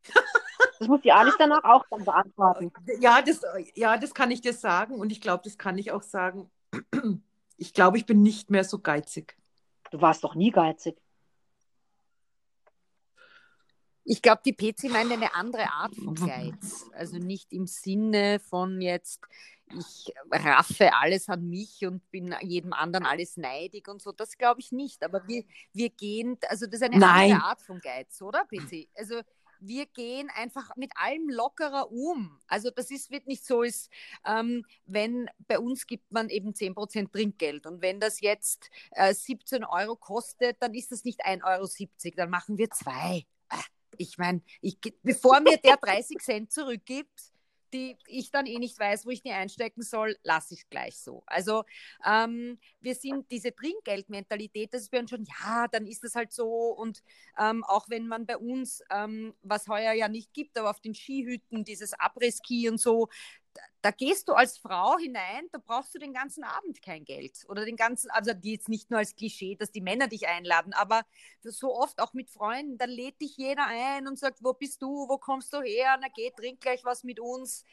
Das 0.80 0.88
muss 0.88 1.02
die 1.02 1.12
Alice 1.12 1.34
danach 1.38 1.62
auch 1.62 1.84
dann 1.90 2.06
beantworten. 2.06 2.72
Ja, 3.00 3.20
das, 3.20 3.42
ja, 3.74 3.98
das 3.98 4.14
kann 4.14 4.30
ich 4.30 4.40
dir 4.40 4.54
sagen 4.54 4.94
und 4.94 5.12
ich 5.12 5.20
glaube, 5.20 5.42
das 5.44 5.58
kann 5.58 5.76
ich 5.76 5.92
auch 5.92 6.02
sagen. 6.02 6.50
Ich 7.62 7.74
glaube, 7.74 7.98
ich 7.98 8.06
bin 8.06 8.22
nicht 8.22 8.48
mehr 8.48 8.64
so 8.64 8.78
geizig. 8.78 9.36
Du 9.90 10.00
warst 10.00 10.24
doch 10.24 10.34
nie 10.34 10.50
geizig. 10.50 10.96
Ich 14.02 14.22
glaube, 14.22 14.40
die 14.42 14.54
PC 14.54 14.84
meint 14.84 15.12
eine 15.12 15.34
andere 15.34 15.70
Art 15.70 15.94
von 15.94 16.14
Geiz. 16.14 16.86
Also 16.94 17.18
nicht 17.18 17.52
im 17.52 17.66
Sinne 17.66 18.40
von 18.40 18.80
jetzt, 18.80 19.20
ich 19.78 20.10
raffe 20.32 20.94
alles 20.94 21.28
an 21.28 21.50
mich 21.50 21.84
und 21.84 22.10
bin 22.10 22.34
jedem 22.40 22.72
anderen 22.72 23.04
alles 23.04 23.36
neidig 23.36 23.88
und 23.88 24.00
so. 24.00 24.12
Das 24.12 24.38
glaube 24.38 24.60
ich 24.60 24.72
nicht. 24.72 25.04
Aber 25.04 25.28
wir, 25.28 25.44
wir 25.74 25.90
gehen, 25.90 26.38
also 26.48 26.64
das 26.64 26.76
ist 26.76 26.82
eine 26.82 26.98
Nein. 26.98 27.32
andere 27.32 27.46
Art 27.46 27.60
von 27.60 27.78
Geiz, 27.78 28.22
oder, 28.22 28.46
PC? 28.46 28.88
Also 28.94 29.20
wir 29.60 29.86
gehen 29.86 30.30
einfach 30.34 30.74
mit 30.76 30.92
allem 30.96 31.28
lockerer 31.28 31.90
um. 31.92 32.40
Also 32.46 32.70
das 32.70 32.90
ist, 32.90 33.10
wird 33.10 33.26
nicht 33.26 33.44
so, 33.44 33.62
ist, 33.62 33.90
ähm, 34.26 34.64
wenn 34.86 35.28
bei 35.46 35.58
uns 35.58 35.86
gibt 35.86 36.10
man 36.12 36.28
eben 36.28 36.52
10% 36.52 37.12
Trinkgeld 37.12 37.66
und 37.66 37.82
wenn 37.82 38.00
das 38.00 38.20
jetzt 38.20 38.70
äh, 38.92 39.14
17 39.14 39.64
Euro 39.64 39.96
kostet, 39.96 40.56
dann 40.60 40.74
ist 40.74 40.92
das 40.92 41.04
nicht 41.04 41.24
1,70 41.24 41.44
Euro, 41.44 42.16
dann 42.16 42.30
machen 42.30 42.58
wir 42.58 42.70
zwei. 42.70 43.26
Ah, 43.48 43.62
Ich 43.96 44.18
meine, 44.18 44.42
bevor 45.02 45.40
mir 45.40 45.58
der 45.58 45.76
30 45.76 46.18
Cent 46.18 46.52
zurückgibt, 46.52 47.29
die 47.72 47.96
ich 48.06 48.30
dann 48.30 48.46
eh 48.46 48.59
nicht 48.59 48.78
weiß, 48.78 49.06
wo 49.06 49.11
ich 49.11 49.22
die 49.22 49.33
einstecken 49.33 49.83
soll, 49.83 50.16
lasse 50.22 50.54
ich 50.54 50.68
gleich 50.70 50.98
so. 50.98 51.22
Also 51.26 51.64
ähm, 52.06 52.59
wir 52.80 52.94
sind 52.94 53.30
diese 53.30 53.54
Trinkgeldmentalität, 53.54 54.72
das 54.74 54.83
ist 54.83 54.90
bei 54.90 55.00
uns 55.00 55.11
schon, 55.11 55.24
ja, 55.24 55.68
dann 55.68 55.87
ist 55.87 56.04
das 56.04 56.14
halt 56.14 56.33
so 56.33 56.48
und 56.48 57.02
ähm, 57.38 57.64
auch 57.64 57.88
wenn 57.88 58.06
man 58.06 58.26
bei 58.26 58.37
uns, 58.37 58.83
ähm, 58.90 59.35
was 59.42 59.68
heuer 59.68 59.92
ja 59.92 60.09
nicht 60.09 60.33
gibt, 60.33 60.59
aber 60.59 60.70
auf 60.70 60.80
den 60.80 60.94
Skihütten, 60.94 61.64
dieses 61.64 61.92
Abriss-Ski 61.94 62.68
und 62.68 62.78
so, 62.78 63.09
da, 63.82 63.90
gehst 63.90 64.28
du 64.28 64.34
als 64.34 64.58
Frau 64.58 64.98
hinein, 64.98 65.48
da 65.52 65.58
brauchst 65.58 65.94
du 65.94 65.98
den 65.98 66.12
ganzen 66.12 66.44
Abend 66.44 66.82
kein 66.82 67.04
Geld 67.04 67.44
oder 67.48 67.64
den 67.64 67.76
ganzen, 67.76 68.10
also 68.10 68.32
jetzt 68.42 68.68
nicht 68.68 68.90
nur 68.90 68.98
als 68.98 69.16
Klischee, 69.16 69.56
dass 69.56 69.70
die 69.70 69.80
Männer 69.80 70.08
dich 70.08 70.28
einladen, 70.28 70.72
aber 70.74 71.02
so 71.42 71.74
oft 71.74 72.00
auch 72.00 72.12
mit 72.12 72.30
Freunden, 72.30 72.78
da 72.78 72.84
lädt 72.84 73.20
dich 73.20 73.36
jeder 73.36 73.66
ein 73.66 74.06
und 74.06 74.18
sagt, 74.18 74.42
wo 74.42 74.52
bist 74.52 74.82
du, 74.82 75.08
wo 75.08 75.18
kommst 75.18 75.52
du 75.52 75.62
her, 75.62 75.98
na 76.00 76.08
geh, 76.14 76.30
trink 76.30 76.60
gleich 76.60 76.84
was 76.84 77.04
mit 77.04 77.20
uns. 77.20 77.64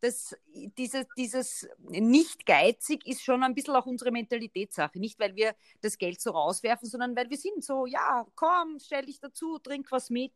Das, 0.00 0.36
dieses, 0.52 1.06
dieses 1.16 1.66
nicht 1.78 2.44
geizig 2.44 3.06
ist 3.06 3.22
schon 3.22 3.42
ein 3.42 3.54
bisschen 3.54 3.74
auch 3.74 3.86
unsere 3.86 4.10
Mentalitätssache. 4.10 4.98
Nicht, 4.98 5.18
weil 5.18 5.34
wir 5.34 5.54
das 5.80 5.96
Geld 5.96 6.20
so 6.20 6.32
rauswerfen, 6.32 6.86
sondern 6.86 7.16
weil 7.16 7.30
wir 7.30 7.38
sind 7.38 7.64
so, 7.64 7.86
ja, 7.86 8.26
komm, 8.34 8.78
stell 8.80 9.06
dich 9.06 9.18
dazu, 9.18 9.58
trink 9.60 9.90
was 9.90 10.10
mit. 10.10 10.34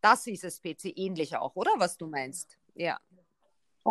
Das 0.00 0.26
ist 0.26 0.42
es, 0.42 0.60
PC, 0.60 0.86
ähnlich 0.96 1.36
auch, 1.36 1.54
oder? 1.54 1.70
Was 1.76 1.96
du 1.96 2.08
meinst. 2.08 2.58
Ja. 2.74 2.98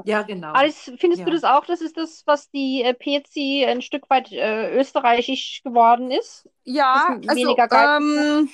Ja, 0.06 0.24
genau. 0.24 0.54
Alice, 0.54 0.92
findest 0.98 1.22
Ja. 1.22 1.26
du 1.26 1.32
das 1.32 1.44
auch, 1.44 1.66
dass 1.66 1.82
es 1.82 1.94
das, 1.94 2.24
was 2.26 2.50
die 2.50 2.84
äh, 2.84 2.94
PC 2.94 3.68
ein 3.68 3.82
Stück 3.82 4.10
weit 4.10 4.32
äh, 4.32 4.78
österreichisch 4.78 5.62
geworden 5.64 6.12
ist? 6.12 6.50
Ja, 6.64 7.18
Bisschen 7.22 7.24
also 7.28 7.58
ähm, 7.72 8.50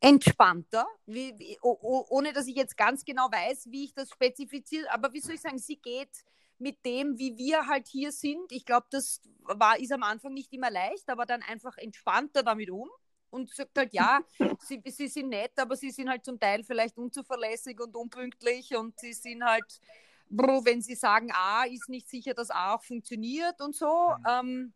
entspannter, 0.00 0.86
wie, 1.06 1.34
wie, 1.38 1.58
oh, 1.62 1.76
oh, 1.80 2.06
ohne 2.10 2.32
dass 2.32 2.46
ich 2.46 2.56
jetzt 2.56 2.76
ganz 2.76 3.04
genau 3.04 3.24
weiß, 3.30 3.70
wie 3.70 3.84
ich 3.84 3.94
das 3.94 4.10
spezifiziere, 4.10 4.90
aber 4.92 5.12
wie 5.12 5.20
soll 5.20 5.34
ich 5.34 5.40
sagen, 5.40 5.58
sie 5.58 5.76
geht 5.76 6.10
mit 6.58 6.84
dem, 6.84 7.18
wie 7.18 7.36
wir 7.36 7.66
halt 7.66 7.88
hier 7.88 8.12
sind. 8.12 8.52
Ich 8.52 8.64
glaube, 8.64 8.86
das 8.90 9.20
war, 9.42 9.78
ist 9.78 9.92
am 9.92 10.02
Anfang 10.02 10.34
nicht 10.34 10.52
immer 10.52 10.70
leicht, 10.70 11.08
aber 11.08 11.26
dann 11.26 11.42
einfach 11.42 11.76
entspannter 11.78 12.42
damit 12.42 12.70
um 12.70 12.88
und 13.30 13.50
sagt 13.50 13.76
halt, 13.76 13.92
ja, 13.92 14.20
sie, 14.58 14.80
sie 14.86 15.08
sind 15.08 15.30
nett, 15.30 15.52
aber 15.58 15.74
sie 15.76 15.90
sind 15.90 16.08
halt 16.08 16.24
zum 16.24 16.38
Teil 16.38 16.62
vielleicht 16.64 16.96
unzuverlässig 16.98 17.80
und 17.80 17.96
unpünktlich 17.96 18.76
und 18.76 18.98
sie 19.00 19.12
sind 19.12 19.44
halt, 19.44 19.80
wenn 20.30 20.82
sie 20.82 20.94
sagen 20.94 21.30
A, 21.32 21.64
ist 21.64 21.88
nicht 21.88 22.08
sicher, 22.08 22.34
dass 22.34 22.50
A 22.50 22.74
auch 22.74 22.82
funktioniert 22.82 23.60
und 23.60 23.74
so. 23.74 24.12
Ähm, 24.28 24.72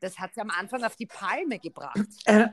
das 0.00 0.18
hat 0.18 0.34
sie 0.34 0.40
am 0.40 0.50
Anfang 0.50 0.84
auf 0.84 0.96
die 0.96 1.06
Palme 1.06 1.58
gebracht. 1.58 1.98
Äh, 2.24 2.48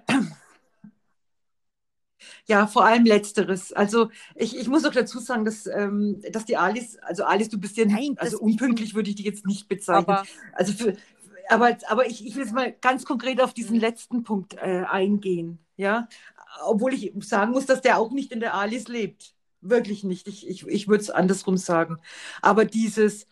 ja, 2.48 2.68
vor 2.68 2.86
allem 2.86 3.06
Letzteres. 3.06 3.74
Also 3.74 4.10
ich, 4.36 4.58
ich 4.58 4.68
muss 4.68 4.86
auch 4.86 4.94
dazu 4.94 5.20
sagen, 5.20 5.46
dass, 5.46 5.68
ähm, 5.68 6.22
dass 6.32 6.46
die 6.46 6.58
Alice, 6.58 6.98
also 7.02 7.24
Alice, 7.24 7.50
du 7.50 7.60
bist 7.60 7.78
ja 7.78 7.86
Nein, 7.86 8.16
also 8.18 8.40
unpünktlich 8.40 8.96
würde 8.96 9.10
ich 9.10 9.16
dich 9.16 9.26
jetzt 9.26 9.46
nicht 9.46 9.68
bezeichnen. 9.68 10.06
Aber 10.10 10.24
Also 10.54 10.74
für, 10.74 10.96
aber, 11.50 11.78
aber 11.88 12.08
ich, 12.08 12.26
ich 12.26 12.36
will 12.36 12.44
jetzt 12.44 12.54
mal 12.54 12.72
ganz 12.72 13.06
konkret 13.06 13.42
auf 13.42 13.54
diesen 13.54 13.80
letzten 13.80 14.24
Punkt 14.24 14.56
äh, 14.56 14.86
eingehen. 14.90 15.60
Ja, 15.78 16.08
obwohl 16.64 16.94
ich 16.94 17.12
sagen 17.22 17.52
muss, 17.52 17.66
dass 17.66 17.82
der 17.82 17.98
auch 17.98 18.12
nicht 18.12 18.32
in 18.32 18.40
der 18.40 18.54
Alice 18.56 18.88
lebt. 18.88 19.35
Wirklich 19.68 20.04
nicht. 20.04 20.28
Ich, 20.28 20.48
ich, 20.48 20.68
ich 20.68 20.88
würde 20.88 21.02
es 21.04 21.10
andersrum 21.10 21.58
sagen. 21.58 21.98
Aber 22.42 22.66
dieses, 22.66 23.28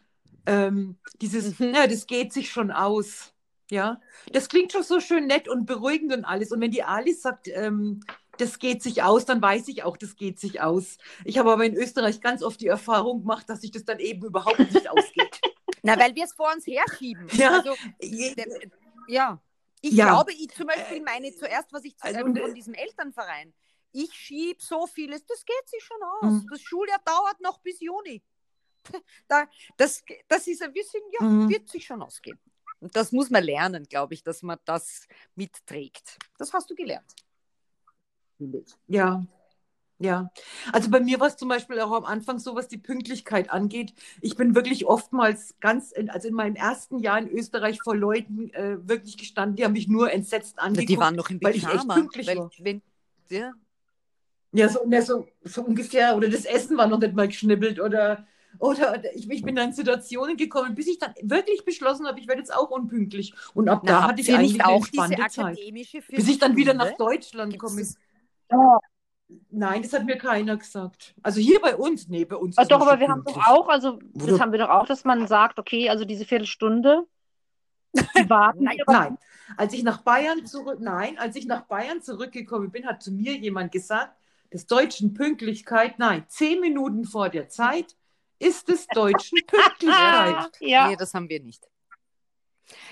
ähm, 0.45 0.97
dieses, 1.21 1.59
Mhm. 1.59 1.73
ja, 1.75 1.87
das 1.87 2.07
geht 2.07 2.33
sich 2.33 2.51
schon 2.51 2.71
aus. 2.71 3.33
Ja, 3.71 4.01
das 4.31 4.49
klingt 4.49 4.71
schon 4.71 4.83
so 4.83 4.99
schön 4.99 5.25
nett 5.27 5.47
und 5.47 5.65
beruhigend 5.65 6.13
und 6.13 6.25
alles. 6.25 6.51
Und 6.51 6.59
wenn 6.61 6.71
die 6.71 6.83
Alice 6.83 7.21
sagt, 7.21 7.47
ähm, 7.47 8.01
das 8.37 8.59
geht 8.59 8.81
sich 8.83 9.03
aus, 9.03 9.25
dann 9.25 9.41
weiß 9.41 9.67
ich 9.67 9.83
auch, 9.83 9.95
das 9.95 10.15
geht 10.15 10.39
sich 10.39 10.61
aus. 10.61 10.97
Ich 11.23 11.37
habe 11.37 11.51
aber 11.51 11.65
in 11.65 11.75
Österreich 11.75 12.19
ganz 12.19 12.43
oft 12.43 12.59
die 12.61 12.67
Erfahrung 12.67 13.21
gemacht, 13.21 13.47
dass 13.47 13.61
sich 13.61 13.71
das 13.71 13.85
dann 13.85 13.99
eben 13.99 14.25
überhaupt 14.25 14.59
nicht 14.59 14.89
ausgeht. 14.89 15.39
Na, 15.83 15.99
weil 15.99 16.15
wir 16.15 16.25
es 16.25 16.33
vor 16.33 16.51
uns 16.53 16.65
herschieben. 16.65 17.27
Ja. 17.33 17.57
Also, 17.57 17.75
ja. 19.07 19.41
Ich 19.81 19.93
Ja. 19.93 20.05
glaube, 20.07 20.31
ich 20.33 20.49
zum 20.49 20.67
Beispiel 20.67 21.01
meine 21.01 21.33
zuerst, 21.35 21.71
was 21.73 21.83
ich 21.83 21.97
zu, 21.97 22.05
Also, 22.05 22.19
äh, 22.19 22.23
und, 22.23 22.39
von 22.39 22.51
äh, 22.51 22.53
diesem 22.53 22.73
Elternverein, 22.73 23.53
ich 23.93 24.13
schieb 24.13 24.61
so 24.61 24.85
vieles, 24.87 25.25
das 25.25 25.45
geht 25.45 25.69
sich 25.69 25.83
schon 25.83 25.97
aus. 26.03 26.43
Mhm. 26.43 26.47
Das 26.51 26.61
Schuljahr 26.61 26.99
dauert 27.05 27.39
noch 27.41 27.59
bis 27.59 27.79
Juni. 27.79 28.21
Da, 29.29 29.47
das, 29.77 30.03
das 30.27 30.45
ist 30.47 30.61
ein 30.61 30.73
bisschen, 30.73 31.01
ja, 31.19 31.25
Mhm. 31.25 31.49
wird 31.49 31.69
sich 31.69 31.85
schon 31.85 32.01
ausgehen. 32.01 32.37
Und 32.81 32.93
das 32.97 33.13
muss 33.13 33.29
man 33.29 33.43
lernen, 33.43 33.85
glaube 33.85 34.13
ich, 34.13 34.23
dass 34.23 34.41
man 34.43 34.59
das 34.65 35.07
mitträgt. 35.35 36.17
Das 36.37 36.51
hast 36.51 36.69
du 36.69 36.75
gelernt. 36.75 37.13
Ja, 38.87 39.25
ja. 39.99 40.29
Also 40.73 40.89
bei 40.89 40.99
mir 40.99 41.19
war 41.21 41.27
es 41.27 41.37
zum 41.37 41.47
Beispiel 41.47 41.79
auch 41.79 41.91
am 41.93 42.03
Anfang 42.03 42.39
so, 42.39 42.55
was 42.55 42.67
die 42.67 42.77
Pünktlichkeit 42.77 43.49
angeht. 43.49 43.93
Ich 44.21 44.35
bin 44.35 44.53
wirklich 44.53 44.85
oftmals 44.85 45.55
ganz, 45.61 45.93
in, 45.93 46.09
also 46.09 46.27
in 46.27 46.33
meinem 46.33 46.55
ersten 46.57 46.99
Jahr 46.99 47.19
in 47.19 47.29
Österreich 47.29 47.79
vor 47.81 47.95
Leuten 47.95 48.49
äh, 48.49 48.77
wirklich 48.85 49.17
gestanden, 49.17 49.55
die 49.55 49.63
haben 49.63 49.73
mich 49.73 49.87
nur 49.87 50.11
entsetzt 50.11 50.59
angeguckt. 50.59 50.89
Die 50.89 50.97
waren 50.97 51.15
noch 51.15 51.29
im 51.29 51.41
weil 51.41 51.55
ich 51.55 51.63
echt 51.63 51.71
Pyjama. 51.73 51.93
pünktlich 51.93 52.27
weil, 52.27 52.37
war. 52.37 52.51
wenn, 52.59 52.81
ja. 53.29 53.53
Ja, 54.53 54.69
so, 54.69 54.85
ne, 54.85 55.01
so, 55.01 55.27
so 55.43 55.63
ungefähr. 55.63 56.15
Oder 56.15 56.29
das 56.29 56.45
Essen 56.45 56.77
war 56.77 56.87
noch 56.87 56.99
nicht 56.99 57.13
mal 57.15 57.27
geschnibbelt. 57.27 57.79
Oder, 57.79 58.25
oder 58.59 59.03
ich, 59.15 59.29
ich 59.29 59.41
bin 59.43 59.55
dann 59.55 59.69
in 59.69 59.73
Situationen 59.73 60.37
gekommen, 60.37 60.75
bis 60.75 60.87
ich 60.87 60.99
dann 60.99 61.13
wirklich 61.23 61.65
beschlossen 61.65 62.05
habe, 62.07 62.19
ich 62.19 62.27
werde 62.27 62.41
jetzt 62.41 62.53
auch 62.53 62.69
unpünktlich. 62.69 63.33
Und 63.55 63.67
ab 63.67 63.81
da 63.85 64.01
Na, 64.01 64.07
hatte 64.09 64.21
ich 64.21 64.33
eigentlich 64.33 64.53
nicht 64.53 64.63
eine 64.65 64.73
auch 64.73 64.87
diese 64.87 65.03
entspannte 65.03 65.31
Zeit. 65.33 65.45
akademische 65.57 66.01
Bis 66.07 66.27
ich 66.27 66.37
dann 66.39 66.55
wieder 66.55 66.73
nach 66.73 66.85
Viertelstunde? 66.95 67.15
Deutschland 67.15 67.59
komme. 67.59 67.81
das? 67.81 67.97
Nein, 69.49 69.81
das 69.81 69.93
hat 69.93 70.05
mir 70.05 70.17
keiner 70.17 70.57
gesagt. 70.57 71.15
Also 71.23 71.39
hier 71.39 71.59
bei 71.59 71.75
uns, 71.75 72.07
nee, 72.07 72.25
bei 72.25 72.35
uns 72.35 72.55
ist 72.57 72.69
doch, 72.71 72.81
aber 72.81 72.99
wir 72.99 73.07
haben 73.07 73.23
doch 73.23 73.37
auch, 73.47 73.67
also 73.69 73.97
das 74.13 74.29
Oder- 74.29 74.39
haben 74.39 74.51
wir 74.51 74.59
doch 74.59 74.69
auch, 74.69 74.85
dass 74.85 75.03
man 75.05 75.25
sagt, 75.27 75.57
okay, 75.57 75.89
also 75.89 76.05
diese 76.05 76.25
Viertelstunde, 76.25 77.07
die 77.95 78.29
warten 78.29 78.63
Nein. 78.63 78.77
Nein, 78.87 79.17
als 79.57 79.73
ich 79.73 79.83
nach 79.83 80.01
Bayern 80.01 80.45
zurück, 80.45 80.77
nein, 80.79 81.17
als 81.17 81.35
ich 81.35 81.47
nach 81.47 81.61
Bayern 81.61 82.01
zurückgekommen 82.01 82.69
bin, 82.71 82.85
hat 82.85 83.01
zu 83.01 83.11
mir 83.11 83.33
jemand 83.35 83.71
gesagt, 83.71 84.15
des 84.53 84.67
Deutschen 84.67 85.13
Pünktlichkeit, 85.13 85.99
nein, 85.99 86.25
zehn 86.29 86.59
Minuten 86.61 87.05
vor 87.05 87.29
der 87.29 87.49
Zeit 87.49 87.97
ist 88.39 88.67
des 88.67 88.87
Deutschen 88.87 89.39
Pünktlichkeit. 89.47 90.57
Ja. 90.59 90.89
Nee, 90.89 90.95
das 90.95 91.13
haben 91.13 91.27
wir 91.29 91.39
nicht. 91.41 91.67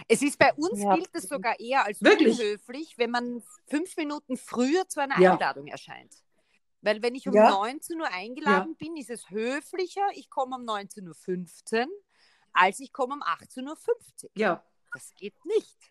Es 0.08 0.22
ist 0.22 0.38
bei 0.38 0.54
uns 0.54 0.82
Ja. 0.82 0.96
gilt 0.96 1.10
es 1.14 1.24
sogar 1.24 1.60
eher 1.60 1.86
als 1.86 2.02
Wirklich? 2.02 2.38
unhöflich, 2.40 2.98
wenn 2.98 3.12
man 3.12 3.42
fünf 3.68 3.96
Minuten 3.96 4.38
früher 4.38 4.88
zu 4.88 5.02
einer 5.02 5.20
Ja. 5.20 5.34
Einladung 5.34 5.68
erscheint. 5.68 6.14
Weil 6.82 7.02
wenn 7.04 7.16
ich 7.16 7.28
um 7.28 7.36
Ja. 7.36 7.50
19 7.50 8.02
Uhr 8.02 8.08
eingeladen 8.12 8.76
bin, 8.76 8.98
ist 8.98 9.10
es 9.12 9.30
höflicher, 9.30 10.02
ich 10.14 10.30
komme 10.30 10.56
um 10.56 10.64
19.15 10.64 11.86
Uhr, 11.86 11.88
als 12.54 12.80
ich 12.80 12.92
komme 12.92 13.14
um 13.14 13.22
18.50 13.22 14.24
Uhr. 14.26 14.32
Ja, 14.36 14.64
Das 14.94 15.14
geht 15.16 15.36
nicht. 15.46 15.91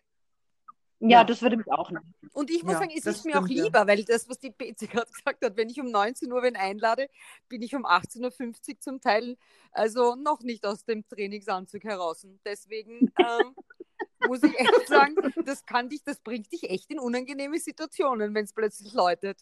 Ja, 1.09 1.23
das 1.23 1.41
würde 1.41 1.57
mich 1.57 1.71
auch 1.71 1.91
nicht. 1.91 2.03
Und 2.33 2.49
ich 2.49 2.63
muss 2.63 2.73
Ja, 2.73 2.79
sagen, 2.79 2.91
es 2.95 3.05
ist 3.05 3.25
mir 3.25 3.37
auch 3.39 3.47
stimmt, 3.47 3.57
ja. 3.57 3.63
lieber, 3.63 3.87
weil 3.87 4.05
das, 4.05 4.29
was 4.29 4.39
die 4.39 4.51
PC 4.51 4.89
gerade 4.89 5.11
gesagt 5.11 5.43
hat, 5.43 5.57
wenn 5.57 5.69
ich 5.69 5.79
um 5.81 5.91
19 5.91 6.31
Uhr 6.31 6.41
wen 6.43 6.55
einlade, 6.55 7.09
bin 7.49 7.61
ich 7.61 7.75
um 7.75 7.85
18.50 7.85 8.69
Uhr 8.75 8.79
zum 8.79 9.01
Teil 9.01 9.37
also 9.71 10.15
noch 10.15 10.41
nicht 10.41 10.65
aus 10.65 10.85
dem 10.85 11.07
Trainingsanzug 11.07 11.83
heraus. 11.83 12.23
Und 12.23 12.39
Deswegen 12.45 13.09
ähm, 13.17 13.55
muss 14.19 14.43
ich 14.43 14.57
echt 14.59 14.87
sagen, 14.87 15.17
das 15.43 15.65
kann 15.65 15.89
dich, 15.89 16.03
das 16.03 16.19
bringt 16.21 16.51
dich 16.51 16.69
echt 16.69 16.89
in 16.91 16.99
unangenehme 16.99 17.59
Situationen, 17.59 18.33
wenn 18.33 18.45
es 18.45 18.53
plötzlich 18.53 18.93
läutet. 18.93 19.41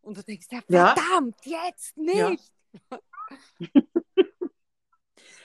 Und 0.00 0.16
du 0.16 0.22
denkst, 0.22 0.46
ja, 0.50 0.60
Ja. 0.68 0.94
verdammt, 0.94 1.36
jetzt 1.44 1.96
Ja. 2.12 2.30
nicht. 2.30 2.52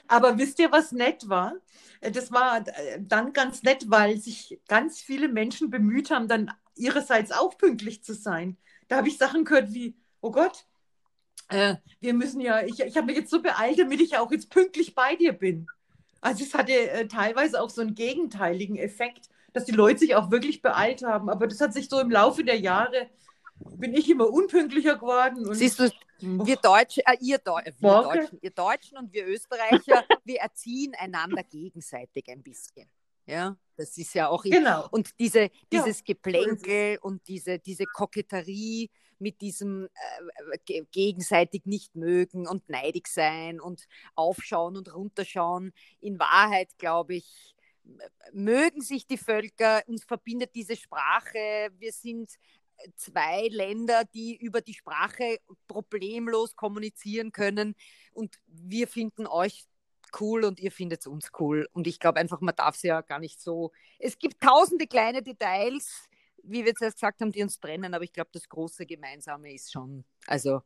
aber 0.07 0.37
wisst 0.37 0.59
ihr, 0.59 0.71
was 0.71 0.91
nett 0.91 1.29
war? 1.29 1.53
Äh, 2.01 2.11
Das 2.11 2.31
war 2.31 2.67
äh, 2.67 2.99
dann 3.01 3.33
ganz 3.33 3.63
nett, 3.63 3.85
weil 3.89 4.17
sich 4.17 4.59
ganz 4.67 5.01
viele 5.01 5.27
Menschen 5.27 5.69
bemüht 5.69 6.11
haben, 6.11 6.27
dann 6.27 6.51
ihrerseits 6.75 7.31
auch 7.31 7.57
pünktlich 7.57 8.03
zu 8.03 8.13
sein. 8.13 8.57
Da 8.87 8.97
habe 8.97 9.07
ich 9.09 9.17
Sachen 9.17 9.45
gehört 9.45 9.73
wie, 9.73 9.95
oh 10.21 10.31
Gott, 10.31 10.65
äh, 11.49 11.75
wir 11.99 12.13
müssen 12.13 12.41
ja, 12.41 12.63
ich, 12.63 12.79
ich 12.79 12.97
habe 12.97 13.07
mich 13.07 13.17
jetzt 13.17 13.31
so 13.31 13.41
beeilt, 13.41 13.79
damit 13.79 14.01
ich 14.01 14.11
ja 14.11 14.21
auch 14.21 14.31
jetzt 14.31 14.49
pünktlich 14.49 14.95
bei 14.95 15.15
dir 15.15 15.33
bin. 15.33 15.67
Also 16.21 16.43
es 16.43 16.53
hatte 16.53 16.73
äh, 16.73 17.07
teilweise 17.07 17.61
auch 17.61 17.69
so 17.69 17.81
einen 17.81 17.95
gegenteiligen 17.95 18.77
Effekt, 18.77 19.29
dass 19.53 19.65
die 19.65 19.71
Leute 19.71 19.99
sich 19.99 20.15
auch 20.15 20.31
wirklich 20.31 20.61
beeilt 20.61 21.03
haben. 21.03 21.29
Aber 21.29 21.47
das 21.47 21.61
hat 21.61 21.73
sich 21.73 21.89
so 21.89 21.99
im 21.99 22.11
Laufe 22.11 22.43
der 22.43 22.59
Jahre, 22.59 23.09
bin 23.59 23.93
ich 23.93 24.09
immer 24.09 24.29
unpünktlicher 24.29 24.95
geworden. 24.95 25.53
Siehst 25.53 25.79
du, 25.79 25.89
wir 26.19 26.55
Deutsche, 26.57 27.01
äh, 27.05 27.17
ihr, 27.21 27.37
Deu 27.37 27.61
wir. 27.79 28.01
Deutschen, 28.03 28.39
ihr 28.41 28.51
Deutschen 28.51 28.97
und 28.97 29.13
wir 29.13 29.27
Österreicher, 29.27 30.05
wir 30.23 30.39
erziehen 30.39 30.93
einander 30.97 31.43
gegenseitig 31.43 32.27
ein 32.29 32.43
bisschen. 32.43 32.89
Ja, 33.25 33.57
das 33.75 33.97
ist 33.97 34.13
ja 34.13 34.29
auch 34.29 34.43
Genau. 34.43 34.87
Und 34.89 35.19
diese, 35.19 35.41
Ja, 35.41 35.49
dieses 35.71 36.03
Geplänkel 36.03 36.97
und 37.01 37.27
diese, 37.27 37.59
diese 37.59 37.85
Koketterie 37.85 38.89
mit 39.19 39.41
diesem 39.41 39.85
äh, 39.85 40.57
ge 40.65 40.85
gegenseitig 40.91 41.65
nicht 41.65 41.95
mögen 41.95 42.47
und 42.47 42.69
neidig 42.69 43.07
sein 43.07 43.59
und 43.59 43.87
aufschauen 44.15 44.77
und 44.77 44.93
runterschauen. 44.93 45.73
In 45.99 46.19
Wahrheit, 46.19 46.77
glaube 46.77 47.15
ich, 47.15 47.55
mögen 48.33 48.81
sich 48.81 49.07
die 49.07 49.17
Völker, 49.17 49.81
uns 49.87 50.03
verbindet 50.03 50.51
diese 50.55 50.75
Sprache. 50.75 51.69
Wir 51.77 51.91
sind 51.91 52.31
zwei 52.95 53.47
Länder, 53.49 54.03
die 54.13 54.35
über 54.35 54.61
die 54.61 54.73
Sprache 54.73 55.39
problemlos 55.67 56.55
kommunizieren 56.55 57.31
können 57.31 57.75
und 58.13 58.35
wir 58.47 58.87
finden 58.87 59.27
euch 59.27 59.65
cool 60.19 60.45
und 60.45 60.59
ihr 60.59 60.71
findet 60.71 61.05
uns 61.07 61.31
cool. 61.39 61.67
Und 61.73 61.87
ich 61.87 61.99
glaube 61.99 62.19
einfach, 62.19 62.41
man 62.41 62.55
darf 62.55 62.75
es 62.75 62.83
ja 62.83 63.01
gar 63.01 63.19
nicht 63.19 63.41
so. 63.41 63.71
Es 63.99 64.17
gibt 64.17 64.41
tausende 64.41 64.87
kleine 64.87 65.21
Details, 65.21 66.07
wie 66.43 66.65
wir 66.65 66.75
zuerst 66.75 66.97
gesagt 66.97 67.21
haben, 67.21 67.31
die 67.31 67.43
uns 67.43 67.59
trennen, 67.59 67.93
aber 67.93 68.03
ich 68.03 68.13
glaube, 68.13 68.29
das 68.31 68.47
große 68.47 68.85
Gemeinsame 68.85 69.53
ist 69.53 69.71
schon, 69.71 70.05
also 70.27 70.61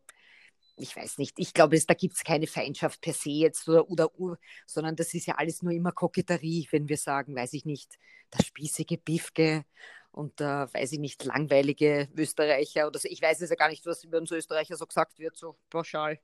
ich 0.78 0.96
weiß 0.96 1.18
nicht, 1.18 1.38
ich 1.38 1.54
glaube, 1.54 1.80
da 1.80 1.94
gibt 1.94 2.16
es 2.16 2.24
keine 2.24 2.48
Feindschaft 2.48 3.02
per 3.02 3.14
se 3.14 3.30
jetzt 3.30 3.68
oder, 3.68 3.90
oder, 3.90 4.38
sondern 4.66 4.96
das 4.96 5.14
ist 5.14 5.28
ja 5.28 5.36
alles 5.36 5.62
nur 5.62 5.74
immer 5.74 5.92
Koketterie, 5.92 6.68
wenn 6.72 6.88
wir 6.88 6.98
sagen, 6.98 7.36
weiß 7.36 7.54
ich 7.54 7.66
nicht, 7.66 7.98
das 8.30 8.46
spießige 8.46 8.98
Bifke 8.98 9.66
und 10.12 10.40
der, 10.40 10.70
weiß 10.74 10.92
ich 10.94 11.00
nicht, 11.00 11.24
langweilige 11.24 12.10
Österreicher 12.16 12.88
oder 12.88 13.00
so. 13.00 13.08
Ich 13.10 13.22
weiß 13.22 13.42
es 13.42 13.50
ja 13.50 13.56
gar 13.56 13.70
nicht, 13.70 13.86
was 13.86 14.04
über 14.04 14.18
uns 14.18 14.32
Österreicher 14.32 14.76
so 14.76 14.86
gesagt 14.86 15.18
wird, 15.20 15.38
so 15.38 15.58
pauschal. 15.70 16.20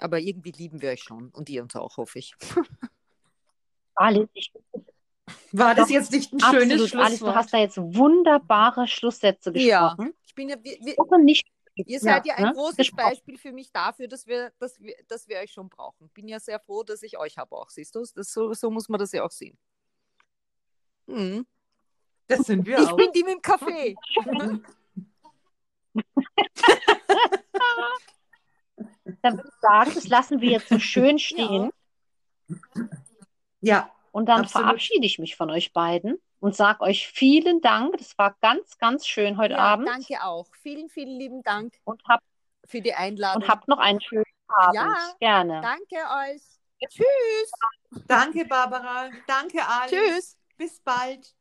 Aber 0.00 0.18
irgendwie 0.20 0.52
lieben 0.52 0.80
wir 0.80 0.90
euch 0.90 1.02
schon 1.02 1.30
und 1.30 1.48
ihr 1.48 1.62
uns 1.62 1.74
auch, 1.74 1.96
hoffe 1.96 2.18
ich. 2.18 2.34
Alice, 3.94 4.28
ich, 4.32 4.52
War 5.52 5.74
das 5.74 5.90
jetzt 5.90 6.12
nicht 6.12 6.32
ein 6.32 6.40
schönes 6.40 6.82
absolut, 6.82 6.94
Alice, 6.94 7.10
du 7.10 7.16
Schlusswort? 7.16 7.34
hast 7.34 7.52
da 7.52 7.58
jetzt 7.58 7.78
wunderbare 7.78 8.86
Schlusssätze 8.86 9.50
Ja, 9.58 9.88
gesprochen. 9.88 10.14
ich 10.26 10.34
bin 10.34 10.48
ja, 10.50 10.56
wir, 10.62 10.78
wir, 10.80 11.18
nicht 11.18 11.48
Ihr 11.86 12.00
seid 12.00 12.26
ja, 12.26 12.34
ein 12.34 12.44
ne? 12.44 12.52
großes 12.54 12.76
Gesprochen. 12.76 13.10
Beispiel 13.10 13.38
für 13.38 13.52
mich 13.52 13.70
dafür, 13.70 14.08
dass 14.08 14.26
wir, 14.26 14.52
dass, 14.58 14.80
wir, 14.80 14.94
dass 15.06 15.28
wir 15.28 15.38
euch 15.38 15.52
schon 15.52 15.68
brauchen. 15.68 16.08
Bin 16.10 16.26
ja 16.26 16.40
sehr 16.40 16.58
froh, 16.58 16.82
dass 16.82 17.02
ich 17.02 17.18
euch 17.18 17.38
habe 17.38 17.54
auch, 17.56 17.70
siehst 17.70 17.94
du? 17.94 18.04
Das, 18.14 18.32
so, 18.32 18.52
so 18.52 18.70
muss 18.70 18.88
man 18.88 18.98
das 18.98 19.12
ja 19.12 19.24
auch 19.24 19.30
sehen. 19.30 19.56
Mhm. 21.06 21.46
Das 22.28 22.40
sind 22.40 22.66
wir 22.66 22.78
Ich 22.78 22.88
auch. 22.88 22.96
bin 22.96 23.10
die 23.12 23.24
mit 23.24 23.34
dem 23.34 23.42
Kaffee. 23.42 23.96
Dann 29.22 29.36
würde 29.38 29.48
ich 29.48 29.60
sagen, 29.60 29.90
das 29.94 30.08
lassen 30.08 30.40
wir 30.40 30.50
jetzt 30.50 30.68
so 30.68 30.78
schön 30.78 31.18
stehen. 31.18 31.70
Ja, 33.60 33.90
Und 34.12 34.26
dann 34.26 34.42
Absolut. 34.42 34.66
verabschiede 34.66 35.06
ich 35.06 35.18
mich 35.18 35.36
von 35.36 35.50
euch 35.50 35.72
beiden 35.72 36.18
und 36.40 36.54
sage 36.54 36.82
euch 36.82 37.08
vielen 37.08 37.60
Dank. 37.60 37.96
Das 37.98 38.16
war 38.18 38.36
ganz, 38.40 38.78
ganz 38.78 39.06
schön 39.06 39.38
heute 39.38 39.54
ja, 39.54 39.58
Abend. 39.60 39.88
danke 39.88 40.22
auch. 40.22 40.46
Vielen, 40.62 40.88
vielen 40.88 41.18
lieben 41.18 41.42
Dank 41.42 41.74
Und 41.84 42.02
habt, 42.08 42.24
für 42.66 42.80
die 42.80 42.94
Einladung. 42.94 43.42
und 43.42 43.48
habt 43.48 43.68
noch 43.68 43.78
einen 43.78 44.00
schönen 44.00 44.24
Abend. 44.48 44.74
Ja. 44.76 44.96
Gerne. 45.20 45.60
danke 45.62 45.96
euch. 45.96 46.42
Tschüss. 46.88 47.50
danke 48.06 48.44
Barbara, 48.44 49.10
danke 49.26 49.58
Alice. 49.66 49.90
Tschüss. 49.90 50.36
Bis 50.56 50.80
bald. 50.80 51.34